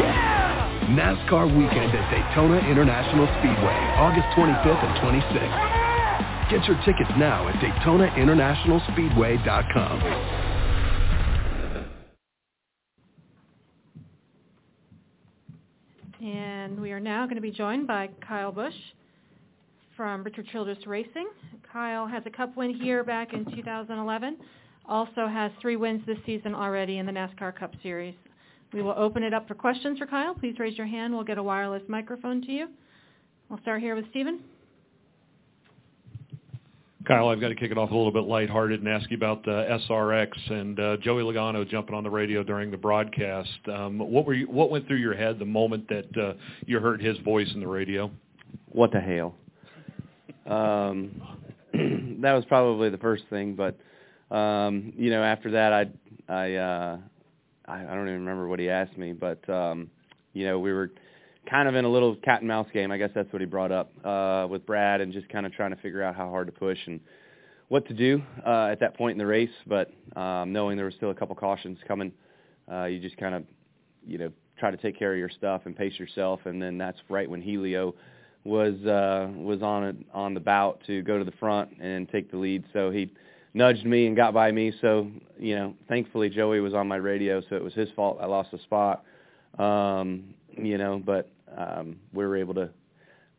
Yeah! 0.00 0.96
NASCAR 0.96 1.52
weekend 1.52 1.92
at 1.92 2.08
Daytona 2.08 2.64
International 2.72 3.28
Speedway, 3.36 3.76
August 4.00 4.32
25th 4.32 4.80
and 4.80 4.96
26th. 5.04 6.48
Get 6.48 6.64
your 6.72 6.80
tickets 6.88 7.12
now 7.20 7.52
at 7.52 7.60
DaytonaInternationalSpeedway.com. 7.60 10.49
And 16.70 16.80
we 16.80 16.92
are 16.92 17.00
now 17.00 17.24
going 17.24 17.34
to 17.34 17.42
be 17.42 17.50
joined 17.50 17.88
by 17.88 18.10
Kyle 18.26 18.52
Busch 18.52 18.72
from 19.96 20.22
Richard 20.22 20.46
Childress 20.52 20.86
Racing. 20.86 21.28
Kyle 21.72 22.06
has 22.06 22.22
a 22.26 22.30
cup 22.30 22.56
win 22.56 22.72
here 22.72 23.02
back 23.02 23.32
in 23.32 23.44
2011. 23.56 24.36
Also 24.86 25.26
has 25.26 25.50
three 25.60 25.74
wins 25.74 26.00
this 26.06 26.18
season 26.24 26.54
already 26.54 26.98
in 26.98 27.06
the 27.06 27.12
NASCAR 27.12 27.58
Cup 27.58 27.72
Series. 27.82 28.14
We 28.72 28.82
will 28.82 28.94
open 28.96 29.24
it 29.24 29.34
up 29.34 29.48
for 29.48 29.56
questions 29.56 29.98
for 29.98 30.06
Kyle. 30.06 30.32
Please 30.32 30.60
raise 30.60 30.78
your 30.78 30.86
hand. 30.86 31.12
We'll 31.12 31.24
get 31.24 31.38
a 31.38 31.42
wireless 31.42 31.82
microphone 31.88 32.40
to 32.42 32.52
you. 32.52 32.68
We'll 33.48 33.60
start 33.62 33.80
here 33.80 33.96
with 33.96 34.08
Stephen. 34.10 34.38
Kyle, 37.06 37.28
I've 37.28 37.40
got 37.40 37.48
to 37.48 37.54
kick 37.54 37.70
it 37.70 37.78
off 37.78 37.90
a 37.90 37.94
little 37.94 38.12
bit 38.12 38.24
lighthearted 38.24 38.80
and 38.80 38.88
ask 38.88 39.10
you 39.10 39.16
about 39.16 39.42
the 39.44 39.78
SRX 39.88 40.50
and 40.50 40.78
uh, 40.78 40.96
Joey 40.98 41.22
Logano 41.22 41.66
jumping 41.68 41.94
on 41.94 42.04
the 42.04 42.10
radio 42.10 42.42
during 42.42 42.70
the 42.70 42.76
broadcast. 42.76 43.48
Um, 43.72 43.98
what 43.98 44.26
were 44.26 44.34
you, 44.34 44.46
what 44.46 44.70
went 44.70 44.86
through 44.86 44.98
your 44.98 45.14
head 45.14 45.38
the 45.38 45.46
moment 45.46 45.88
that 45.88 46.16
uh, 46.16 46.34
you 46.66 46.78
heard 46.78 47.00
his 47.00 47.16
voice 47.18 47.48
in 47.54 47.60
the 47.60 47.66
radio? 47.66 48.10
What 48.70 48.92
the 48.92 49.00
hell? 49.00 49.34
Um, 50.46 51.22
that 52.20 52.32
was 52.32 52.44
probably 52.46 52.90
the 52.90 52.98
first 52.98 53.24
thing, 53.30 53.54
but 53.54 53.78
um, 54.34 54.92
you 54.96 55.10
know, 55.10 55.22
after 55.22 55.52
that, 55.52 55.72
I 55.72 55.86
I 56.28 56.54
uh, 56.54 56.98
I, 57.66 57.80
I 57.80 57.94
don't 57.94 58.08
even 58.08 58.20
remember 58.20 58.46
what 58.46 58.58
he 58.58 58.68
asked 58.68 58.98
me, 58.98 59.12
but 59.14 59.48
um, 59.48 59.90
you 60.34 60.44
know, 60.44 60.58
we 60.58 60.72
were 60.72 60.90
kind 61.50 61.68
of 61.68 61.74
in 61.74 61.84
a 61.84 61.88
little 61.88 62.14
cat 62.16 62.40
and 62.40 62.48
mouse 62.48 62.68
game. 62.72 62.92
I 62.92 62.98
guess 62.98 63.10
that's 63.14 63.32
what 63.32 63.40
he 63.40 63.46
brought 63.46 63.72
up 63.72 63.92
uh, 64.04 64.46
with 64.48 64.64
Brad, 64.64 65.00
and 65.00 65.12
just 65.12 65.28
kind 65.28 65.44
of 65.44 65.52
trying 65.52 65.70
to 65.70 65.76
figure 65.82 66.02
out 66.02 66.14
how 66.14 66.30
hard 66.30 66.46
to 66.46 66.52
push 66.52 66.78
and 66.86 67.00
what 67.68 67.86
to 67.88 67.94
do 67.94 68.22
uh, 68.46 68.68
at 68.70 68.80
that 68.80 68.96
point 68.96 69.12
in 69.12 69.18
the 69.18 69.26
race. 69.26 69.50
But 69.66 69.90
um, 70.16 70.52
knowing 70.52 70.76
there 70.76 70.86
was 70.86 70.94
still 70.94 71.10
a 71.10 71.14
couple 71.14 71.34
cautions 71.34 71.78
coming, 71.86 72.12
uh, 72.70 72.84
you 72.84 73.00
just 73.00 73.16
kind 73.16 73.34
of, 73.34 73.44
you 74.06 74.18
know, 74.18 74.30
try 74.58 74.70
to 74.70 74.76
take 74.76 74.98
care 74.98 75.12
of 75.12 75.18
your 75.18 75.28
stuff 75.28 75.62
and 75.64 75.76
pace 75.76 75.98
yourself. 75.98 76.40
And 76.44 76.62
then 76.62 76.78
that's 76.78 76.98
right 77.08 77.28
when 77.28 77.42
Helio 77.42 77.94
was 78.44 78.74
uh, 78.86 79.28
was 79.36 79.62
on 79.62 79.84
it, 79.84 79.96
on 80.14 80.34
the 80.34 80.40
bout 80.40 80.80
to 80.86 81.02
go 81.02 81.18
to 81.18 81.24
the 81.24 81.32
front 81.32 81.70
and 81.80 82.08
take 82.08 82.30
the 82.30 82.36
lead. 82.36 82.64
So 82.72 82.90
he 82.90 83.12
nudged 83.54 83.84
me 83.84 84.06
and 84.06 84.16
got 84.16 84.32
by 84.32 84.52
me. 84.52 84.72
So 84.80 85.10
you 85.38 85.56
know, 85.56 85.74
thankfully 85.88 86.30
Joey 86.30 86.60
was 86.60 86.74
on 86.74 86.86
my 86.86 86.96
radio, 86.96 87.42
so 87.48 87.56
it 87.56 87.64
was 87.64 87.74
his 87.74 87.88
fault 87.96 88.18
I 88.20 88.26
lost 88.26 88.52
the 88.52 88.58
spot. 88.58 89.04
Um, 89.58 90.34
you 90.56 90.78
know, 90.78 91.02
but 91.04 91.28
um, 91.56 91.96
we 92.12 92.24
were 92.24 92.36
able 92.36 92.54
to 92.54 92.70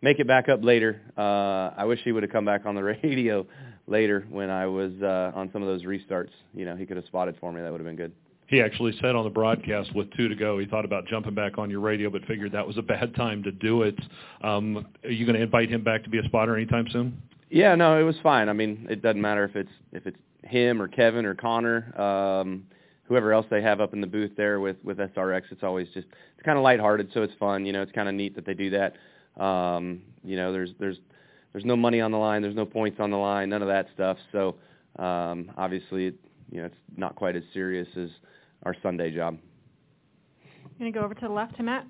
make 0.01 0.19
it 0.19 0.27
back 0.27 0.49
up 0.49 0.63
later. 0.63 1.01
Uh, 1.17 1.71
I 1.77 1.85
wish 1.85 1.99
he 2.03 2.11
would 2.11 2.23
have 2.23 2.31
come 2.31 2.45
back 2.45 2.65
on 2.65 2.75
the 2.75 2.83
radio 3.03 3.45
later 3.87 4.25
when 4.29 4.49
I 4.49 4.65
was 4.67 4.91
uh, 5.01 5.31
on 5.35 5.49
some 5.53 5.61
of 5.61 5.67
those 5.67 5.83
restarts. 5.83 6.31
You 6.53 6.65
know, 6.65 6.75
he 6.75 6.85
could 6.85 6.97
have 6.97 7.05
spotted 7.05 7.35
for 7.39 7.51
me. 7.51 7.61
That 7.61 7.71
would 7.71 7.81
have 7.81 7.87
been 7.87 7.95
good. 7.95 8.13
He 8.47 8.61
actually 8.61 8.93
said 9.01 9.15
on 9.15 9.23
the 9.23 9.29
broadcast 9.29 9.95
with 9.95 10.11
two 10.11 10.27
to 10.27 10.35
go, 10.35 10.59
he 10.59 10.65
thought 10.65 10.83
about 10.83 11.07
jumping 11.07 11.33
back 11.33 11.57
on 11.57 11.69
your 11.69 11.79
radio, 11.79 12.09
but 12.09 12.25
figured 12.25 12.51
that 12.51 12.67
was 12.67 12.77
a 12.77 12.81
bad 12.81 13.15
time 13.15 13.41
to 13.43 13.51
do 13.51 13.83
it. 13.83 13.97
Um, 14.43 14.87
are 15.05 15.09
you 15.09 15.25
going 15.25 15.37
to 15.37 15.41
invite 15.41 15.69
him 15.69 15.83
back 15.85 16.03
to 16.03 16.09
be 16.09 16.19
a 16.19 16.23
spotter 16.23 16.57
anytime 16.57 16.85
soon? 16.91 17.21
Yeah, 17.49 17.75
no, 17.75 17.97
it 17.97 18.03
was 18.03 18.17
fine. 18.21 18.49
I 18.49 18.53
mean, 18.53 18.87
it 18.89 19.01
doesn't 19.01 19.21
matter 19.21 19.45
if 19.45 19.55
it's 19.55 19.71
if 19.93 20.05
it's 20.05 20.17
him 20.43 20.81
or 20.81 20.87
Kevin 20.87 21.25
or 21.25 21.35
Connor, 21.35 21.97
um, 21.99 22.63
whoever 23.11 23.33
else 23.33 23.45
they 23.49 23.61
have 23.61 23.81
up 23.81 23.93
in 23.93 23.99
the 23.99 24.07
booth 24.07 24.31
there 24.37 24.61
with 24.61 24.77
with 24.85 24.97
SRX. 24.97 25.41
It's 25.51 25.63
always 25.63 25.87
just 25.87 26.07
it's 26.07 26.45
kind 26.45 26.57
of 26.57 26.63
lighthearted, 26.63 27.09
so 27.13 27.23
it's 27.23 27.33
fun. 27.37 27.65
You 27.65 27.73
know, 27.73 27.81
it's 27.81 27.91
kind 27.91 28.07
of 28.07 28.15
neat 28.15 28.35
that 28.35 28.45
they 28.45 28.53
do 28.53 28.69
that. 28.69 29.43
Um, 29.43 30.01
you 30.23 30.37
know, 30.37 30.53
there's 30.53 30.69
there's 30.79 30.95
there's 31.51 31.65
no 31.65 31.75
money 31.75 31.99
on 31.99 32.11
the 32.11 32.17
line, 32.17 32.41
there's 32.41 32.55
no 32.55 32.65
points 32.65 33.01
on 33.01 33.11
the 33.11 33.17
line, 33.17 33.49
none 33.49 33.61
of 33.61 33.67
that 33.67 33.87
stuff. 33.93 34.17
So 34.31 34.55
um, 34.97 35.51
obviously, 35.57 36.07
it, 36.07 36.15
you 36.49 36.61
know, 36.61 36.67
it's 36.67 36.75
not 36.95 37.17
quite 37.17 37.35
as 37.35 37.43
serious 37.53 37.87
as 37.97 38.07
our 38.63 38.73
Sunday 38.81 39.13
job. 39.13 39.37
I'm 40.63 40.71
going 40.79 40.93
to 40.93 40.97
go 40.97 41.03
over 41.03 41.13
to 41.13 41.27
the 41.27 41.33
left 41.33 41.57
to 41.57 41.63
Matt. 41.63 41.85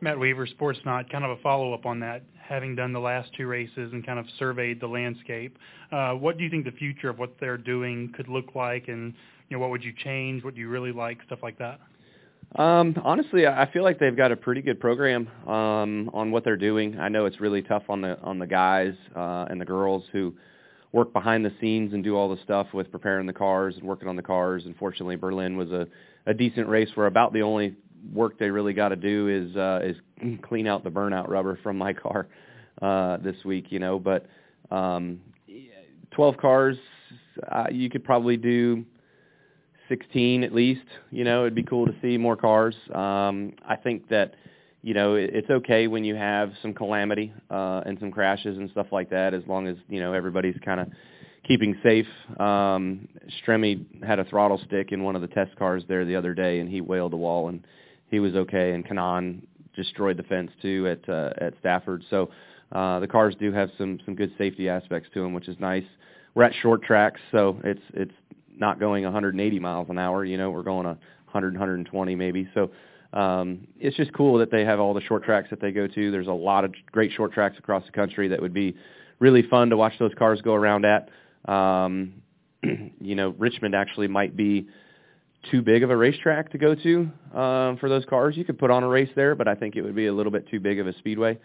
Matt 0.00 0.16
Weaver, 0.16 0.46
Sportsnaut, 0.46 1.10
kind 1.10 1.24
of 1.24 1.32
a 1.32 1.36
follow-up 1.42 1.86
on 1.86 1.98
that, 2.00 2.22
having 2.46 2.76
done 2.76 2.92
the 2.92 3.00
last 3.00 3.30
two 3.36 3.46
races 3.46 3.92
and 3.92 4.04
kind 4.04 4.18
of 4.18 4.26
surveyed 4.38 4.80
the 4.80 4.86
landscape. 4.86 5.58
Uh, 5.90 6.12
what 6.12 6.36
do 6.38 6.44
you 6.44 6.50
think 6.50 6.64
the 6.64 6.72
future 6.72 7.08
of 7.08 7.18
what 7.18 7.34
they're 7.40 7.58
doing 7.58 8.12
could 8.16 8.28
look 8.28 8.54
like, 8.54 8.88
and 8.88 9.14
you 9.48 9.56
know, 9.56 9.60
what 9.60 9.70
would 9.70 9.84
you 9.84 9.92
change? 10.04 10.44
What 10.44 10.54
do 10.54 10.60
you 10.60 10.68
really 10.68 10.92
like? 10.92 11.18
Stuff 11.26 11.40
like 11.42 11.58
that. 11.58 11.80
Um, 12.56 12.94
honestly, 13.02 13.46
I 13.46 13.68
feel 13.72 13.82
like 13.82 13.98
they've 13.98 14.16
got 14.16 14.30
a 14.30 14.36
pretty 14.36 14.62
good 14.62 14.78
program 14.78 15.28
um, 15.48 16.10
on 16.12 16.30
what 16.30 16.44
they're 16.44 16.56
doing. 16.56 16.98
I 16.98 17.08
know 17.08 17.26
it's 17.26 17.40
really 17.40 17.62
tough 17.62 17.84
on 17.88 18.00
the 18.00 18.18
on 18.20 18.38
the 18.38 18.46
guys 18.46 18.94
uh, 19.16 19.46
and 19.50 19.60
the 19.60 19.64
girls 19.64 20.04
who 20.12 20.34
work 20.92 21.12
behind 21.12 21.44
the 21.44 21.52
scenes 21.60 21.92
and 21.92 22.04
do 22.04 22.14
all 22.16 22.28
the 22.28 22.40
stuff 22.44 22.68
with 22.72 22.90
preparing 22.92 23.26
the 23.26 23.32
cars 23.32 23.74
and 23.76 23.84
working 23.84 24.06
on 24.06 24.14
the 24.14 24.22
cars. 24.22 24.62
Unfortunately, 24.64 25.16
Berlin 25.16 25.56
was 25.56 25.72
a, 25.72 25.88
a 26.26 26.32
decent 26.32 26.68
race 26.68 26.88
where 26.94 27.06
about 27.06 27.32
the 27.32 27.42
only 27.42 27.74
work 28.12 28.38
they 28.38 28.50
really 28.50 28.72
got 28.72 28.88
to 28.90 28.96
do 28.96 29.28
is 29.28 29.56
uh, 29.56 29.80
is 29.82 29.96
clean 30.42 30.66
out 30.66 30.84
the 30.84 30.90
burnout 30.90 31.28
rubber 31.28 31.58
from 31.62 31.78
my 31.78 31.92
car 31.92 32.28
uh, 32.82 33.18
this 33.18 33.36
week. 33.44 33.66
You 33.70 33.78
know, 33.78 33.98
but 33.98 34.26
um, 34.70 35.20
12 36.12 36.36
cars, 36.36 36.76
uh, 37.50 37.66
you 37.70 37.90
could 37.90 38.04
probably 38.04 38.36
do 38.36 38.84
16 39.88 40.44
at 40.44 40.54
least. 40.54 40.86
You 41.10 41.24
know, 41.24 41.42
it'd 41.42 41.54
be 41.54 41.62
cool 41.62 41.86
to 41.86 41.94
see 42.00 42.16
more 42.16 42.36
cars. 42.36 42.74
Um, 42.94 43.52
I 43.66 43.76
think 43.76 44.08
that 44.08 44.34
you 44.82 44.94
know 44.94 45.14
it, 45.14 45.30
it's 45.32 45.50
okay 45.50 45.86
when 45.86 46.04
you 46.04 46.14
have 46.14 46.52
some 46.62 46.74
calamity 46.74 47.32
uh, 47.50 47.82
and 47.86 47.98
some 48.00 48.10
crashes 48.10 48.56
and 48.56 48.70
stuff 48.70 48.86
like 48.92 49.10
that, 49.10 49.34
as 49.34 49.42
long 49.46 49.66
as 49.66 49.76
you 49.88 50.00
know 50.00 50.12
everybody's 50.12 50.56
kind 50.64 50.80
of 50.80 50.88
keeping 51.46 51.76
safe. 51.82 52.06
Um, 52.38 53.08
Stremme 53.42 54.02
had 54.02 54.18
a 54.18 54.24
throttle 54.24 54.60
stick 54.66 54.92
in 54.92 55.02
one 55.02 55.14
of 55.14 55.22
the 55.22 55.28
test 55.28 55.54
cars 55.56 55.82
there 55.88 56.04
the 56.04 56.16
other 56.16 56.34
day, 56.34 56.60
and 56.60 56.68
he 56.68 56.80
whaled 56.80 57.12
the 57.12 57.16
wall, 57.16 57.48
and 57.48 57.66
he 58.14 58.20
was 58.20 58.34
okay. 58.34 58.72
And 58.72 58.86
Kanaan 58.86 59.42
destroyed 59.76 60.16
the 60.16 60.22
fence 60.22 60.50
too 60.62 60.88
at 60.88 61.08
uh, 61.08 61.32
at 61.38 61.54
Stafford. 61.60 62.04
So 62.08 62.30
uh, 62.72 63.00
the 63.00 63.08
cars 63.08 63.34
do 63.38 63.52
have 63.52 63.70
some 63.76 63.98
some 64.04 64.14
good 64.14 64.32
safety 64.38 64.68
aspects 64.68 65.08
to 65.14 65.20
them, 65.20 65.34
which 65.34 65.48
is 65.48 65.56
nice. 65.58 65.84
We're 66.34 66.44
at 66.44 66.52
short 66.62 66.82
tracks, 66.82 67.20
so 67.32 67.60
it's 67.64 67.82
it's 67.92 68.14
not 68.56 68.78
going 68.78 69.04
180 69.04 69.58
miles 69.58 69.88
an 69.90 69.98
hour. 69.98 70.24
You 70.24 70.36
know, 70.36 70.50
we're 70.50 70.62
going 70.62 70.86
a 70.86 70.96
100, 71.30 71.54
120 71.54 72.14
maybe. 72.14 72.48
So 72.54 72.70
um, 73.12 73.66
it's 73.78 73.96
just 73.96 74.12
cool 74.12 74.38
that 74.38 74.50
they 74.50 74.64
have 74.64 74.78
all 74.78 74.94
the 74.94 75.00
short 75.00 75.24
tracks 75.24 75.50
that 75.50 75.60
they 75.60 75.72
go 75.72 75.86
to. 75.88 76.10
There's 76.10 76.28
a 76.28 76.32
lot 76.32 76.64
of 76.64 76.72
great 76.92 77.12
short 77.12 77.32
tracks 77.32 77.58
across 77.58 77.84
the 77.84 77.92
country 77.92 78.28
that 78.28 78.40
would 78.40 78.54
be 78.54 78.76
really 79.18 79.42
fun 79.42 79.70
to 79.70 79.76
watch 79.76 79.94
those 79.98 80.12
cars 80.16 80.40
go 80.40 80.54
around 80.54 80.84
at. 80.84 81.08
Um, 81.52 82.22
you 83.00 83.14
know, 83.16 83.30
Richmond 83.38 83.74
actually 83.74 84.08
might 84.08 84.36
be 84.36 84.68
too 85.50 85.62
big 85.62 85.82
of 85.82 85.90
a 85.90 85.96
racetrack 85.96 86.50
to 86.52 86.58
go 86.58 86.74
to 86.74 87.10
um, 87.38 87.76
for 87.78 87.88
those 87.88 88.04
cars. 88.04 88.36
You 88.36 88.44
could 88.44 88.58
put 88.58 88.70
on 88.70 88.82
a 88.82 88.88
race 88.88 89.10
there, 89.16 89.34
but 89.34 89.48
I 89.48 89.54
think 89.54 89.76
it 89.76 89.82
would 89.82 89.94
be 89.94 90.06
a 90.06 90.12
little 90.12 90.32
bit 90.32 90.48
too 90.48 90.60
big 90.60 90.78
of 90.78 90.86
a 90.86 90.96
speedway. 90.98 91.38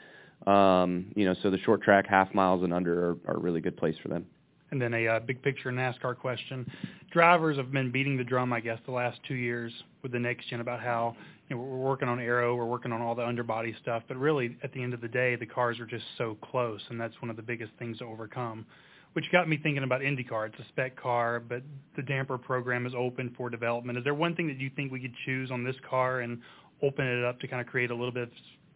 Um, 0.48 1.12
you 1.16 1.26
know, 1.26 1.36
so 1.42 1.50
the 1.50 1.60
short 1.60 1.82
track, 1.82 2.08
half 2.08 2.34
miles 2.34 2.64
and 2.64 2.74
under, 2.74 3.12
are, 3.12 3.18
are 3.28 3.36
a 3.36 3.40
really 3.40 3.62
good 3.62 3.78
place 3.78 3.96
for 4.02 4.08
them. 4.08 4.26
And 4.72 4.82
then 4.82 4.94
a 4.94 5.08
uh, 5.08 5.20
big 5.20 5.42
picture 5.42 5.72
NASCAR 5.72 6.18
question. 6.18 6.72
Drivers 7.12 7.58
have 7.58 7.72
been 7.72 7.92
beating 7.92 8.18
the 8.18 8.24
drum, 8.24 8.54
I 8.54 8.60
guess, 8.60 8.80
the 8.86 8.92
last 8.92 9.20
two 9.28 9.34
years 9.34 9.74
with 10.04 10.12
the 10.12 10.20
next 10.20 10.48
gen 10.50 10.62
about 10.62 10.80
how 10.80 11.16
you 11.50 11.56
know, 11.56 11.62
we're 11.62 11.78
working 11.78 12.08
on 12.08 12.20
aero, 12.20 12.56
we're 12.56 12.66
working 12.66 12.92
on 12.92 13.02
all 13.02 13.16
the 13.16 13.26
underbody 13.26 13.76
stuff, 13.82 14.04
but 14.08 14.18
really 14.18 14.56
at 14.64 14.72
the 14.74 14.82
end 14.82 14.94
of 14.94 15.02
the 15.02 15.08
day, 15.08 15.36
the 15.36 15.46
cars 15.46 15.80
are 15.80 15.86
just 15.86 16.06
so 16.18 16.38
close, 16.42 16.82
and 16.90 17.02
that's 17.02 17.20
one 17.22 17.30
of 17.30 17.36
the 17.36 17.42
biggest 17.42 17.72
things 17.80 17.98
to 17.98 18.06
overcome. 18.06 18.66
Which 19.14 19.26
got 19.32 19.50
me 19.50 19.58
thinking 19.58 19.84
about 19.84 20.02
IndyCar. 20.02 20.50
It's 20.50 20.60
a 20.60 20.68
spec 20.70 20.96
car, 20.96 21.40
but 21.40 21.64
the 21.96 22.04
damper 22.04 22.38
program 22.38 22.86
is 22.86 22.94
open 22.96 23.34
for 23.36 23.50
development. 23.50 23.98
Is 23.98 24.04
there 24.04 24.14
one 24.14 24.36
thing 24.36 24.48
that 24.48 24.60
you 24.60 24.70
think 24.76 24.92
we 24.92 25.00
could 25.00 25.16
choose 25.26 25.50
on 25.50 25.64
this 25.64 25.76
car 25.90 26.20
and 26.20 26.40
open 26.84 27.08
it 27.08 27.26
up 27.26 27.40
to 27.40 27.48
kind 27.48 27.60
of 27.60 27.66
create 27.66 27.90
a 27.90 27.96
little 27.96 28.12
bit 28.12 28.24
of 28.24 28.30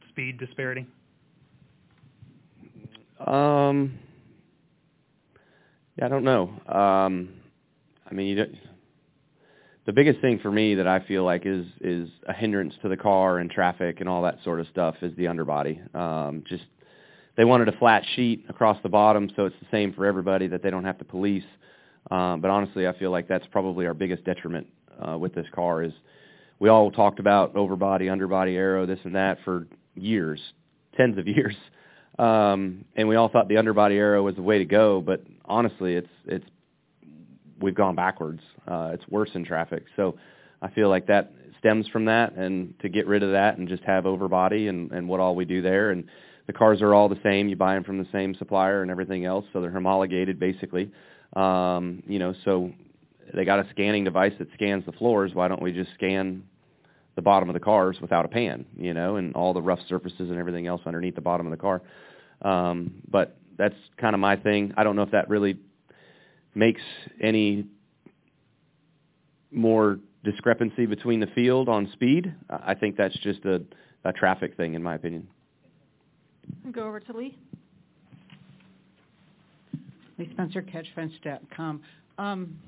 speed 0.10 0.40
disparity? 0.40 0.88
Um, 3.28 3.94
I 6.02 6.08
don't 6.08 6.24
know. 6.24 6.50
Um, 6.68 7.30
I 8.10 8.14
mean, 8.16 8.26
you 8.26 8.36
don't, 8.36 8.56
the 9.86 9.94
biggest 9.94 10.22
thing 10.22 10.40
for 10.40 10.52
me 10.52 10.76
that 10.76 10.88
I 10.88 11.00
feel 11.02 11.24
like 11.24 11.46
is 11.46 11.66
is 11.82 12.10
a 12.28 12.34
hindrance 12.34 12.74
to 12.82 12.90
the 12.90 12.98
car 12.98 13.40
and 13.40 13.50
traffic 13.50 14.00
and 14.00 14.08
all 14.08 14.24
that 14.24 14.38
sort 14.44 14.60
of 14.60 14.68
stuff 14.68 14.96
is 15.02 15.16
the 15.18 15.28
underbody. 15.28 15.82
Um, 15.94 16.44
just 16.48 16.64
they 17.36 17.46
wanted 17.46 17.68
a 17.68 17.78
flat 17.78 18.04
sheet 18.16 18.46
across 18.48 18.78
the 18.84 18.90
bottom, 18.90 19.30
so 19.36 19.46
it's 19.46 19.56
the 19.60 19.68
same 19.72 19.94
for 19.94 20.06
everybody 20.06 20.48
that 20.48 20.64
they 20.64 20.70
don't 20.70 20.86
have 20.86 21.00
to 21.00 21.06
police. 21.06 21.44
Um, 22.12 22.42
but 22.42 22.52
honestly, 22.52 22.88
I 22.88 22.98
feel 22.98 23.12
like 23.12 23.28
that's 23.28 23.46
probably 23.52 23.86
our 23.86 23.94
biggest 23.94 24.24
detriment 24.24 24.68
uh, 25.06 25.18
with 25.18 25.34
this 25.34 25.48
car 25.54 25.84
is 25.84 25.94
we 26.60 26.70
all 26.70 26.92
talked 26.92 27.20
about 27.20 27.54
overbody, 27.56 28.12
underbody, 28.12 28.56
aero, 28.56 28.86
this 28.86 29.00
and 29.04 29.16
that 29.16 29.40
for 29.44 29.68
years, 29.96 30.40
tens 30.96 31.18
of 31.18 31.28
years. 31.28 31.56
Um, 32.20 32.86
and 32.96 33.08
we 33.08 33.16
all 33.16 33.30
thought 33.30 33.48
the 33.48 33.58
underbody 33.58 33.96
aero 33.96 34.22
was 34.22 34.36
the 34.36 34.44
way 34.44 34.60
to 34.60 34.66
go, 34.66 35.02
but 35.02 35.24
honestly, 35.46 35.96
it's 35.96 36.10
it's 36.26 36.46
we've 37.64 37.76
gone 37.76 37.96
backwards. 37.96 38.42
Uh, 38.68 38.92
it's 38.94 39.08
worse 39.08 39.32
in 39.34 39.44
traffic. 39.44 39.86
So 39.96 40.16
I 40.62 40.70
feel 40.70 40.90
like 40.90 41.08
that 41.08 41.32
stems 41.60 41.88
from 41.88 42.06
that, 42.06 42.34
and 42.34 42.74
to 42.82 42.90
get 42.90 43.08
rid 43.08 43.24
of 43.24 43.32
that 43.32 43.58
and 43.58 43.68
just 43.68 43.84
have 43.84 44.04
overbody 44.04 44.70
and 44.70 44.92
and 44.92 45.08
what 45.08 45.20
all 45.20 45.36
we 45.36 45.46
do 45.46 45.62
there, 45.62 45.92
and 45.92 46.04
the 46.46 46.54
cars 46.54 46.82
are 46.82 46.94
all 46.94 47.10
the 47.10 47.20
same. 47.24 47.48
You 47.48 47.56
buy 47.56 47.74
them 47.74 47.84
from 47.84 47.98
the 47.98 48.08
same 48.12 48.36
supplier 48.36 48.82
and 48.82 48.92
everything 48.92 49.26
else, 49.26 49.46
so 49.54 49.62
they're 49.62 49.72
homologated 49.72 50.40
basically. 50.40 50.92
Um, 51.36 52.04
you 52.06 52.20
know, 52.20 52.36
so 52.46 52.72
they 53.34 53.46
got 53.46 53.60
a 53.60 53.68
scanning 53.72 54.04
device 54.04 54.34
that 54.40 54.50
scans 54.54 54.86
the 54.86 54.92
floors. 54.92 55.32
Why 55.34 55.48
don't 55.48 55.62
we 55.62 55.72
just 55.72 55.92
scan 55.96 56.44
the 57.16 57.22
bottom 57.22 57.50
of 57.50 57.54
the 57.54 57.60
cars 57.60 57.98
without 58.02 58.26
a 58.26 58.28
pan, 58.28 58.66
you 58.78 58.94
know, 58.94 59.16
and 59.16 59.34
all 59.36 59.54
the 59.54 59.62
rough 59.62 59.80
surfaces 59.88 60.30
and 60.30 60.38
everything 60.38 60.68
else 60.68 60.82
underneath 60.86 61.16
the 61.16 61.22
bottom 61.22 61.46
of 61.46 61.52
the 61.52 61.58
car. 61.58 61.82
Um, 62.42 62.96
but 63.10 63.38
that's 63.58 63.76
kind 63.98 64.14
of 64.14 64.20
my 64.20 64.36
thing. 64.36 64.74
I 64.78 64.84
don't 64.84 64.96
know 64.96 65.04
if 65.04 65.12
that 65.12 65.30
really 65.30 65.58
makes 66.56 66.82
any 67.22 67.66
more 69.52 70.00
discrepancy 70.24 70.86
between 70.86 71.20
the 71.20 71.28
field 71.28 71.70
on 71.70 71.90
speed. 71.94 72.34
I 72.50 72.74
think 72.74 72.98
that's 72.98 73.18
just 73.20 73.44
a, 73.46 73.62
a 74.04 74.14
traffic 74.14 74.56
thing, 74.58 74.74
in 74.74 74.82
my 74.82 74.96
opinion. 74.96 75.28
Go 76.72 76.88
over 76.88 77.00
to 77.00 77.14
Lee. 77.14 77.38
Lee 80.18 80.30
Spencer, 80.34 80.62
CatchFence.com. 80.62 81.82
Um, 82.18 82.60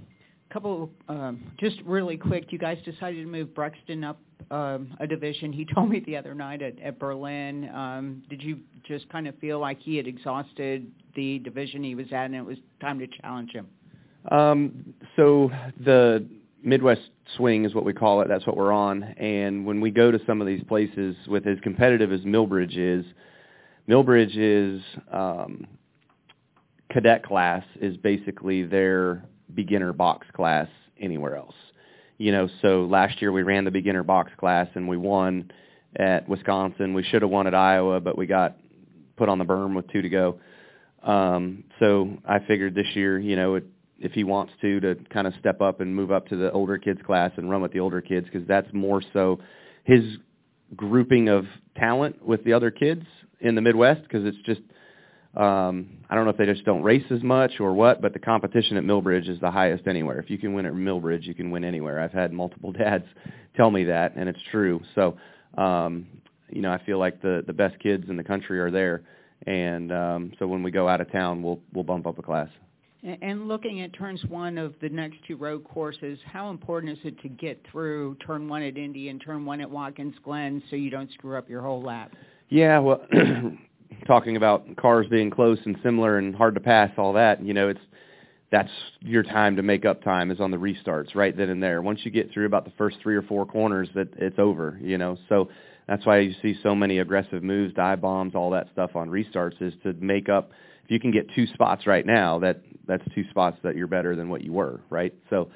couple, 0.50 0.90
um, 1.10 1.44
just 1.60 1.82
really 1.86 2.18
quick, 2.18 2.52
you 2.52 2.60
guys 2.60 2.78
decided 2.86 3.22
to 3.22 3.26
move 3.26 3.54
Brexton 3.54 4.04
up 4.04 4.20
um, 4.52 4.96
a 5.00 5.08
division. 5.08 5.52
He 5.52 5.66
told 5.74 5.90
me 5.90 6.02
the 6.06 6.18
other 6.18 6.34
night 6.34 6.62
at, 6.62 6.80
at 6.80 7.00
Berlin. 7.00 7.70
Um, 7.74 8.24
did 8.30 8.42
you 8.42 8.60
just 8.88 9.10
kind 9.10 9.28
of 9.28 9.38
feel 9.40 9.60
like 9.60 9.80
he 9.80 9.98
had 9.98 10.08
exhausted 10.08 10.92
the 11.16 11.40
division 11.40 11.84
he 11.84 11.96
was 11.96 12.08
at, 12.12 12.26
and 12.26 12.36
it 12.36 12.46
was 12.46 12.58
time 12.82 13.00
to 13.00 13.08
challenge 13.22 13.52
him? 13.52 13.68
Um, 14.32 14.94
so 15.16 15.52
the 15.84 16.26
Midwest 16.64 17.02
swing 17.38 17.66
is 17.66 17.76
what 17.76 17.86
we 17.86 17.94
call 17.94 18.22
it. 18.22 18.28
That's 18.28 18.46
what 18.48 18.58
we're 18.58 18.74
on. 18.74 19.04
And 19.04 19.66
when 19.66 19.82
we 19.82 19.92
go 19.92 20.12
to 20.12 20.20
some 20.26 20.42
of 20.42 20.48
these 20.48 20.64
places, 20.64 21.16
with 21.28 21.46
as 21.46 21.60
competitive 21.62 22.12
as 22.12 22.22
Millbridge 22.22 22.78
is, 22.78 23.06
Millbridge 23.88 24.36
is 24.36 24.82
um, 25.12 25.68
cadet 26.92 27.24
class 27.24 27.64
is 27.80 27.98
basically 27.98 28.64
their 28.64 29.24
beginner 29.54 29.94
box 29.94 30.28
class 30.34 30.68
anywhere 31.00 31.36
else. 31.36 31.56
You 32.18 32.32
know, 32.32 32.50
so 32.62 32.86
last 32.86 33.22
year 33.22 33.32
we 33.32 33.44
ran 33.44 33.66
the 33.66 33.72
beginner 33.72 34.04
box 34.04 34.32
class 34.38 34.68
and 34.76 34.88
we 34.88 34.98
won 34.98 35.52
at 35.96 36.28
Wisconsin. 36.28 36.94
We 36.94 37.04
should 37.04 37.22
have 37.22 37.32
won 37.32 37.48
at 37.48 37.56
Iowa, 37.56 38.00
but 38.00 38.18
we 38.18 38.26
got 38.26 38.58
put 39.18 39.30
on 39.30 39.38
the 39.38 39.46
berm 39.46 39.76
with 39.76 39.88
two 39.92 40.02
to 40.02 40.10
go. 40.10 40.40
Um, 41.04 41.66
so 41.80 42.18
I 42.28 42.40
figured 42.40 42.74
this 42.74 42.88
year, 42.96 43.20
you 43.20 43.36
know, 43.36 43.56
it, 43.56 43.66
if 44.00 44.14
he 44.14 44.24
wants 44.24 44.54
to, 44.62 44.80
to 44.80 44.96
kind 45.12 45.28
of 45.28 45.34
step 45.40 45.62
up 45.62 45.82
and 45.82 45.96
move 45.96 46.12
up 46.12 46.28
to 46.30 46.36
the 46.36 46.52
older 46.52 46.78
kids 46.78 47.00
class 47.06 47.32
and 47.38 47.50
run 47.50 47.62
with 47.62 47.72
the 47.72 47.80
older 47.80 48.02
kids 48.02 48.28
because 48.32 48.48
that's 48.48 48.68
more 48.74 49.02
so 49.14 49.40
his 49.84 50.18
grouping 50.76 51.30
of 51.30 51.46
talent 51.78 52.26
with 52.26 52.44
the 52.44 52.54
other 52.54 52.72
kids 52.72 53.06
in 53.40 53.56
the 53.56 53.62
Midwest 53.62 54.02
because 54.04 54.26
it's 54.26 54.38
just 54.46 54.62
um, 55.36 55.90
I 56.10 56.16
don't 56.16 56.24
know 56.24 56.32
if 56.32 56.38
they 56.38 56.46
just 56.46 56.64
don't 56.64 56.82
race 56.82 57.04
as 57.12 57.22
much 57.22 57.60
or 57.60 57.74
what, 57.74 58.02
but 58.02 58.14
the 58.14 58.20
competition 58.20 58.78
at 58.78 58.84
Millbridge 58.84 59.28
is 59.28 59.40
the 59.42 59.52
highest 59.52 59.86
anywhere. 59.88 60.20
If 60.20 60.30
you 60.30 60.38
can 60.38 60.54
win 60.54 60.66
at 60.66 60.74
Millbridge, 60.74 61.24
you 61.24 61.34
can 61.34 61.52
win 61.52 61.64
anywhere. 61.64 62.00
I've 62.00 62.14
had 62.14 62.32
multiple 62.32 62.72
dads 62.74 63.06
tell 63.56 63.70
me 63.70 63.84
that, 63.86 64.16
and 64.16 64.30
it's 64.30 64.40
true. 64.52 64.82
So, 64.96 65.18
um, 65.58 66.08
you 66.50 66.62
know, 66.62 66.72
I 66.72 66.84
feel 66.86 67.00
like 67.00 67.22
the 67.22 67.44
the 67.46 67.54
best 67.54 67.80
kids 67.80 68.06
in 68.10 68.18
the 68.18 68.24
country 68.24 68.60
are 68.60 68.72
there, 68.72 69.04
and 69.46 69.92
um, 69.92 70.32
so 70.40 70.48
when 70.48 70.64
we 70.64 70.72
go 70.72 70.88
out 70.88 71.02
of 71.02 71.12
town, 71.12 71.44
we'll 71.44 71.60
we'll 71.74 71.84
bump 71.84 72.08
up 72.08 72.18
a 72.18 72.22
class. 72.22 72.50
And 73.22 73.48
looking 73.48 73.82
at 73.82 73.94
turns 73.94 74.24
one 74.26 74.58
of 74.58 74.74
the 74.82 74.90
next 74.90 75.18
two 75.28 75.36
road 75.36 75.64
courses, 75.64 76.18
how 76.26 76.50
important 76.50 76.98
is 76.98 76.98
it 77.04 77.22
to 77.22 77.30
get 77.30 77.64
through 77.72 78.18
turn 78.26 78.48
one 78.48 78.64
at 78.64 78.78
Indy 78.78 79.10
and 79.10 79.22
turn 79.22 79.46
one 79.46 79.62
at 79.62 79.70
Watkins 79.70 80.16
Glen 80.24 80.64
so 80.72 80.76
you 80.76 80.90
don't 80.90 81.12
screw 81.12 81.38
up 81.38 81.48
your 81.48 81.62
whole 81.62 81.84
lap? 81.84 82.14
Yeah, 82.50 82.80
well, 82.80 83.06
talking 84.08 84.38
about 84.38 84.76
cars 84.78 85.08
being 85.10 85.30
close 85.30 85.60
and 85.66 85.78
similar 85.84 86.18
and 86.18 86.36
hard 86.36 86.56
to 86.56 86.62
pass, 86.62 86.92
all 86.98 87.14
that, 87.14 87.44
you 87.44 87.54
know, 87.54 87.70
it's 87.70 87.80
that's 88.52 88.70
your 89.02 89.24
time 89.24 89.56
to 89.56 89.64
make 89.64 89.86
up 89.86 90.04
time 90.04 90.32
is 90.32 90.40
on 90.40 90.52
the 90.52 90.58
restarts 90.58 91.16
right 91.16 91.36
then 91.36 91.50
and 91.50 91.62
there. 91.62 91.82
Once 91.82 92.02
you 92.04 92.12
get 92.12 92.32
through 92.32 92.46
about 92.46 92.64
the 92.64 92.72
first 92.78 92.98
three 93.02 93.16
or 93.16 93.24
four 93.24 93.46
corners, 93.46 93.90
that 93.96 94.08
it's 94.18 94.38
over, 94.38 94.80
you 94.82 94.98
know. 94.98 95.18
So 95.28 95.50
that's 95.88 96.06
why 96.06 96.20
you 96.20 96.34
see 96.42 96.56
so 96.62 96.76
many 96.76 97.00
aggressive 97.00 97.44
moves, 97.44 97.74
dive 97.74 98.02
bombs, 98.02 98.36
all 98.36 98.52
that 98.52 98.68
stuff 98.72 98.96
on 98.96 99.10
restarts 99.10 99.62
is 99.62 99.74
to 99.84 99.94
make 99.94 100.30
up– 100.30 100.52
if 100.86 100.92
you 100.92 101.00
can 101.00 101.12
get 101.12 101.34
two 101.34 101.48
spots 101.48 101.88
right 101.88 102.06
now, 102.06 102.38
that 102.40 102.62
that's 102.88 103.04
two 103.16 103.24
spots 103.32 103.58
that 103.64 103.76
you're 103.76 103.88
better 103.88 104.16
than 104.16 104.30
what 104.30 104.44
you 104.44 104.54
were, 104.54 104.82
right? 104.92 105.14
So, 105.32 105.50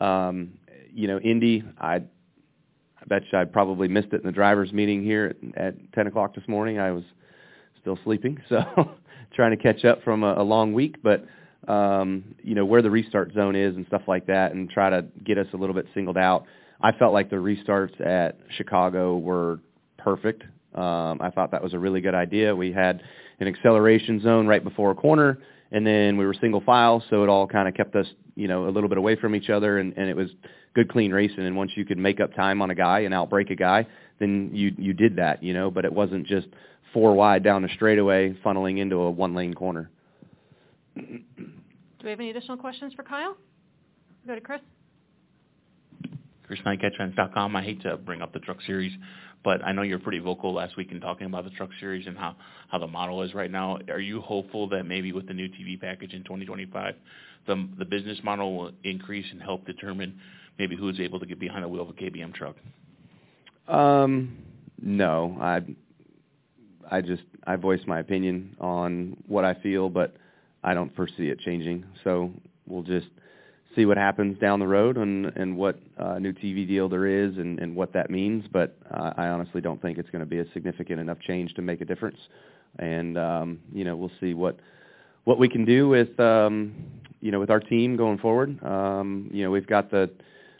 um, 0.00 0.54
you 0.92 1.06
know, 1.06 1.20
Indy, 1.20 1.62
I, 1.80 1.94
I 1.94 3.04
bet 3.06 3.22
you 3.30 3.38
I 3.38 3.44
probably 3.44 3.86
missed 3.86 4.08
it 4.12 4.20
in 4.20 4.26
the 4.26 4.32
drivers' 4.32 4.72
meeting 4.72 5.04
here 5.04 5.36
at, 5.56 5.66
at 5.66 5.92
10 5.92 6.08
o'clock 6.08 6.34
this 6.34 6.42
morning. 6.48 6.80
I 6.80 6.90
was 6.90 7.04
still 7.82 7.98
sleeping, 8.04 8.40
so 8.48 8.62
trying 9.34 9.56
to 9.56 9.62
catch 9.62 9.84
up 9.84 10.02
from 10.02 10.22
a, 10.22 10.34
a 10.38 10.42
long 10.42 10.72
week, 10.72 10.96
but 11.02 11.26
um, 11.68 12.24
you 12.42 12.54
know 12.54 12.64
where 12.64 12.82
the 12.82 12.90
restart 12.90 13.32
zone 13.34 13.54
is 13.54 13.76
and 13.76 13.86
stuff 13.86 14.02
like 14.08 14.26
that, 14.26 14.52
and 14.52 14.70
try 14.70 14.90
to 14.90 15.04
get 15.24 15.38
us 15.38 15.46
a 15.52 15.56
little 15.56 15.74
bit 15.74 15.86
singled 15.94 16.18
out. 16.18 16.46
I 16.80 16.92
felt 16.92 17.12
like 17.12 17.30
the 17.30 17.36
restarts 17.36 18.00
at 18.04 18.38
Chicago 18.56 19.16
were 19.18 19.60
perfect. 19.98 20.42
Um, 20.74 21.20
I 21.20 21.30
thought 21.30 21.50
that 21.52 21.62
was 21.62 21.74
a 21.74 21.78
really 21.78 22.00
good 22.00 22.14
idea. 22.14 22.56
We 22.56 22.72
had 22.72 23.02
an 23.40 23.46
acceleration 23.46 24.20
zone 24.20 24.46
right 24.46 24.64
before 24.64 24.90
a 24.90 24.94
corner, 24.94 25.38
and 25.70 25.86
then 25.86 26.16
we 26.16 26.26
were 26.26 26.34
single 26.34 26.60
file, 26.62 27.02
so 27.10 27.22
it 27.22 27.28
all 27.28 27.46
kind 27.46 27.68
of 27.68 27.74
kept 27.74 27.94
us, 27.94 28.06
you 28.34 28.48
know, 28.48 28.68
a 28.68 28.70
little 28.70 28.88
bit 28.88 28.98
away 28.98 29.16
from 29.16 29.36
each 29.36 29.50
other, 29.50 29.78
and, 29.78 29.92
and 29.96 30.08
it 30.08 30.16
was 30.16 30.30
good, 30.74 30.90
clean 30.90 31.12
racing. 31.12 31.44
And 31.46 31.56
once 31.56 31.72
you 31.76 31.84
could 31.84 31.98
make 31.98 32.20
up 32.20 32.34
time 32.34 32.62
on 32.62 32.70
a 32.70 32.74
guy 32.74 33.00
and 33.00 33.14
outbrake 33.14 33.50
a 33.50 33.54
guy, 33.54 33.86
then 34.18 34.50
you 34.52 34.72
you 34.78 34.92
did 34.92 35.16
that, 35.16 35.42
you 35.42 35.52
know. 35.52 35.70
But 35.70 35.84
it 35.84 35.92
wasn't 35.92 36.26
just 36.26 36.48
four 36.92 37.14
wide 37.14 37.42
down 37.42 37.64
a 37.64 37.68
straightaway, 37.74 38.34
funneling 38.44 38.78
into 38.78 38.96
a 38.96 39.10
one 39.10 39.34
lane 39.34 39.54
corner. 39.54 39.90
Do 40.96 42.04
we 42.04 42.10
have 42.10 42.20
any 42.20 42.30
additional 42.30 42.56
questions 42.56 42.92
for 42.94 43.02
Kyle? 43.02 43.36
Go 44.26 44.34
to 44.34 44.40
Chris. 44.40 44.60
Chris 46.46 46.60
Knight, 46.66 46.80
I 46.84 47.62
hate 47.62 47.80
to 47.82 47.96
bring 47.96 48.20
up 48.20 48.32
the 48.32 48.38
Truck 48.40 48.58
Series, 48.66 48.92
but 49.42 49.64
I 49.64 49.72
know 49.72 49.82
you're 49.82 49.98
pretty 49.98 50.18
vocal 50.18 50.52
last 50.52 50.76
week 50.76 50.92
in 50.92 51.00
talking 51.00 51.26
about 51.26 51.44
the 51.44 51.50
Truck 51.50 51.70
Series 51.80 52.06
and 52.06 52.16
how 52.18 52.36
how 52.68 52.78
the 52.78 52.86
model 52.86 53.22
is 53.22 53.32
right 53.32 53.50
now. 53.50 53.78
Are 53.88 54.00
you 54.00 54.20
hopeful 54.20 54.68
that 54.68 54.84
maybe 54.84 55.12
with 55.12 55.26
the 55.26 55.34
new 55.34 55.48
TV 55.48 55.80
package 55.80 56.12
in 56.12 56.24
2025, 56.24 56.94
the 57.46 57.68
the 57.78 57.84
business 57.84 58.18
model 58.22 58.56
will 58.56 58.72
increase 58.84 59.26
and 59.30 59.40
help 59.40 59.64
determine 59.64 60.18
maybe 60.58 60.76
who's 60.76 61.00
able 61.00 61.18
to 61.20 61.26
get 61.26 61.40
behind 61.40 61.64
the 61.64 61.68
wheel 61.68 61.82
of 61.82 61.88
a 61.88 61.92
KBM 61.94 62.34
truck? 62.34 62.56
Um, 63.66 64.36
no, 64.80 65.38
I 65.40 65.60
I 66.90 67.00
just 67.00 67.22
I 67.46 67.56
voice 67.56 67.80
my 67.86 68.00
opinion 68.00 68.56
on 68.60 69.16
what 69.26 69.44
I 69.44 69.54
feel, 69.54 69.88
but 69.88 70.14
I 70.62 70.74
don't 70.74 70.94
foresee 70.94 71.28
it 71.28 71.40
changing. 71.40 71.84
So 72.04 72.30
we'll 72.66 72.82
just 72.82 73.08
see 73.74 73.86
what 73.86 73.96
happens 73.96 74.38
down 74.38 74.60
the 74.60 74.66
road 74.66 74.96
and 74.96 75.26
and 75.36 75.56
what 75.56 75.78
uh, 75.98 76.18
new 76.18 76.32
TV 76.32 76.66
deal 76.66 76.88
there 76.88 77.06
is 77.06 77.36
and 77.36 77.58
and 77.58 77.74
what 77.74 77.92
that 77.92 78.10
means. 78.10 78.44
But 78.52 78.76
uh, 78.90 79.12
I 79.16 79.28
honestly 79.28 79.60
don't 79.60 79.80
think 79.80 79.98
it's 79.98 80.10
going 80.10 80.20
to 80.20 80.26
be 80.26 80.38
a 80.38 80.52
significant 80.52 81.00
enough 81.00 81.18
change 81.20 81.54
to 81.54 81.62
make 81.62 81.80
a 81.80 81.84
difference. 81.84 82.18
And 82.78 83.18
um, 83.18 83.60
you 83.72 83.84
know, 83.84 83.96
we'll 83.96 84.12
see 84.20 84.34
what 84.34 84.58
what 85.24 85.38
we 85.38 85.48
can 85.48 85.64
do 85.64 85.88
with 85.88 86.18
um, 86.20 86.74
you 87.20 87.30
know 87.30 87.40
with 87.40 87.50
our 87.50 87.60
team 87.60 87.96
going 87.96 88.18
forward. 88.18 88.62
Um, 88.64 89.30
you 89.32 89.44
know, 89.44 89.50
we've 89.50 89.66
got 89.66 89.90
the 89.90 90.10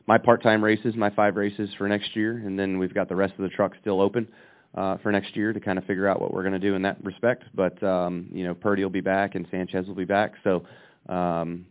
my 0.06 0.18
part-time 0.18 0.64
races, 0.64 0.96
my 0.96 1.10
five 1.10 1.36
races 1.36 1.70
for 1.78 1.88
next 1.88 2.16
year, 2.16 2.42
and 2.44 2.58
then 2.58 2.78
we've 2.78 2.92
got 2.92 3.08
the 3.08 3.14
rest 3.14 3.34
of 3.38 3.42
the 3.42 3.48
truck 3.48 3.72
still 3.80 4.00
open 4.00 4.26
uh, 4.74 4.96
for 4.98 5.12
next 5.12 5.36
year 5.36 5.52
to 5.52 5.60
kind 5.60 5.78
of 5.78 5.84
figure 5.84 6.08
out 6.08 6.20
what 6.20 6.32
we're 6.32 6.42
going 6.42 6.52
to 6.52 6.58
do 6.58 6.74
in 6.74 6.82
that 6.82 7.02
respect. 7.04 7.44
But 7.54 7.82
um, 7.82 8.28
you 8.32 8.44
know, 8.44 8.54
Purdy 8.54 8.82
will 8.82 8.90
be 8.90 9.00
back 9.00 9.34
and 9.34 9.46
Sanchez 9.50 9.86
will 9.86 9.94
be 9.94 10.04
back, 10.04 10.34
so 10.44 10.64
um, 11.08 11.66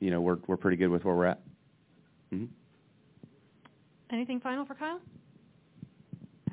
you 0.00 0.10
know, 0.10 0.20
we're 0.20 0.38
we're 0.46 0.56
pretty 0.56 0.76
good 0.76 0.88
with 0.88 1.04
where 1.04 1.14
we're 1.14 1.26
at. 1.26 1.40
Mm-hmm. 2.32 2.46
Anything 4.12 4.40
final 4.40 4.64
for 4.64 4.74
Kyle? 4.74 5.00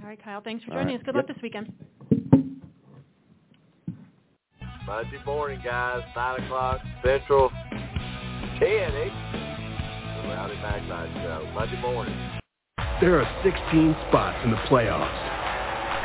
All 0.02 0.08
right, 0.08 0.24
Kyle, 0.24 0.42
thanks 0.42 0.64
for 0.64 0.72
joining 0.72 0.88
right. 0.88 0.96
us. 0.96 1.02
Good 1.06 1.16
yep. 1.16 1.28
luck 1.28 1.36
this 1.36 1.42
weekend. 1.44 1.72
Monday 4.88 5.20
morning, 5.26 5.62
guys, 5.64 6.02
9 6.16 6.44
o'clock 6.44 6.82
Central, 7.06 7.50
10 7.50 8.62
8. 8.62 8.92
The 10.24 10.30
Rowdy 10.30 10.56
Maglite 10.56 11.14
Show, 11.22 11.52
Monday 11.54 11.80
morning. 11.80 12.16
There 13.00 13.22
are 13.22 13.42
16 13.44 13.96
spots 14.10 14.38
in 14.44 14.52
the 14.52 14.58
playoffs 14.70 15.41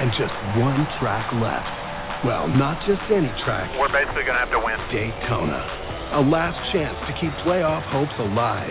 and 0.01 0.11
just 0.13 0.35
one 0.59 0.87
track 0.99 1.33
left. 1.41 2.25
Well, 2.25 2.49
not 2.49 2.85
just 2.87 3.03
any 3.13 3.29
track. 3.45 3.71
We're 3.79 3.93
basically 3.93 4.25
going 4.25 4.39
to 4.39 4.45
have 4.45 4.51
to 4.51 4.61
win. 4.61 4.79
Daytona 4.91 5.87
a 6.13 6.21
last 6.23 6.55
chance 6.71 6.95
to 7.11 7.13
keep 7.19 7.33
playoff 7.43 7.83
hopes 7.91 8.15
alive. 8.19 8.71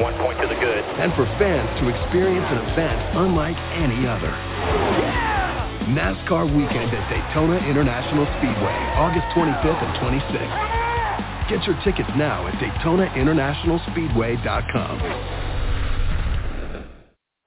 One 0.00 0.14
point 0.16 0.40
to 0.40 0.48
the 0.48 0.54
good. 0.56 0.82
And 0.96 1.12
for 1.12 1.26
fans 1.36 1.68
to 1.80 1.88
experience 1.92 2.46
an 2.48 2.56
event 2.72 3.16
unlike 3.20 3.56
any 3.76 4.08
other. 4.08 4.32
Yeah! 4.32 5.92
NASCAR 5.92 6.48
weekend 6.48 6.88
at 6.94 7.04
Daytona 7.12 7.58
International 7.68 8.24
Speedway, 8.38 8.78
August 8.96 9.26
25th 9.36 9.84
and 9.84 9.92
26th. 10.00 11.50
Get 11.50 11.60
your 11.66 11.76
tickets 11.84 12.08
now 12.16 12.46
at 12.46 12.54
DaytonaInternationalSpeedway.com. 12.54 15.00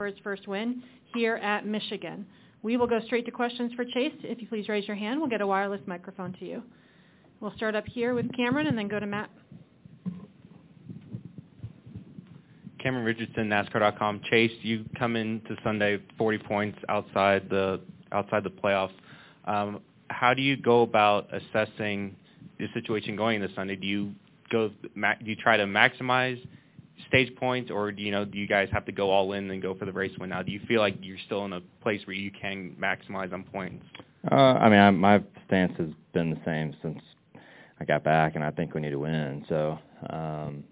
His 0.05 0.15
first 0.23 0.47
win 0.47 0.83
here 1.15 1.37
at 1.37 1.65
Michigan. 1.65 2.27
We 2.63 2.77
will 2.77 2.87
go 2.87 3.01
straight 3.05 3.25
to 3.25 3.31
questions 3.31 3.73
for 3.73 3.83
Chase. 3.83 4.13
If 4.23 4.41
you 4.41 4.47
please 4.47 4.69
raise 4.69 4.87
your 4.87 4.95
hand, 4.95 5.19
we'll 5.19 5.29
get 5.29 5.41
a 5.41 5.47
wireless 5.47 5.81
microphone 5.85 6.33
to 6.39 6.45
you. 6.45 6.63
We'll 7.41 7.53
start 7.57 7.75
up 7.75 7.85
here 7.85 8.13
with 8.13 8.33
Cameron 8.35 8.67
and 8.67 8.77
then 8.77 8.87
go 8.87 8.99
to 9.01 9.05
Matt. 9.05 9.29
Cameron 12.79 13.05
Richardson, 13.05 13.49
NASCAR.com. 13.49 14.21
Chase, 14.29 14.51
you 14.61 14.85
come 14.97 15.17
into 15.17 15.55
Sunday 15.63 15.99
40 16.17 16.37
points 16.39 16.79
outside 16.87 17.49
the 17.49 17.81
outside 18.13 18.43
the 18.43 18.49
playoffs. 18.49 18.91
Um, 19.45 19.81
how 20.09 20.33
do 20.33 20.41
you 20.41 20.55
go 20.55 20.83
about 20.83 21.27
assessing 21.33 22.15
the 22.59 22.67
situation 22.73 23.15
going 23.15 23.41
into 23.41 23.53
Sunday? 23.55 23.75
Do 23.75 23.87
you 23.87 24.11
go? 24.51 24.69
Do 24.95 25.25
you 25.25 25.35
try 25.35 25.57
to 25.57 25.65
maximize 25.65 26.41
stage 27.07 27.35
points, 27.35 27.71
or 27.71 27.91
do 27.91 28.01
you 28.01 28.11
know? 28.11 28.25
Do 28.25 28.37
you 28.37 28.47
guys 28.47 28.69
have 28.71 28.85
to 28.85 28.91
go 28.91 29.09
all 29.09 29.33
in 29.33 29.49
and 29.49 29.61
go 29.61 29.75
for 29.75 29.85
the 29.85 29.91
race 29.91 30.11
win 30.19 30.29
now? 30.29 30.41
Do 30.41 30.51
you 30.51 30.59
feel 30.67 30.79
like 30.79 30.95
you're 31.01 31.17
still 31.25 31.45
in 31.45 31.53
a 31.53 31.61
place 31.81 32.01
where 32.05 32.15
you 32.15 32.31
can 32.31 32.75
maximize 32.79 33.33
on 33.33 33.43
points? 33.43 33.85
Uh, 34.31 34.35
I 34.35 34.69
mean, 34.69 34.79
I, 34.79 34.89
my 34.91 35.23
stance 35.47 35.73
has 35.77 35.89
been 36.13 36.29
the 36.29 36.39
same 36.45 36.75
since 36.81 36.99
I 37.79 37.85
got 37.85 38.03
back, 38.03 38.35
and 38.35 38.43
I 38.43 38.51
think 38.51 38.73
we 38.73 38.81
need 38.81 38.91
to 38.91 38.99
win. 38.99 39.45
So, 39.49 39.77
um, 40.09 40.63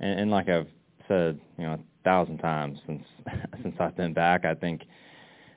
and, 0.00 0.20
and 0.20 0.30
like 0.30 0.48
I've 0.48 0.68
said, 1.08 1.38
you 1.58 1.66
know, 1.66 1.74
a 1.74 1.78
thousand 2.04 2.38
times 2.38 2.78
since 2.86 3.02
since 3.62 3.76
I've 3.78 3.96
been 3.96 4.14
back, 4.14 4.44
I 4.44 4.54
think 4.54 4.82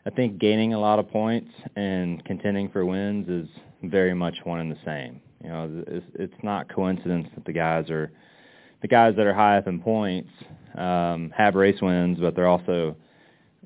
I 0.06 0.10
think 0.10 0.40
gaining 0.40 0.74
a 0.74 0.80
lot 0.80 1.00
of 1.00 1.10
points 1.10 1.52
and 1.76 2.24
contending 2.26 2.70
for 2.70 2.86
wins 2.86 3.30
is 3.30 3.48
very 3.84 4.14
much 4.14 4.36
one 4.44 4.60
and 4.60 4.72
the 4.72 4.78
same. 4.86 5.22
You 5.44 5.50
know, 5.50 5.84
it's, 5.88 6.06
it's 6.16 6.44
not 6.44 6.74
coincidence 6.74 7.28
that 7.36 7.46
the 7.46 7.54
guys 7.54 7.90
are 7.90 8.12
the 8.82 8.88
guys 8.88 9.16
that 9.18 9.26
are 9.26 9.34
high 9.34 9.58
up 9.58 9.68
in 9.68 9.80
points 9.80 10.30
um, 10.78 11.32
have 11.36 11.56
race 11.56 11.82
wins, 11.82 12.20
but 12.20 12.36
they're 12.36 12.48
also, 12.48 12.96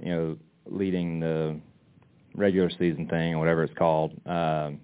you 0.01 0.09
know, 0.09 0.37
leading 0.65 1.19
the 1.19 1.59
regular 2.35 2.69
season 2.69 3.07
thing 3.07 3.33
or 3.33 3.39
whatever 3.39 3.63
it's 3.63 3.77
called. 3.77 4.13
Um, 4.25 4.79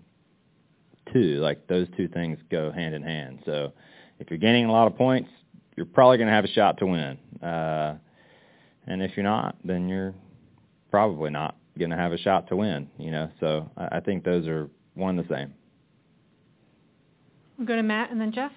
too. 1.13 1.39
Like 1.39 1.67
those 1.67 1.87
two 1.97 2.07
things 2.07 2.39
go 2.49 2.71
hand 2.71 2.93
in 2.95 3.03
hand. 3.03 3.39
So 3.45 3.73
if 4.19 4.29
you're 4.29 4.39
gaining 4.39 4.65
a 4.65 4.71
lot 4.71 4.87
of 4.87 4.95
points, 4.95 5.29
you're 5.75 5.85
probably 5.85 6.17
going 6.17 6.27
to 6.27 6.33
have 6.33 6.45
a 6.45 6.49
shot 6.49 6.77
to 6.79 6.85
win. 6.85 7.17
Uh, 7.41 7.95
and 8.87 9.01
if 9.01 9.11
you're 9.15 9.23
not, 9.23 9.55
then 9.63 9.87
you're 9.87 10.13
probably 10.91 11.29
not 11.29 11.55
going 11.77 11.91
to 11.91 11.95
have 11.97 12.11
a 12.11 12.17
shot 12.17 12.47
to 12.49 12.55
win. 12.55 12.89
You 12.97 13.11
know, 13.11 13.29
so 13.39 13.69
I, 13.77 13.97
I 13.97 13.99
think 13.99 14.23
those 14.23 14.47
are 14.47 14.69
one 14.95 15.17
and 15.17 15.27
the 15.27 15.33
same. 15.33 15.53
We'll 17.57 17.67
go 17.67 17.75
to 17.75 17.83
Matt 17.83 18.11
and 18.11 18.19
then 18.19 18.31
Jeff. 18.31 18.51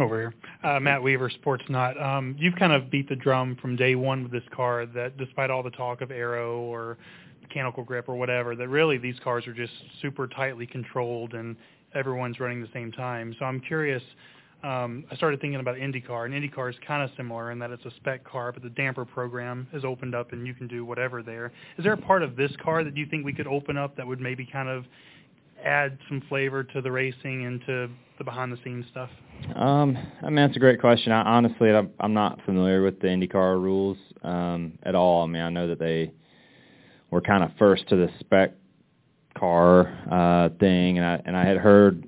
Over 0.00 0.18
here. 0.18 0.34
Uh, 0.64 0.80
Matt 0.80 1.02
Weaver, 1.02 1.30
Sportsnaut. 1.30 2.02
Um, 2.02 2.34
you've 2.38 2.56
kind 2.56 2.72
of 2.72 2.90
beat 2.90 3.06
the 3.08 3.16
drum 3.16 3.56
from 3.60 3.76
day 3.76 3.94
one 3.96 4.22
with 4.22 4.32
this 4.32 4.42
car 4.50 4.86
that 4.86 5.18
despite 5.18 5.50
all 5.50 5.62
the 5.62 5.70
talk 5.70 6.00
of 6.00 6.10
aero 6.10 6.60
or 6.60 6.96
mechanical 7.42 7.84
grip 7.84 8.08
or 8.08 8.14
whatever, 8.14 8.56
that 8.56 8.68
really 8.68 8.96
these 8.96 9.16
cars 9.22 9.46
are 9.46 9.52
just 9.52 9.72
super 10.00 10.26
tightly 10.26 10.66
controlled 10.66 11.34
and 11.34 11.54
everyone's 11.94 12.40
running 12.40 12.62
the 12.62 12.68
same 12.72 12.90
time. 12.90 13.36
So 13.38 13.44
I'm 13.44 13.60
curious, 13.60 14.02
um, 14.64 15.04
I 15.10 15.16
started 15.16 15.38
thinking 15.38 15.60
about 15.60 15.76
IndyCar, 15.76 16.24
and 16.24 16.32
IndyCar 16.32 16.70
is 16.70 16.76
kind 16.86 17.02
of 17.02 17.10
similar 17.18 17.50
in 17.50 17.58
that 17.58 17.70
it's 17.70 17.84
a 17.84 17.90
spec 17.96 18.24
car, 18.24 18.52
but 18.52 18.62
the 18.62 18.70
damper 18.70 19.04
program 19.04 19.66
is 19.74 19.84
opened 19.84 20.14
up 20.14 20.32
and 20.32 20.46
you 20.46 20.54
can 20.54 20.66
do 20.66 20.82
whatever 20.82 21.22
there. 21.22 21.52
Is 21.76 21.84
there 21.84 21.92
a 21.92 21.98
part 21.98 22.22
of 22.22 22.36
this 22.36 22.52
car 22.64 22.84
that 22.84 22.96
you 22.96 23.04
think 23.04 23.26
we 23.26 23.34
could 23.34 23.46
open 23.46 23.76
up 23.76 23.96
that 23.96 24.06
would 24.06 24.20
maybe 24.20 24.48
kind 24.50 24.70
of 24.70 24.86
add 25.62 25.98
some 26.08 26.22
flavor 26.30 26.64
to 26.64 26.80
the 26.80 26.90
racing 26.90 27.44
and 27.44 27.60
to 27.66 27.90
the 28.20 28.24
behind 28.24 28.52
the 28.52 28.58
scenes 28.62 28.84
stuff? 28.90 29.08
Um, 29.56 29.96
I 30.22 30.26
mean 30.26 30.36
that's 30.36 30.56
a 30.56 30.60
great 30.60 30.78
question. 30.78 31.10
I, 31.10 31.22
honestly, 31.22 31.70
I'm, 31.70 31.90
I'm 31.98 32.12
not 32.12 32.38
familiar 32.44 32.82
with 32.82 33.00
the 33.00 33.08
IndyCar 33.08 33.60
rules 33.60 33.96
um, 34.22 34.78
at 34.84 34.94
all. 34.94 35.24
I 35.24 35.26
mean, 35.26 35.42
I 35.42 35.48
know 35.48 35.66
that 35.68 35.78
they 35.78 36.12
were 37.10 37.22
kind 37.22 37.42
of 37.42 37.50
first 37.58 37.88
to 37.88 37.96
the 37.96 38.08
spec 38.20 38.52
car 39.36 39.88
uh, 40.10 40.50
thing, 40.60 40.98
and 40.98 41.06
I 41.06 41.22
and 41.24 41.36
I 41.36 41.46
had 41.46 41.56
heard 41.56 42.06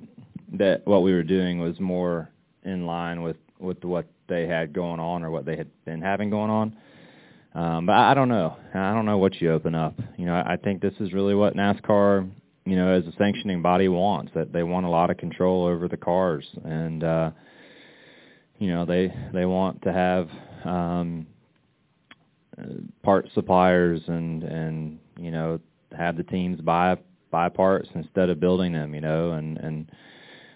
that 0.52 0.86
what 0.86 1.02
we 1.02 1.14
were 1.14 1.22
doing 1.22 1.58
was 1.58 1.80
more 1.80 2.30
in 2.62 2.84
line 2.86 3.22
with 3.22 3.38
with 3.58 3.82
what 3.82 4.06
they 4.28 4.46
had 4.46 4.72
going 4.74 5.00
on 5.00 5.24
or 5.24 5.30
what 5.30 5.46
they 5.46 5.56
had 5.56 5.68
been 5.86 6.02
having 6.02 6.28
going 6.28 6.50
on. 6.50 6.76
Um, 7.54 7.86
but 7.86 7.92
I, 7.92 8.10
I 8.10 8.14
don't 8.14 8.28
know. 8.28 8.56
I 8.74 8.92
don't 8.92 9.06
know 9.06 9.18
what 9.18 9.40
you 9.40 9.50
open 9.50 9.74
up. 9.74 9.98
You 10.18 10.26
know, 10.26 10.34
I, 10.34 10.54
I 10.54 10.56
think 10.56 10.82
this 10.82 10.94
is 11.00 11.12
really 11.12 11.34
what 11.34 11.54
NASCAR, 11.54 12.30
you 12.64 12.76
know, 12.76 12.92
as 12.92 13.04
a 13.06 13.12
sanctioning 13.18 13.62
body 13.62 13.88
wants. 13.88 14.32
That 14.34 14.52
they 14.52 14.62
want 14.62 14.86
a 14.86 14.90
lot 14.90 15.10
of 15.10 15.16
control 15.16 15.66
over 15.66 15.88
the 15.88 15.96
cars, 15.96 16.46
and 16.64 17.02
uh, 17.02 17.30
you 18.58 18.68
know, 18.68 18.84
they 18.84 19.12
they 19.32 19.44
want 19.44 19.82
to 19.82 19.92
have 19.92 20.28
um, 20.64 21.26
part 23.02 23.28
suppliers 23.34 24.00
and 24.06 24.42
and 24.44 24.98
you 25.18 25.30
know 25.30 25.58
have 25.96 26.16
the 26.16 26.22
teams 26.24 26.60
buy 26.60 26.96
buy 27.30 27.48
parts 27.48 27.88
instead 27.94 28.30
of 28.30 28.40
building 28.40 28.72
them. 28.72 28.94
You 28.94 29.00
know, 29.00 29.32
and 29.32 29.58
and 29.58 29.90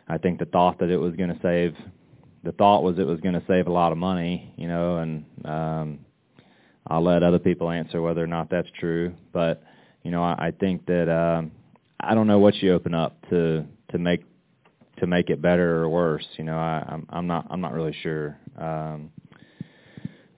I 0.09 0.19
think 0.19 0.39
the 0.39 0.47
thought 0.47 0.79
that 0.79 0.91
it 0.91 0.99
was 0.99 1.15
going 1.17 1.31
to 1.31 1.41
save 1.43 1.75
the 2.45 2.53
thought 2.53 2.85
was 2.85 2.99
it 2.99 3.07
was 3.07 3.21
going 3.21 3.35
to 3.35 3.43
save 3.49 3.67
a 3.67 3.73
lot 3.73 3.91
of 3.91 3.99
money, 3.99 4.55
you 4.57 4.69
know, 4.69 4.99
and 4.99 5.25
um, 5.45 5.99
I'll 6.87 7.03
let 7.03 7.25
other 7.25 7.41
people 7.41 7.71
answer 7.71 8.01
whether 8.01 8.23
or 8.23 8.29
not 8.29 8.49
that's 8.51 8.69
true. 8.79 9.15
But 9.33 9.63
you 10.05 10.13
know, 10.13 10.23
I, 10.23 10.37
I 10.39 10.51
think 10.53 10.87
that 10.87 11.11
um, 11.11 11.51
I 12.01 12.14
don't 12.14 12.26
know 12.26 12.38
what 12.38 12.55
you 12.57 12.72
open 12.72 12.94
up 12.94 13.16
to 13.30 13.64
to 13.90 13.99
make 13.99 14.24
to 14.99 15.07
make 15.07 15.30
it 15.30 15.42
better 15.42 15.82
or 15.82 15.88
worse. 15.88 16.26
You 16.36 16.44
know, 16.44 16.57
I, 16.57 16.84
I'm 16.88 17.07
I'm 17.11 17.26
not 17.26 17.47
I'm 17.51 17.61
not 17.61 17.72
really 17.72 17.94
sure. 18.03 18.38
Um, 18.59 19.11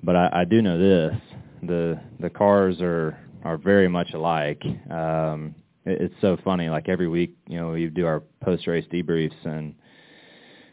but 0.02 0.16
I, 0.16 0.30
I 0.32 0.44
do 0.44 0.62
know 0.62 0.78
this: 0.78 1.16
the 1.62 2.00
the 2.20 2.30
cars 2.30 2.80
are 2.80 3.18
are 3.44 3.56
very 3.56 3.88
much 3.88 4.12
alike. 4.14 4.62
Um, 4.90 5.54
it, 5.84 6.00
it's 6.02 6.14
so 6.20 6.36
funny. 6.44 6.68
Like 6.68 6.88
every 6.88 7.08
week, 7.08 7.36
you 7.48 7.58
know, 7.58 7.70
we 7.70 7.86
do 7.86 8.06
our 8.06 8.22
post 8.42 8.66
race 8.66 8.86
debriefs 8.92 9.44
and 9.44 9.74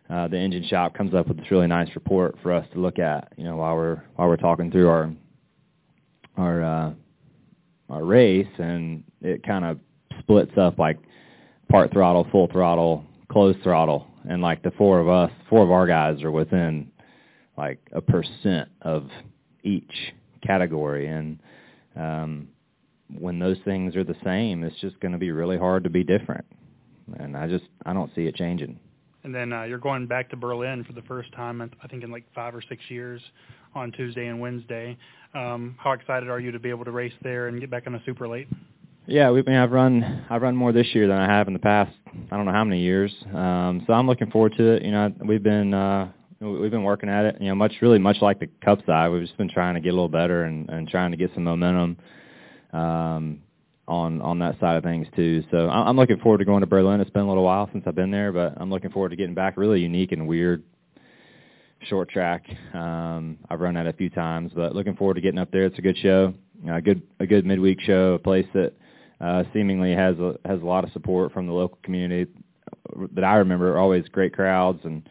uh, 0.09 0.27
the 0.27 0.37
engine 0.37 0.63
shop 0.67 0.93
comes 0.93 1.13
up 1.13 1.27
with 1.27 1.37
this 1.37 1.49
really 1.49 1.67
nice 1.67 1.89
report 1.95 2.35
for 2.43 2.53
us 2.53 2.65
to 2.73 2.79
look 2.79 2.99
at, 2.99 3.33
you 3.37 3.43
know, 3.43 3.55
while 3.55 3.75
we're 3.75 4.03
while 4.15 4.27
we're 4.27 4.37
talking 4.37 4.71
through 4.71 4.87
our 4.87 5.11
our 6.37 6.63
uh, 6.63 6.93
our 7.89 8.03
race, 8.03 8.47
and 8.59 9.03
it 9.21 9.43
kind 9.43 9.65
of 9.65 9.79
splits 10.19 10.57
up 10.57 10.77
like 10.79 10.97
part 11.69 11.91
throttle, 11.91 12.27
full 12.31 12.47
throttle, 12.51 13.05
closed 13.29 13.61
throttle, 13.63 14.07
and 14.29 14.41
like 14.41 14.63
the 14.63 14.71
four 14.71 14.99
of 14.99 15.07
us, 15.07 15.31
four 15.49 15.63
of 15.63 15.71
our 15.71 15.87
guys 15.87 16.21
are 16.23 16.31
within 16.31 16.91
like 17.57 17.79
a 17.93 18.01
percent 18.01 18.69
of 18.81 19.07
each 19.63 19.91
category, 20.45 21.07
and 21.07 21.39
um, 21.95 22.47
when 23.17 23.39
those 23.39 23.57
things 23.65 23.95
are 23.95 24.03
the 24.03 24.15
same, 24.23 24.63
it's 24.63 24.79
just 24.81 24.99
going 24.99 25.11
to 25.11 25.17
be 25.17 25.31
really 25.31 25.57
hard 25.57 25.83
to 25.83 25.89
be 25.89 26.03
different, 26.03 26.45
and 27.17 27.35
I 27.35 27.47
just 27.47 27.65
I 27.85 27.93
don't 27.93 28.11
see 28.15 28.25
it 28.25 28.35
changing 28.35 28.79
and 29.25 29.33
then 29.33 29.51
uh, 29.51 29.63
you're 29.63 29.79
going 29.79 30.05
back 30.05 30.29
to 30.29 30.37
Berlin 30.37 30.83
for 30.83 30.93
the 30.93 31.01
first 31.01 31.33
time, 31.33 31.59
I 31.83 31.87
think 31.87 32.03
in 32.03 32.11
like 32.11 32.25
five 32.35 32.53
or 32.53 32.61
six 32.69 32.83
years, 32.89 33.19
on 33.73 33.91
Tuesday 33.91 34.27
and 34.27 34.39
Wednesday. 34.39 34.95
Um, 35.33 35.75
how 35.79 35.93
excited 35.93 36.29
are 36.29 36.39
you 36.39 36.51
to 36.51 36.59
be 36.59 36.69
able 36.69 36.85
to 36.85 36.91
race 36.91 37.13
there 37.23 37.47
and 37.47 37.59
get 37.59 37.71
back 37.71 37.87
on 37.87 37.95
a 37.95 38.03
super 38.05 38.27
late? 38.27 38.47
Yeah, 39.07 39.29
we, 39.31 39.41
I 39.41 39.43
mean, 39.43 39.55
I've 39.55 39.71
run 39.71 40.25
I've 40.29 40.41
run 40.41 40.55
more 40.55 40.71
this 40.71 40.87
year 40.93 41.07
than 41.07 41.17
I 41.17 41.25
have 41.27 41.47
in 41.47 41.53
the 41.53 41.59
past. 41.59 41.91
I 42.31 42.35
don't 42.35 42.45
know 42.45 42.51
how 42.51 42.63
many 42.63 42.81
years. 42.81 43.13
Um, 43.33 43.83
so 43.85 43.93
I'm 43.93 44.07
looking 44.07 44.31
forward 44.31 44.53
to 44.57 44.71
it. 44.73 44.83
You 44.83 44.91
know, 44.91 45.13
we've 45.25 45.43
been 45.43 45.73
uh, 45.73 46.11
we've 46.39 46.71
been 46.71 46.83
working 46.83 47.09
at 47.09 47.25
it. 47.25 47.37
You 47.39 47.49
know, 47.49 47.55
much 47.55 47.73
really 47.81 47.99
much 47.99 48.17
like 48.21 48.39
the 48.39 48.49
Cup 48.63 48.79
side, 48.85 49.09
we've 49.09 49.21
just 49.21 49.37
been 49.37 49.49
trying 49.49 49.75
to 49.75 49.79
get 49.79 49.89
a 49.89 49.93
little 49.93 50.09
better 50.09 50.43
and, 50.43 50.69
and 50.69 50.87
trying 50.87 51.11
to 51.11 51.17
get 51.17 51.31
some 51.33 51.43
momentum. 51.43 51.97
Um, 52.73 53.41
on 53.87 54.21
on 54.21 54.39
that 54.39 54.59
side 54.59 54.77
of 54.77 54.83
things 54.83 55.07
too. 55.15 55.43
So 55.51 55.69
I'm 55.69 55.95
looking 55.95 56.17
forward 56.17 56.39
to 56.39 56.45
going 56.45 56.61
to 56.61 56.67
Berlin. 56.67 56.99
It's 57.01 57.11
been 57.11 57.21
a 57.21 57.27
little 57.27 57.43
while 57.43 57.69
since 57.71 57.83
I've 57.85 57.95
been 57.95 58.11
there, 58.11 58.31
but 58.31 58.53
I'm 58.57 58.69
looking 58.69 58.91
forward 58.91 59.09
to 59.09 59.15
getting 59.15 59.35
back. 59.35 59.57
Really 59.57 59.81
unique 59.81 60.11
and 60.11 60.27
weird 60.27 60.63
short 61.81 62.09
track. 62.09 62.45
Um, 62.73 63.37
I've 63.49 63.59
run 63.59 63.75
that 63.75 63.85
a 63.85 63.93
few 63.93 64.09
times, 64.09 64.51
but 64.55 64.73
looking 64.73 64.95
forward 64.95 65.15
to 65.15 65.21
getting 65.21 65.39
up 65.39 65.51
there. 65.51 65.65
It's 65.65 65.77
a 65.77 65.83
good 65.83 65.97
show, 65.97 66.33
a 66.67 66.81
good 66.81 67.03
a 67.19 67.27
good 67.27 67.45
midweek 67.45 67.79
show, 67.81 68.13
a 68.13 68.19
place 68.19 68.47
that 68.55 68.73
uh, 69.25 69.43
seemingly 69.53 69.93
has 69.93 70.17
a, 70.19 70.35
has 70.45 70.61
a 70.61 70.65
lot 70.65 70.83
of 70.83 70.91
support 70.91 71.31
from 71.31 71.47
the 71.47 71.53
local 71.53 71.79
community. 71.83 72.31
That 73.13 73.23
I 73.23 73.35
remember, 73.35 73.77
always 73.77 74.07
great 74.09 74.33
crowds, 74.33 74.79
and 74.83 75.07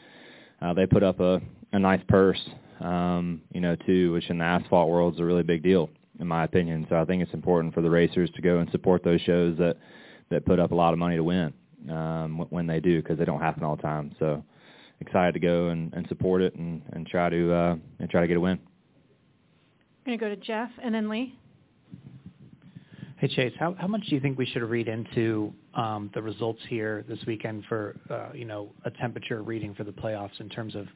uh, 0.63 0.75
they 0.75 0.87
put 0.87 1.03
up 1.03 1.21
a, 1.21 1.41
a 1.73 1.79
nice 1.79 2.03
purse, 2.09 2.41
um, 2.81 3.43
you 3.53 3.61
know, 3.61 3.77
too, 3.87 4.13
which 4.13 4.31
in 4.31 4.39
the 4.39 4.45
asphalt 4.45 4.89
world 4.89 5.15
is 5.15 5.21
a 5.21 5.25
really 5.25 5.43
big 5.43 5.63
deal 5.63 5.91
in 6.21 6.27
my 6.27 6.45
opinion. 6.45 6.87
So 6.89 6.97
I 6.97 7.05
think 7.05 7.23
it's 7.23 7.35
important 7.35 7.75
for 7.75 7.81
the 7.81 7.91
racers 7.91 8.31
to 8.37 8.43
go 8.43 8.59
and 8.59 8.71
support 8.71 9.03
those 9.03 9.21
shows 9.23 9.59
that 9.59 9.77
that 10.31 10.47
put 10.47 10.59
up 10.59 10.73
a 10.73 10.75
lot 10.75 10.93
of 10.93 10.99
money 10.99 11.17
to 11.17 11.25
win 11.25 11.53
um, 11.91 12.47
when 12.51 12.67
they 12.67 12.81
do 12.81 13.03
because 13.03 13.19
they 13.19 13.25
don't 13.25 13.41
happen 13.41 13.63
all 13.63 13.77
the 13.77 13.83
time. 13.83 14.15
So 14.19 14.43
excited 15.01 15.33
to 15.35 15.41
go 15.41 15.69
and, 15.69 15.93
and 15.93 16.07
support 16.09 16.41
it 16.41 16.55
and, 16.55 16.83
and 16.93 17.07
try 17.07 17.29
to 17.29 17.53
uh, 17.53 17.77
and 17.99 18.09
try 18.11 18.21
to 18.21 18.27
get 18.27 18.37
a 18.37 18.41
win. 18.41 18.59
I'm 20.07 20.13
to 20.13 20.17
go 20.19 20.29
to 20.29 20.37
Jeff 20.37 20.71
and 20.83 20.95
then 20.95 21.09
Lee. 21.09 21.39
Hey 23.17 23.29
Chase, 23.29 23.53
how 23.59 23.87
much 23.87 24.03
do 24.09 24.15
you 24.15 24.21
think 24.21 24.37
we 24.37 24.45
should 24.45 24.63
read 24.63 24.89
into 24.89 25.53
um, 25.75 26.11
the 26.15 26.23
results 26.23 26.59
here 26.69 27.05
this 27.09 27.19
weekend 27.27 27.65
for 27.69 27.95
uh, 28.11 28.31
you 28.35 28.45
know 28.45 28.71
a 28.85 28.91
temperature 28.91 29.43
reading 29.43 29.73
for 29.75 29.85
the 29.85 29.93
playoffs 29.93 30.41
in 30.41 30.49
terms 30.49 30.75
of 30.75 30.87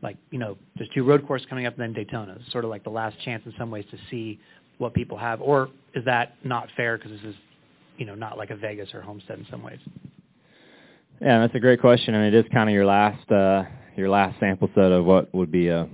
like 0.00 0.16
you 0.30 0.38
know 0.38 0.56
there's 0.76 0.88
two 0.94 1.02
road 1.02 1.26
courses 1.26 1.46
coming 1.48 1.66
up 1.66 1.74
and 1.74 1.82
then 1.82 1.92
Daytona, 1.92 2.38
sort 2.52 2.64
of 2.64 2.70
like 2.70 2.84
the 2.84 2.90
last 2.90 3.16
chance 3.24 3.42
in 3.44 3.52
some 3.58 3.72
ways 3.72 3.84
to 3.90 3.98
see 4.08 4.38
what 4.78 4.94
people 4.94 5.18
have, 5.18 5.40
or 5.40 5.68
is 5.94 6.04
that 6.04 6.36
not 6.44 6.68
fair 6.76 6.96
because 6.96 7.12
this 7.12 7.22
is, 7.30 7.34
you 7.96 8.06
know, 8.06 8.14
not 8.14 8.38
like 8.38 8.50
a 8.50 8.56
Vegas 8.56 8.92
or 8.94 9.00
Homestead 9.00 9.38
in 9.38 9.46
some 9.50 9.62
ways? 9.62 9.78
Yeah, 11.20 11.40
that's 11.40 11.54
a 11.54 11.60
great 11.60 11.80
question. 11.80 12.14
It 12.14 12.34
is 12.34 12.44
kind 12.52 12.68
of 12.68 12.74
your 12.74 12.86
last 12.86 13.30
uh, 13.32 13.64
your 13.96 14.08
last 14.08 14.38
sample 14.38 14.70
set 14.76 14.92
of 14.92 15.04
what 15.04 15.34
would 15.34 15.50
be 15.50 15.68
a 15.68 15.88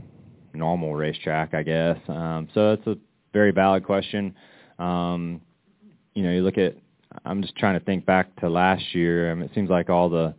normal 0.53 0.95
racetrack, 0.95 1.55
I 1.55 1.63
guess. 1.63 1.99
Um, 2.09 2.49
so 2.53 2.73
it's 2.73 2.87
a 2.87 2.97
very 3.33 3.51
valid 3.51 3.85
question. 3.85 4.35
You 6.15 6.23
know, 6.23 6.31
you 6.31 6.43
look 6.43 6.59
at. 6.59 6.77
I'm 7.25 7.43
just 7.43 7.57
trying 7.57 7.79
to 7.79 7.85
think 7.85 8.07
back 8.07 8.35
to 8.37 8.49
last 8.49 8.95
year. 8.95 9.33
I 9.33 9.35
mean, 9.35 9.45
it 9.45 9.51
seems 9.55 9.69
like 9.69 9.91
all 9.91 10.09
the 10.09 10.35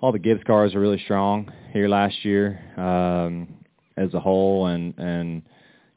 all 0.00 0.12
the 0.12 0.18
Gibbs 0.18 0.42
cars 0.46 0.74
are 0.74 0.80
really 0.80 1.00
strong 1.04 1.50
here 1.72 1.88
last 1.88 2.24
year 2.24 2.60
um, 2.76 3.48
as 3.96 4.12
a 4.14 4.20
whole, 4.20 4.66
and 4.66 4.94
and 4.98 5.42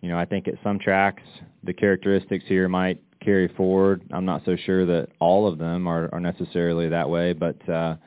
you 0.01 0.09
know, 0.09 0.17
I 0.17 0.25
think 0.25 0.47
at 0.47 0.55
some 0.63 0.79
tracks 0.79 1.23
the 1.63 1.73
characteristics 1.73 2.45
here 2.47 2.69
might 2.69 3.01
carry 3.21 3.47
forward. 3.49 4.01
I'm 4.11 4.25
not 4.25 4.43
so 4.45 4.55
sure 4.55 4.85
that 4.85 5.09
all 5.19 5.47
of 5.47 5.57
them 5.57 5.87
are, 5.87 6.09
are 6.13 6.19
necessarily 6.21 6.87
that 6.89 7.09
way, 7.09 7.33
but 7.33 7.69
uh, 7.69 7.97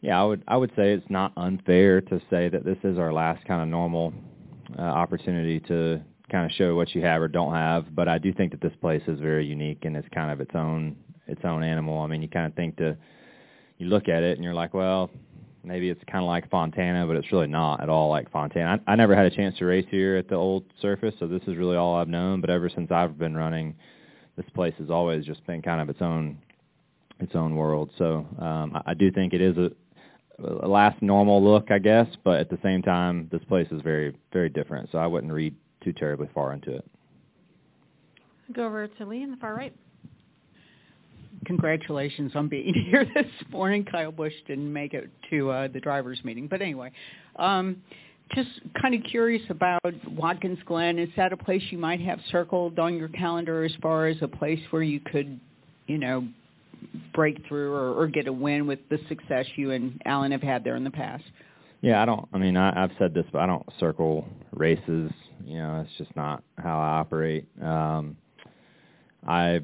yeah, 0.00 0.20
I 0.20 0.24
would 0.24 0.44
I 0.46 0.56
would 0.56 0.70
say 0.76 0.92
it's 0.92 1.10
not 1.10 1.32
unfair 1.36 2.00
to 2.02 2.20
say 2.30 2.48
that 2.48 2.64
this 2.64 2.78
is 2.84 2.98
our 2.98 3.12
last 3.12 3.44
kind 3.44 3.62
of 3.62 3.68
normal 3.68 4.12
uh, 4.78 4.82
opportunity 4.82 5.60
to 5.60 6.00
kind 6.30 6.44
of 6.44 6.52
show 6.52 6.74
what 6.74 6.94
you 6.94 7.02
have 7.02 7.22
or 7.22 7.28
don't 7.28 7.54
have. 7.54 7.94
But 7.94 8.08
I 8.08 8.18
do 8.18 8.32
think 8.32 8.52
that 8.52 8.60
this 8.60 8.74
place 8.80 9.02
is 9.06 9.20
very 9.20 9.46
unique 9.46 9.84
and 9.84 9.96
it's 9.96 10.08
kind 10.14 10.30
of 10.30 10.40
its 10.40 10.54
own 10.54 10.96
its 11.26 11.40
own 11.44 11.62
animal. 11.62 12.00
I 12.00 12.06
mean, 12.06 12.22
you 12.22 12.28
kind 12.28 12.46
of 12.46 12.54
think 12.54 12.76
to 12.76 12.96
you 13.78 13.86
look 13.86 14.08
at 14.08 14.22
it 14.22 14.36
and 14.36 14.44
you're 14.44 14.54
like, 14.54 14.74
well, 14.74 15.10
maybe 15.64 15.90
it's 15.90 16.02
kind 16.10 16.22
of 16.22 16.28
like 16.28 16.48
Fontana, 16.50 17.06
but 17.06 17.16
it's 17.16 17.32
really 17.32 17.48
not 17.48 17.80
at 17.80 17.88
all 17.88 18.08
like 18.08 18.30
Fontana. 18.30 18.80
I, 18.86 18.92
I 18.92 18.96
never 18.96 19.14
had 19.14 19.26
a 19.26 19.30
chance 19.34 19.58
to 19.58 19.66
race 19.66 19.86
here 19.90 20.16
at 20.16 20.28
the 20.28 20.36
old 20.36 20.64
surface, 20.80 21.14
so 21.18 21.26
this 21.26 21.42
is 21.46 21.56
really 21.56 21.76
all 21.76 21.96
I've 21.96 22.08
known. 22.08 22.40
But 22.40 22.50
ever 22.50 22.68
since 22.68 22.90
I've 22.90 23.18
been 23.18 23.36
running, 23.36 23.74
this 24.36 24.46
place 24.54 24.74
has 24.78 24.90
always 24.90 25.24
just 25.24 25.44
been 25.46 25.62
kind 25.62 25.80
of 25.80 25.88
its 25.88 26.00
own 26.00 26.38
its 27.18 27.34
own 27.34 27.56
world. 27.56 27.90
So 27.98 28.26
um, 28.38 28.72
I, 28.74 28.90
I 28.90 28.94
do 28.94 29.10
think 29.10 29.32
it 29.32 29.40
is 29.40 29.56
a, 29.56 29.70
a 30.42 30.68
last 30.68 31.00
normal 31.02 31.42
look, 31.42 31.70
I 31.70 31.78
guess. 31.78 32.06
But 32.24 32.40
at 32.40 32.50
the 32.50 32.58
same 32.62 32.82
time, 32.82 33.28
this 33.32 33.42
place 33.44 33.68
is 33.70 33.82
very 33.82 34.16
very 34.32 34.48
different. 34.48 34.90
So 34.92 34.98
I 34.98 35.06
wouldn't 35.06 35.32
read 35.32 35.54
too 35.86 35.92
terribly 35.92 36.28
far 36.34 36.52
into 36.52 36.74
it. 36.74 36.84
Go 38.52 38.66
over 38.66 38.88
to 38.88 39.06
Lee 39.06 39.22
in 39.22 39.30
the 39.30 39.36
far 39.36 39.54
right. 39.54 39.72
congratulations 41.44 42.32
on 42.34 42.48
being 42.48 42.74
here 42.90 43.06
this 43.14 43.26
morning. 43.50 43.84
Kyle 43.84 44.10
Busch 44.10 44.32
didn't 44.48 44.72
make 44.72 44.94
it 44.94 45.08
to 45.30 45.50
uh, 45.50 45.68
the 45.68 45.80
drivers' 45.80 46.18
meeting, 46.24 46.48
but 46.48 46.60
anyway, 46.60 46.90
um, 47.36 47.82
just 48.34 48.48
kind 48.82 48.94
of 48.94 49.02
curious 49.08 49.42
about 49.48 49.80
Watkins 50.10 50.58
Glen. 50.66 50.98
Is 50.98 51.08
that 51.16 51.32
a 51.32 51.36
place 51.36 51.62
you 51.70 51.78
might 51.78 52.00
have 52.00 52.18
circled 52.32 52.78
on 52.80 52.96
your 52.96 53.08
calendar 53.08 53.64
as 53.64 53.72
far 53.80 54.08
as 54.08 54.16
a 54.22 54.28
place 54.28 54.60
where 54.70 54.82
you 54.82 54.98
could, 54.98 55.38
you 55.86 55.98
know, 55.98 56.26
break 57.14 57.40
through 57.46 57.72
or, 57.72 57.94
or 57.94 58.08
get 58.08 58.26
a 58.26 58.32
win 58.32 58.66
with 58.66 58.80
the 58.90 58.98
success 59.08 59.46
you 59.54 59.70
and 59.70 60.02
Alan 60.04 60.32
have 60.32 60.42
had 60.42 60.64
there 60.64 60.74
in 60.74 60.82
the 60.82 60.90
past? 60.90 61.24
Yeah, 61.86 62.02
I 62.02 62.04
don't. 62.04 62.28
I 62.32 62.38
mean, 62.38 62.56
I, 62.56 62.82
I've 62.82 62.90
said 62.98 63.14
this, 63.14 63.26
but 63.30 63.38
I 63.38 63.46
don't 63.46 63.64
circle 63.78 64.26
races. 64.50 65.12
You 65.44 65.58
know, 65.58 65.84
it's 65.86 65.96
just 65.98 66.16
not 66.16 66.42
how 66.58 66.80
I 66.80 66.98
operate. 66.98 67.46
Um, 67.62 68.16
I 69.24 69.60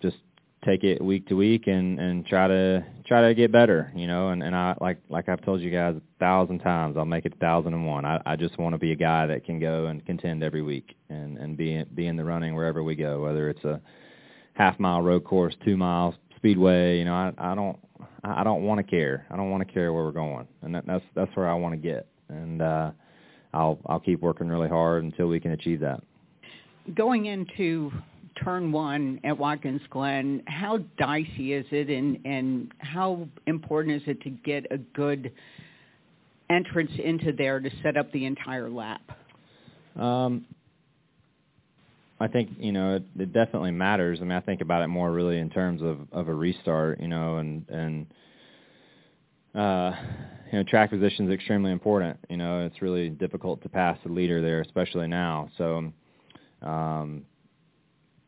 just 0.00 0.16
take 0.64 0.82
it 0.82 1.04
week 1.04 1.26
to 1.28 1.34
week 1.34 1.66
and 1.66 2.00
and 2.00 2.24
try 2.24 2.48
to 2.48 2.82
try 3.06 3.28
to 3.28 3.34
get 3.34 3.52
better. 3.52 3.92
You 3.94 4.06
know, 4.06 4.30
and 4.30 4.42
and 4.42 4.56
I 4.56 4.76
like 4.80 4.96
like 5.10 5.28
I've 5.28 5.42
told 5.44 5.60
you 5.60 5.70
guys 5.70 5.94
a 5.94 6.18
thousand 6.18 6.60
times, 6.60 6.96
I'll 6.96 7.04
make 7.04 7.26
it 7.26 7.34
a 7.34 7.36
thousand 7.36 7.74
and 7.74 7.86
one. 7.86 8.06
I 8.06 8.18
I 8.24 8.34
just 8.34 8.56
want 8.56 8.72
to 8.72 8.78
be 8.78 8.92
a 8.92 8.96
guy 8.96 9.26
that 9.26 9.44
can 9.44 9.60
go 9.60 9.88
and 9.88 10.02
contend 10.06 10.42
every 10.42 10.62
week 10.62 10.96
and 11.10 11.36
and 11.36 11.54
be 11.54 11.84
be 11.94 12.06
in 12.06 12.16
the 12.16 12.24
running 12.24 12.54
wherever 12.54 12.82
we 12.82 12.96
go, 12.96 13.20
whether 13.20 13.50
it's 13.50 13.64
a 13.64 13.78
half 14.54 14.80
mile 14.80 15.02
road 15.02 15.22
course, 15.22 15.54
two 15.66 15.76
miles 15.76 16.14
speedway. 16.36 16.98
You 16.98 17.04
know, 17.04 17.12
I 17.14 17.32
I 17.36 17.54
don't 17.54 17.78
I 18.36 18.44
don't 18.44 18.62
want 18.62 18.78
to 18.78 18.84
care. 18.84 19.26
I 19.30 19.36
don't 19.36 19.50
want 19.50 19.66
to 19.66 19.72
care 19.72 19.92
where 19.92 20.04
we're 20.04 20.12
going, 20.12 20.46
and 20.62 20.74
that, 20.74 20.86
that's 20.86 21.04
that's 21.14 21.34
where 21.36 21.48
I 21.48 21.54
want 21.54 21.74
to 21.74 21.78
get. 21.78 22.06
And 22.28 22.62
uh, 22.62 22.90
I'll 23.54 23.78
I'll 23.86 24.00
keep 24.00 24.20
working 24.20 24.48
really 24.48 24.68
hard 24.68 25.04
until 25.04 25.26
we 25.26 25.40
can 25.40 25.52
achieve 25.52 25.80
that. 25.80 26.02
Going 26.94 27.26
into 27.26 27.92
turn 28.42 28.72
one 28.72 29.20
at 29.24 29.36
Watkins 29.36 29.80
Glen, 29.90 30.42
how 30.46 30.78
dicey 30.98 31.52
is 31.52 31.66
it, 31.70 31.88
and 31.88 32.18
and 32.24 32.72
how 32.78 33.28
important 33.46 34.02
is 34.02 34.08
it 34.08 34.20
to 34.22 34.30
get 34.30 34.66
a 34.70 34.78
good 34.78 35.32
entrance 36.50 36.92
into 37.02 37.32
there 37.32 37.60
to 37.60 37.70
set 37.82 37.96
up 37.96 38.10
the 38.12 38.24
entire 38.24 38.70
lap? 38.70 39.02
Um, 39.96 40.46
I 42.20 42.26
think 42.26 42.50
you 42.58 42.72
know 42.72 42.96
it, 42.96 43.04
it 43.18 43.32
definitely 43.32 43.70
matters. 43.70 44.18
I 44.20 44.24
mean, 44.24 44.32
I 44.32 44.40
think 44.40 44.60
about 44.60 44.82
it 44.82 44.88
more 44.88 45.12
really 45.12 45.38
in 45.38 45.50
terms 45.50 45.82
of 45.82 46.00
of 46.12 46.28
a 46.28 46.34
restart, 46.34 47.00
you 47.00 47.08
know, 47.08 47.36
and 47.36 47.68
and 47.68 48.06
uh, 49.54 49.92
you 50.52 50.58
know, 50.58 50.64
track 50.64 50.90
position 50.90 51.26
is 51.26 51.34
extremely 51.34 51.72
important. 51.72 52.18
You 52.28 52.36
know, 52.36 52.64
it's 52.64 52.80
really 52.80 53.08
difficult 53.10 53.62
to 53.62 53.68
pass 53.68 53.98
the 54.04 54.12
leader 54.12 54.40
there, 54.40 54.60
especially 54.60 55.08
now. 55.08 55.48
So, 55.58 55.92
um, 56.62 57.24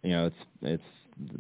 you 0.03 0.11
know, 0.11 0.27
it's 0.27 0.37
it's 0.63 0.83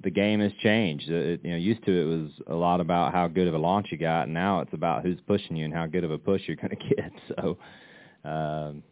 the 0.02 0.10
game 0.10 0.40
has 0.40 0.52
changed. 0.62 1.08
It, 1.08 1.40
you 1.42 1.50
know, 1.50 1.56
used 1.56 1.84
to 1.86 1.92
it 1.92 2.04
was 2.04 2.30
a 2.46 2.54
lot 2.54 2.80
about 2.80 3.12
how 3.12 3.28
good 3.28 3.48
of 3.48 3.54
a 3.54 3.58
launch 3.58 3.88
you 3.90 3.98
got, 3.98 4.24
and 4.24 4.34
now 4.34 4.60
it's 4.60 4.72
about 4.72 5.02
who's 5.02 5.18
pushing 5.26 5.56
you 5.56 5.64
and 5.64 5.74
how 5.74 5.86
good 5.86 6.04
of 6.04 6.10
a 6.10 6.18
push 6.18 6.42
you're 6.46 6.56
going 6.56 6.70
to 6.76 6.94
get. 6.94 7.12
So, 7.28 7.58
um, 8.28 8.82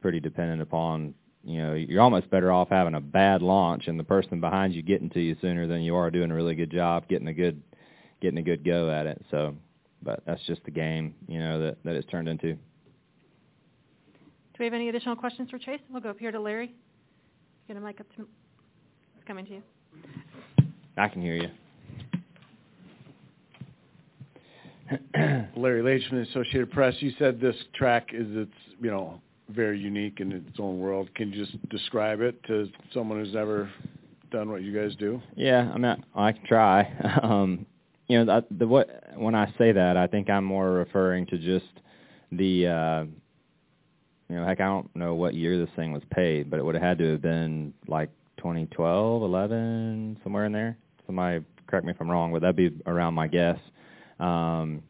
pretty 0.00 0.20
dependent 0.20 0.62
upon 0.62 1.14
you 1.46 1.62
know, 1.62 1.74
you're 1.74 2.02
almost 2.02 2.28
better 2.28 2.50
off 2.50 2.68
having 2.68 2.94
a 2.94 3.00
bad 3.00 3.40
launch 3.40 3.86
and 3.86 3.98
the 3.98 4.04
person 4.04 4.40
behind 4.40 4.74
you 4.74 4.82
getting 4.82 5.08
to 5.10 5.20
you 5.20 5.36
sooner 5.40 5.68
than 5.68 5.80
you 5.80 5.94
are 5.94 6.10
doing 6.10 6.32
a 6.32 6.34
really 6.34 6.56
good 6.56 6.72
job 6.72 7.06
getting 7.08 7.28
a 7.28 7.32
good 7.32 7.62
getting 8.20 8.38
a 8.38 8.42
good 8.42 8.64
go 8.64 8.90
at 8.90 9.06
it. 9.06 9.24
So, 9.30 9.54
but 10.02 10.22
that's 10.26 10.42
just 10.46 10.64
the 10.64 10.72
game, 10.72 11.14
you 11.28 11.38
know, 11.38 11.60
that 11.60 11.76
that 11.84 11.94
it's 11.94 12.10
turned 12.10 12.28
into. 12.28 12.54
Do 12.54 12.58
we 14.58 14.64
have 14.64 14.74
any 14.74 14.88
additional 14.88 15.14
questions 15.14 15.48
for 15.48 15.58
Chase? 15.58 15.80
We'll 15.88 16.02
go 16.02 16.10
up 16.10 16.18
here 16.18 16.32
to 16.32 16.40
Larry. 16.40 16.74
Get 17.68 17.76
a 17.76 17.80
mic 17.80 18.00
up 18.00 18.06
to 18.16 18.26
it's 19.16 19.26
coming 19.26 19.46
to 19.46 19.52
you. 19.52 19.62
I 20.96 21.08
can 21.08 21.22
hear 21.22 21.34
you. 21.34 21.48
Larry 25.56 25.82
Leach 25.82 26.08
from 26.08 26.18
the 26.18 26.24
Associated 26.28 26.70
Press. 26.72 26.94
You 27.00 27.12
said 27.18 27.40
this 27.40 27.56
track 27.74 28.08
is 28.12 28.26
its, 28.36 28.52
you 28.80 28.90
know, 28.90 29.20
very 29.48 29.78
unique 29.78 30.20
in 30.20 30.32
its 30.32 30.58
own 30.58 30.78
world. 30.78 31.14
Can 31.14 31.32
you 31.32 31.44
just 31.44 31.68
describe 31.68 32.20
it 32.20 32.42
to 32.44 32.68
someone 32.92 33.18
who's 33.18 33.34
never 33.34 33.70
done 34.30 34.50
what 34.50 34.62
you 34.62 34.74
guys 34.74 34.96
do? 34.96 35.20
Yeah, 35.36 35.70
I 35.72 35.78
mean, 35.78 36.04
I 36.14 36.32
can 36.32 36.44
try. 36.46 37.18
um, 37.22 37.66
you 38.08 38.24
know, 38.24 38.40
the, 38.40 38.56
the 38.58 38.66
what 38.66 38.88
when 39.16 39.34
I 39.34 39.52
say 39.58 39.72
that, 39.72 39.96
I 39.96 40.06
think 40.06 40.30
I'm 40.30 40.44
more 40.44 40.70
referring 40.72 41.26
to 41.26 41.38
just 41.38 41.66
the, 42.32 42.66
uh, 42.66 43.04
you 44.28 44.36
know, 44.36 44.46
heck, 44.46 44.60
I 44.60 44.66
don't 44.66 44.94
know 44.96 45.14
what 45.14 45.34
year 45.34 45.58
this 45.58 45.74
thing 45.76 45.92
was 45.92 46.02
paid, 46.10 46.50
but 46.50 46.58
it 46.58 46.64
would 46.64 46.74
have 46.74 46.82
had 46.82 46.98
to 46.98 47.12
have 47.12 47.22
been 47.22 47.72
like 47.86 48.10
2012, 48.38 49.22
11, 49.22 50.18
somewhere 50.22 50.44
in 50.44 50.52
there. 50.52 50.76
Somebody 51.06 51.44
correct 51.66 51.86
me 51.86 51.92
if 51.92 52.00
I'm 52.00 52.10
wrong, 52.10 52.32
but 52.32 52.42
that'd 52.42 52.56
be 52.56 52.72
around 52.86 53.14
my 53.14 53.28
guess. 53.28 53.58
Um, 54.18 54.82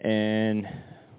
and 0.00 0.66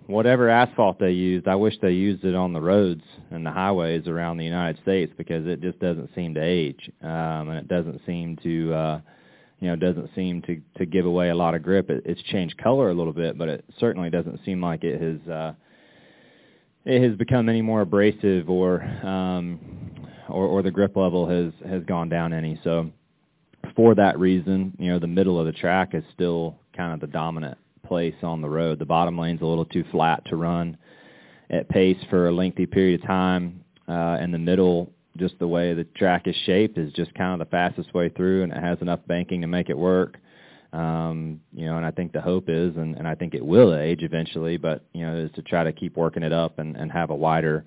whatever 0.07 0.49
asphalt 0.49 0.99
they 0.99 1.11
used, 1.11 1.47
I 1.47 1.55
wish 1.55 1.75
they 1.81 1.91
used 1.91 2.23
it 2.23 2.35
on 2.35 2.53
the 2.53 2.61
roads 2.61 3.03
and 3.31 3.45
the 3.45 3.51
highways 3.51 4.07
around 4.07 4.37
the 4.37 4.43
United 4.43 4.81
States 4.81 5.11
because 5.17 5.45
it 5.47 5.61
just 5.61 5.79
doesn't 5.79 6.09
seem 6.15 6.33
to 6.35 6.41
age, 6.41 6.89
um, 7.01 7.49
and 7.49 7.57
it 7.57 7.67
doesn't 7.67 8.01
seem 8.05 8.37
to, 8.43 8.73
uh, 8.73 9.01
you 9.59 9.67
know, 9.67 9.75
doesn't 9.75 10.09
seem 10.15 10.41
to 10.43 10.61
to 10.77 10.85
give 10.85 11.05
away 11.05 11.29
a 11.29 11.35
lot 11.35 11.55
of 11.55 11.63
grip. 11.63 11.89
It, 11.89 12.03
it's 12.05 12.21
changed 12.23 12.57
color 12.57 12.89
a 12.89 12.93
little 12.93 13.13
bit, 13.13 13.37
but 13.37 13.49
it 13.49 13.65
certainly 13.79 14.09
doesn't 14.09 14.41
seem 14.45 14.61
like 14.61 14.83
it 14.83 15.01
has 15.01 15.29
uh, 15.31 15.53
it 16.85 17.01
has 17.01 17.17
become 17.17 17.49
any 17.49 17.61
more 17.61 17.81
abrasive 17.81 18.49
or 18.49 18.83
um, 18.83 19.59
or, 20.29 20.45
or 20.45 20.61
the 20.61 20.71
grip 20.71 20.95
level 20.95 21.27
has 21.27 21.53
has 21.69 21.83
gone 21.83 22.09
down 22.09 22.33
any. 22.33 22.59
So 22.63 22.91
for 23.75 23.95
that 23.95 24.19
reason, 24.19 24.75
you 24.77 24.91
know, 24.91 24.99
the 24.99 25.07
middle 25.07 25.39
of 25.39 25.47
the 25.47 25.51
track 25.51 25.95
is 25.95 26.03
still 26.13 26.55
kind 26.75 26.93
of 26.93 26.99
the 26.99 27.07
dominant 27.07 27.57
place 27.87 28.15
on 28.23 28.41
the 28.41 28.49
road. 28.49 28.79
The 28.79 28.85
bottom 28.85 29.17
lane's 29.17 29.41
a 29.41 29.45
little 29.45 29.65
too 29.65 29.83
flat 29.91 30.23
to 30.25 30.35
run 30.35 30.77
at 31.49 31.69
pace 31.69 31.97
for 32.09 32.27
a 32.27 32.31
lengthy 32.31 32.65
period 32.65 33.01
of 33.01 33.07
time, 33.07 33.63
uh, 33.87 34.17
and 34.19 34.33
the 34.33 34.39
middle, 34.39 34.91
just 35.17 35.37
the 35.39 35.47
way 35.47 35.73
the 35.73 35.83
track 35.95 36.27
is 36.27 36.35
shaped, 36.45 36.77
is 36.77 36.91
just 36.93 37.13
kind 37.13 37.39
of 37.39 37.47
the 37.47 37.51
fastest 37.51 37.93
way 37.93 38.09
through, 38.09 38.43
and 38.43 38.51
it 38.51 38.61
has 38.61 38.77
enough 38.81 38.99
banking 39.07 39.41
to 39.41 39.47
make 39.47 39.69
it 39.69 39.77
work. 39.77 40.17
Um, 40.73 41.39
you 41.53 41.65
know, 41.67 41.77
and 41.77 41.85
I 41.85 41.91
think 41.91 42.11
the 42.11 42.21
hope 42.21 42.45
is, 42.49 42.75
and, 42.75 42.95
and 42.95 43.07
I 43.07 43.15
think 43.15 43.33
it 43.33 43.45
will 43.45 43.73
age 43.75 44.03
eventually, 44.03 44.57
but 44.57 44.83
you 44.93 45.05
know, 45.05 45.15
is 45.15 45.31
to 45.35 45.41
try 45.41 45.63
to 45.63 45.71
keep 45.71 45.95
working 45.95 46.23
it 46.23 46.33
up 46.33 46.59
and, 46.59 46.75
and 46.75 46.91
have 46.91 47.11
a 47.11 47.15
wider, 47.15 47.63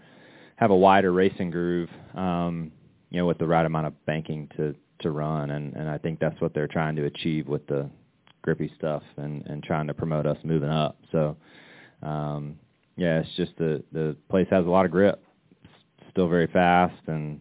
have 0.56 0.70
a 0.70 0.76
wider 0.76 1.12
racing 1.12 1.50
groove, 1.50 1.88
um, 2.14 2.70
you 3.10 3.18
know, 3.18 3.26
with 3.26 3.38
the 3.38 3.46
right 3.46 3.64
amount 3.64 3.86
of 3.86 4.06
banking 4.06 4.48
to 4.56 4.74
to 5.00 5.10
run, 5.10 5.50
and 5.50 5.74
and 5.74 5.88
I 5.88 5.96
think 5.96 6.18
that's 6.18 6.38
what 6.40 6.52
they're 6.52 6.66
trying 6.66 6.96
to 6.96 7.04
achieve 7.04 7.46
with 7.48 7.66
the 7.66 7.88
grippy 8.42 8.72
stuff 8.76 9.02
and 9.16 9.46
and 9.46 9.62
trying 9.62 9.86
to 9.86 9.94
promote 9.94 10.26
us 10.26 10.38
moving 10.44 10.70
up. 10.70 10.98
So 11.12 11.36
um 12.02 12.58
yeah, 12.96 13.20
it's 13.20 13.36
just 13.36 13.56
the 13.58 13.82
the 13.92 14.16
place 14.28 14.46
has 14.50 14.66
a 14.66 14.70
lot 14.70 14.84
of 14.84 14.90
grip. 14.90 15.22
It's 15.62 16.10
still 16.10 16.28
very 16.28 16.46
fast 16.48 17.00
and 17.06 17.40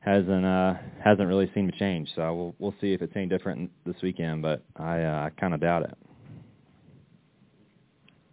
hasn't 0.00 0.44
uh 0.44 0.74
hasn't 1.02 1.28
really 1.28 1.50
seemed 1.54 1.72
to 1.72 1.78
change. 1.78 2.08
So 2.14 2.34
we'll 2.34 2.54
we'll 2.58 2.74
see 2.80 2.92
if 2.92 3.02
it's 3.02 3.12
any 3.16 3.26
different 3.26 3.70
this 3.84 3.96
weekend, 4.02 4.42
but 4.42 4.62
I 4.76 5.02
uh, 5.02 5.26
I 5.26 5.30
kind 5.40 5.54
of 5.54 5.60
doubt 5.60 5.84
it. 5.84 5.96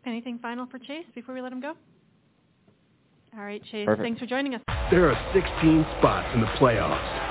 Anything 0.05 0.39
final 0.39 0.65
for 0.65 0.79
Chase 0.79 1.05
before 1.13 1.35
we 1.35 1.41
let 1.41 1.51
him 1.51 1.61
go? 1.61 1.73
All 3.37 3.43
right, 3.43 3.61
Chase, 3.71 3.85
Perfect. 3.85 4.03
thanks 4.03 4.19
for 4.19 4.25
joining 4.25 4.55
us. 4.55 4.61
There 4.89 5.07
are 5.07 5.31
16 5.33 5.85
spots 5.99 6.27
in 6.33 6.41
the 6.41 6.47
playoffs 6.57 7.29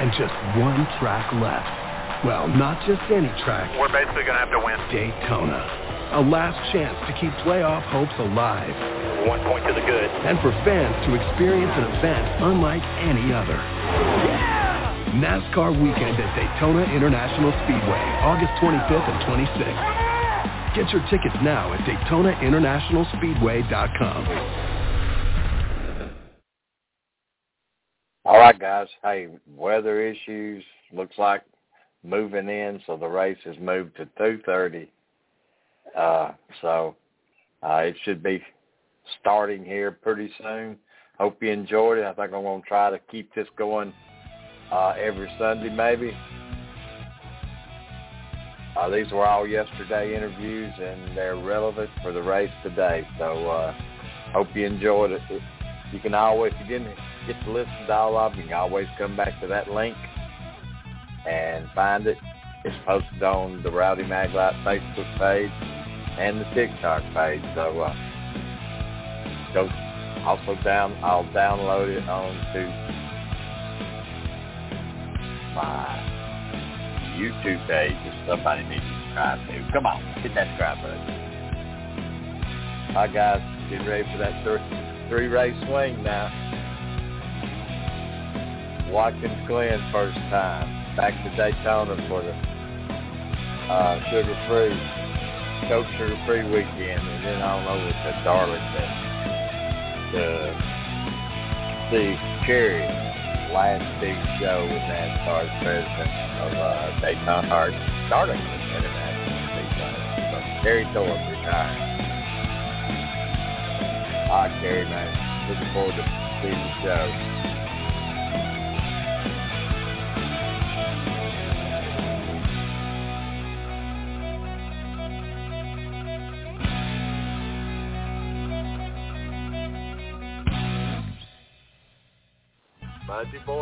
and 0.00 0.10
just 0.12 0.32
one 0.58 0.86
track 1.00 1.32
left. 1.32 1.83
Well, 2.24 2.48
not 2.48 2.80
just 2.88 3.04
any 3.12 3.28
track. 3.44 3.68
We're 3.76 3.92
basically 3.92 4.24
going 4.24 4.40
to 4.40 4.40
have 4.40 4.50
to 4.50 4.64
win. 4.64 4.80
Daytona. 4.88 5.60
A 6.16 6.24
last 6.24 6.56
chance 6.72 6.96
to 7.04 7.12
keep 7.20 7.28
playoff 7.44 7.84
hopes 7.92 8.16
alive. 8.16 8.72
One 9.28 9.44
point 9.44 9.68
to 9.68 9.76
the 9.76 9.84
good. 9.84 10.08
And 10.24 10.40
for 10.40 10.48
fans 10.64 10.96
to 11.04 11.20
experience 11.20 11.76
an 11.76 11.84
event 12.00 12.24
unlike 12.48 12.80
any 13.04 13.28
other. 13.28 13.60
Yeah! 14.24 15.20
NASCAR 15.20 15.76
weekend 15.76 16.16
at 16.16 16.32
Daytona 16.32 16.88
International 16.96 17.52
Speedway, 17.68 18.00
August 18.24 18.56
25th 18.56 19.04
and 19.04 19.20
26th. 19.28 19.84
Get 20.74 20.90
your 20.96 21.04
tickets 21.12 21.36
now 21.44 21.70
at 21.72 21.80
DaytonaInternationalSpeedway.com. 21.84 24.20
All 28.24 28.38
right, 28.38 28.58
guys. 28.58 28.88
Hey, 29.02 29.28
weather 29.46 30.00
issues. 30.00 30.64
Looks 30.90 31.18
like 31.18 31.42
moving 32.04 32.48
in, 32.48 32.80
so 32.86 32.96
the 32.96 33.06
race 33.06 33.38
has 33.44 33.56
moved 33.58 33.96
to 33.96 34.06
2:30. 34.20 34.88
Uh, 35.96 36.32
so 36.60 36.96
uh, 37.62 37.76
it 37.76 37.96
should 38.04 38.22
be 38.22 38.42
starting 39.20 39.64
here 39.64 39.90
pretty 39.90 40.30
soon. 40.42 40.76
Hope 41.18 41.42
you 41.42 41.50
enjoyed 41.50 41.98
it. 41.98 42.04
I 42.04 42.12
think 42.12 42.32
I'm 42.32 42.42
going 42.42 42.62
to 42.62 42.68
try 42.68 42.90
to 42.90 42.98
keep 43.10 43.34
this 43.34 43.46
going 43.56 43.92
uh, 44.72 44.94
every 44.98 45.30
Sunday, 45.38 45.70
maybe. 45.70 46.16
Uh, 48.76 48.88
these 48.88 49.10
were 49.12 49.24
all 49.24 49.46
yesterday 49.46 50.16
interviews, 50.16 50.72
and 50.80 51.16
they're 51.16 51.36
relevant 51.36 51.90
for 52.02 52.12
the 52.12 52.22
race 52.22 52.50
today. 52.64 53.06
So 53.18 53.48
uh, 53.48 53.74
hope 54.32 54.48
you 54.54 54.66
enjoyed 54.66 55.12
it. 55.12 55.22
You 55.92 56.00
can 56.00 56.14
always, 56.14 56.52
if 56.54 56.68
you 56.68 56.78
didn't 56.78 56.96
get 57.28 57.40
to 57.44 57.52
listen 57.52 57.86
to 57.86 57.92
all 57.92 58.16
of 58.16 58.32
them, 58.32 58.40
you 58.40 58.48
can 58.48 58.56
always 58.56 58.88
come 58.98 59.16
back 59.16 59.40
to 59.40 59.46
that 59.46 59.70
link 59.70 59.96
and 61.26 61.68
find 61.74 62.06
it 62.06 62.18
It's 62.64 62.74
posted 62.86 63.22
on 63.22 63.62
the 63.62 63.70
Rowdy 63.70 64.04
Maglite 64.04 64.62
Facebook 64.64 65.18
page 65.18 65.50
and 66.18 66.40
the 66.40 66.44
TikTok 66.54 67.02
page. 67.12 67.42
So 67.54 67.80
uh, 67.80 67.94
go 69.52 69.68
also 70.24 70.56
down. 70.64 70.96
I'll 71.02 71.24
download 71.24 71.88
it 71.88 72.08
onto 72.08 72.64
my 75.54 76.00
YouTube 77.18 77.66
page 77.68 77.92
if 77.92 78.28
somebody 78.28 78.64
needs 78.64 78.80
to 78.80 79.04
subscribe 79.04 79.38
to. 79.46 79.72
Come 79.72 79.86
on, 79.86 80.02
hit 80.22 80.34
that 80.34 80.48
subscribe 80.48 80.82
button. 80.82 81.24
Hi 82.94 83.08
guys, 83.08 83.42
getting 83.68 83.86
ready 83.86 84.04
for 84.10 84.18
that 84.18 84.42
three, 84.42 85.08
three 85.08 85.26
race 85.26 85.56
swing 85.66 86.02
now. 86.02 86.30
Watkins 88.94 89.34
Glen 89.50 89.82
first 89.90 90.14
time. 90.30 90.70
Back 90.94 91.18
to 91.26 91.30
Daytona 91.34 91.98
for 92.06 92.22
the 92.22 92.30
uh, 92.30 93.98
sugar 94.06 94.38
free, 94.46 94.70
Coke 95.66 95.90
sugar 95.98 96.14
free 96.30 96.46
weekend, 96.46 97.02
and 97.02 97.26
then 97.26 97.42
on 97.42 97.66
over 97.66 97.90
to 97.90 98.10
Darlington 98.22 98.90
to 100.14 100.22
see 101.90 102.14
Kerry 102.46 102.86
last 103.50 103.82
big 103.98 104.14
show 104.38 104.62
with 104.62 104.86
NASCAR's 104.86 105.50
president 105.58 106.14
of 106.46 106.54
uh, 106.54 106.94
Daytona 107.02 107.50
or 107.50 107.74
Darlington 108.06 108.46
International. 108.78 109.34
So 110.30 110.38
Kerry 110.62 110.86
Tharp 110.94 111.18
retired. 111.34 111.82
Right, 114.30 114.54
Kerry, 114.62 114.86
man. 114.86 115.10
Looking 115.50 115.72
forward 115.74 115.98
to 115.98 116.04
seeing 116.42 116.54
the 116.54 116.72
show. 116.86 117.33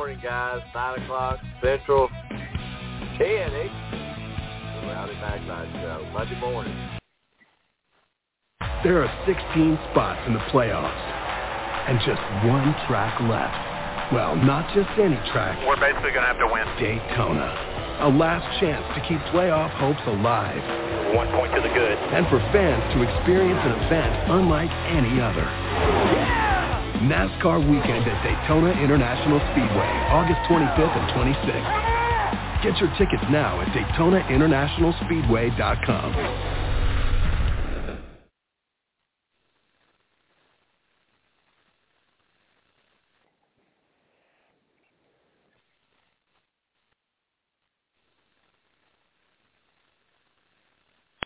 Morning, 0.03 0.19
guys, 0.21 0.59
9 0.75 0.99
o'clock 0.99 1.39
Central, 1.63 2.09
10 2.09 3.23
Eastern. 3.23 3.71
The 4.83 4.91
Rowdy 4.91 5.15
Maglite 5.23 5.71
Show, 5.79 6.11
Monday 6.13 6.41
morning. 6.41 6.75
There 8.83 8.99
are 8.99 9.07
16 9.31 9.79
spots 9.93 10.19
in 10.27 10.35
the 10.35 10.43
playoffs 10.51 11.07
and 11.87 12.01
just 12.03 12.19
one 12.51 12.75
track 12.91 13.15
left. 13.31 13.55
Well, 14.13 14.35
not 14.35 14.75
just 14.75 14.91
any 14.99 15.15
track. 15.31 15.55
We're 15.71 15.79
basically 15.79 16.11
going 16.11 16.27
to 16.27 16.35
have 16.35 16.43
to 16.43 16.51
win. 16.51 16.67
Daytona. 16.83 18.03
A 18.03 18.11
last 18.11 18.43
chance 18.59 18.83
to 18.99 19.01
keep 19.07 19.23
playoff 19.31 19.71
hopes 19.79 20.03
alive. 20.11 21.15
One 21.15 21.31
point 21.31 21.55
to 21.55 21.63
the 21.63 21.71
good. 21.71 21.95
And 22.11 22.27
for 22.27 22.43
fans 22.51 22.83
to 22.99 23.07
experience 23.07 23.63
an 23.63 23.87
event 23.87 24.35
unlike 24.35 24.71
any 24.91 25.23
other. 25.23 26.42
NASCAR 27.03 27.61
weekend 27.71 28.09
at 28.09 28.25
Daytona 28.25 28.71
International 28.73 29.41
Speedway, 29.53 29.91
August 30.11 30.41
25th 30.49 30.97
and 30.97 31.09
26th. 31.11 31.83
Get 32.63 32.77
your 32.79 32.91
tickets 32.99 33.23
now 33.31 33.61
at 33.61 33.69
DaytonaInternationalSpeedway.com. 33.69 36.62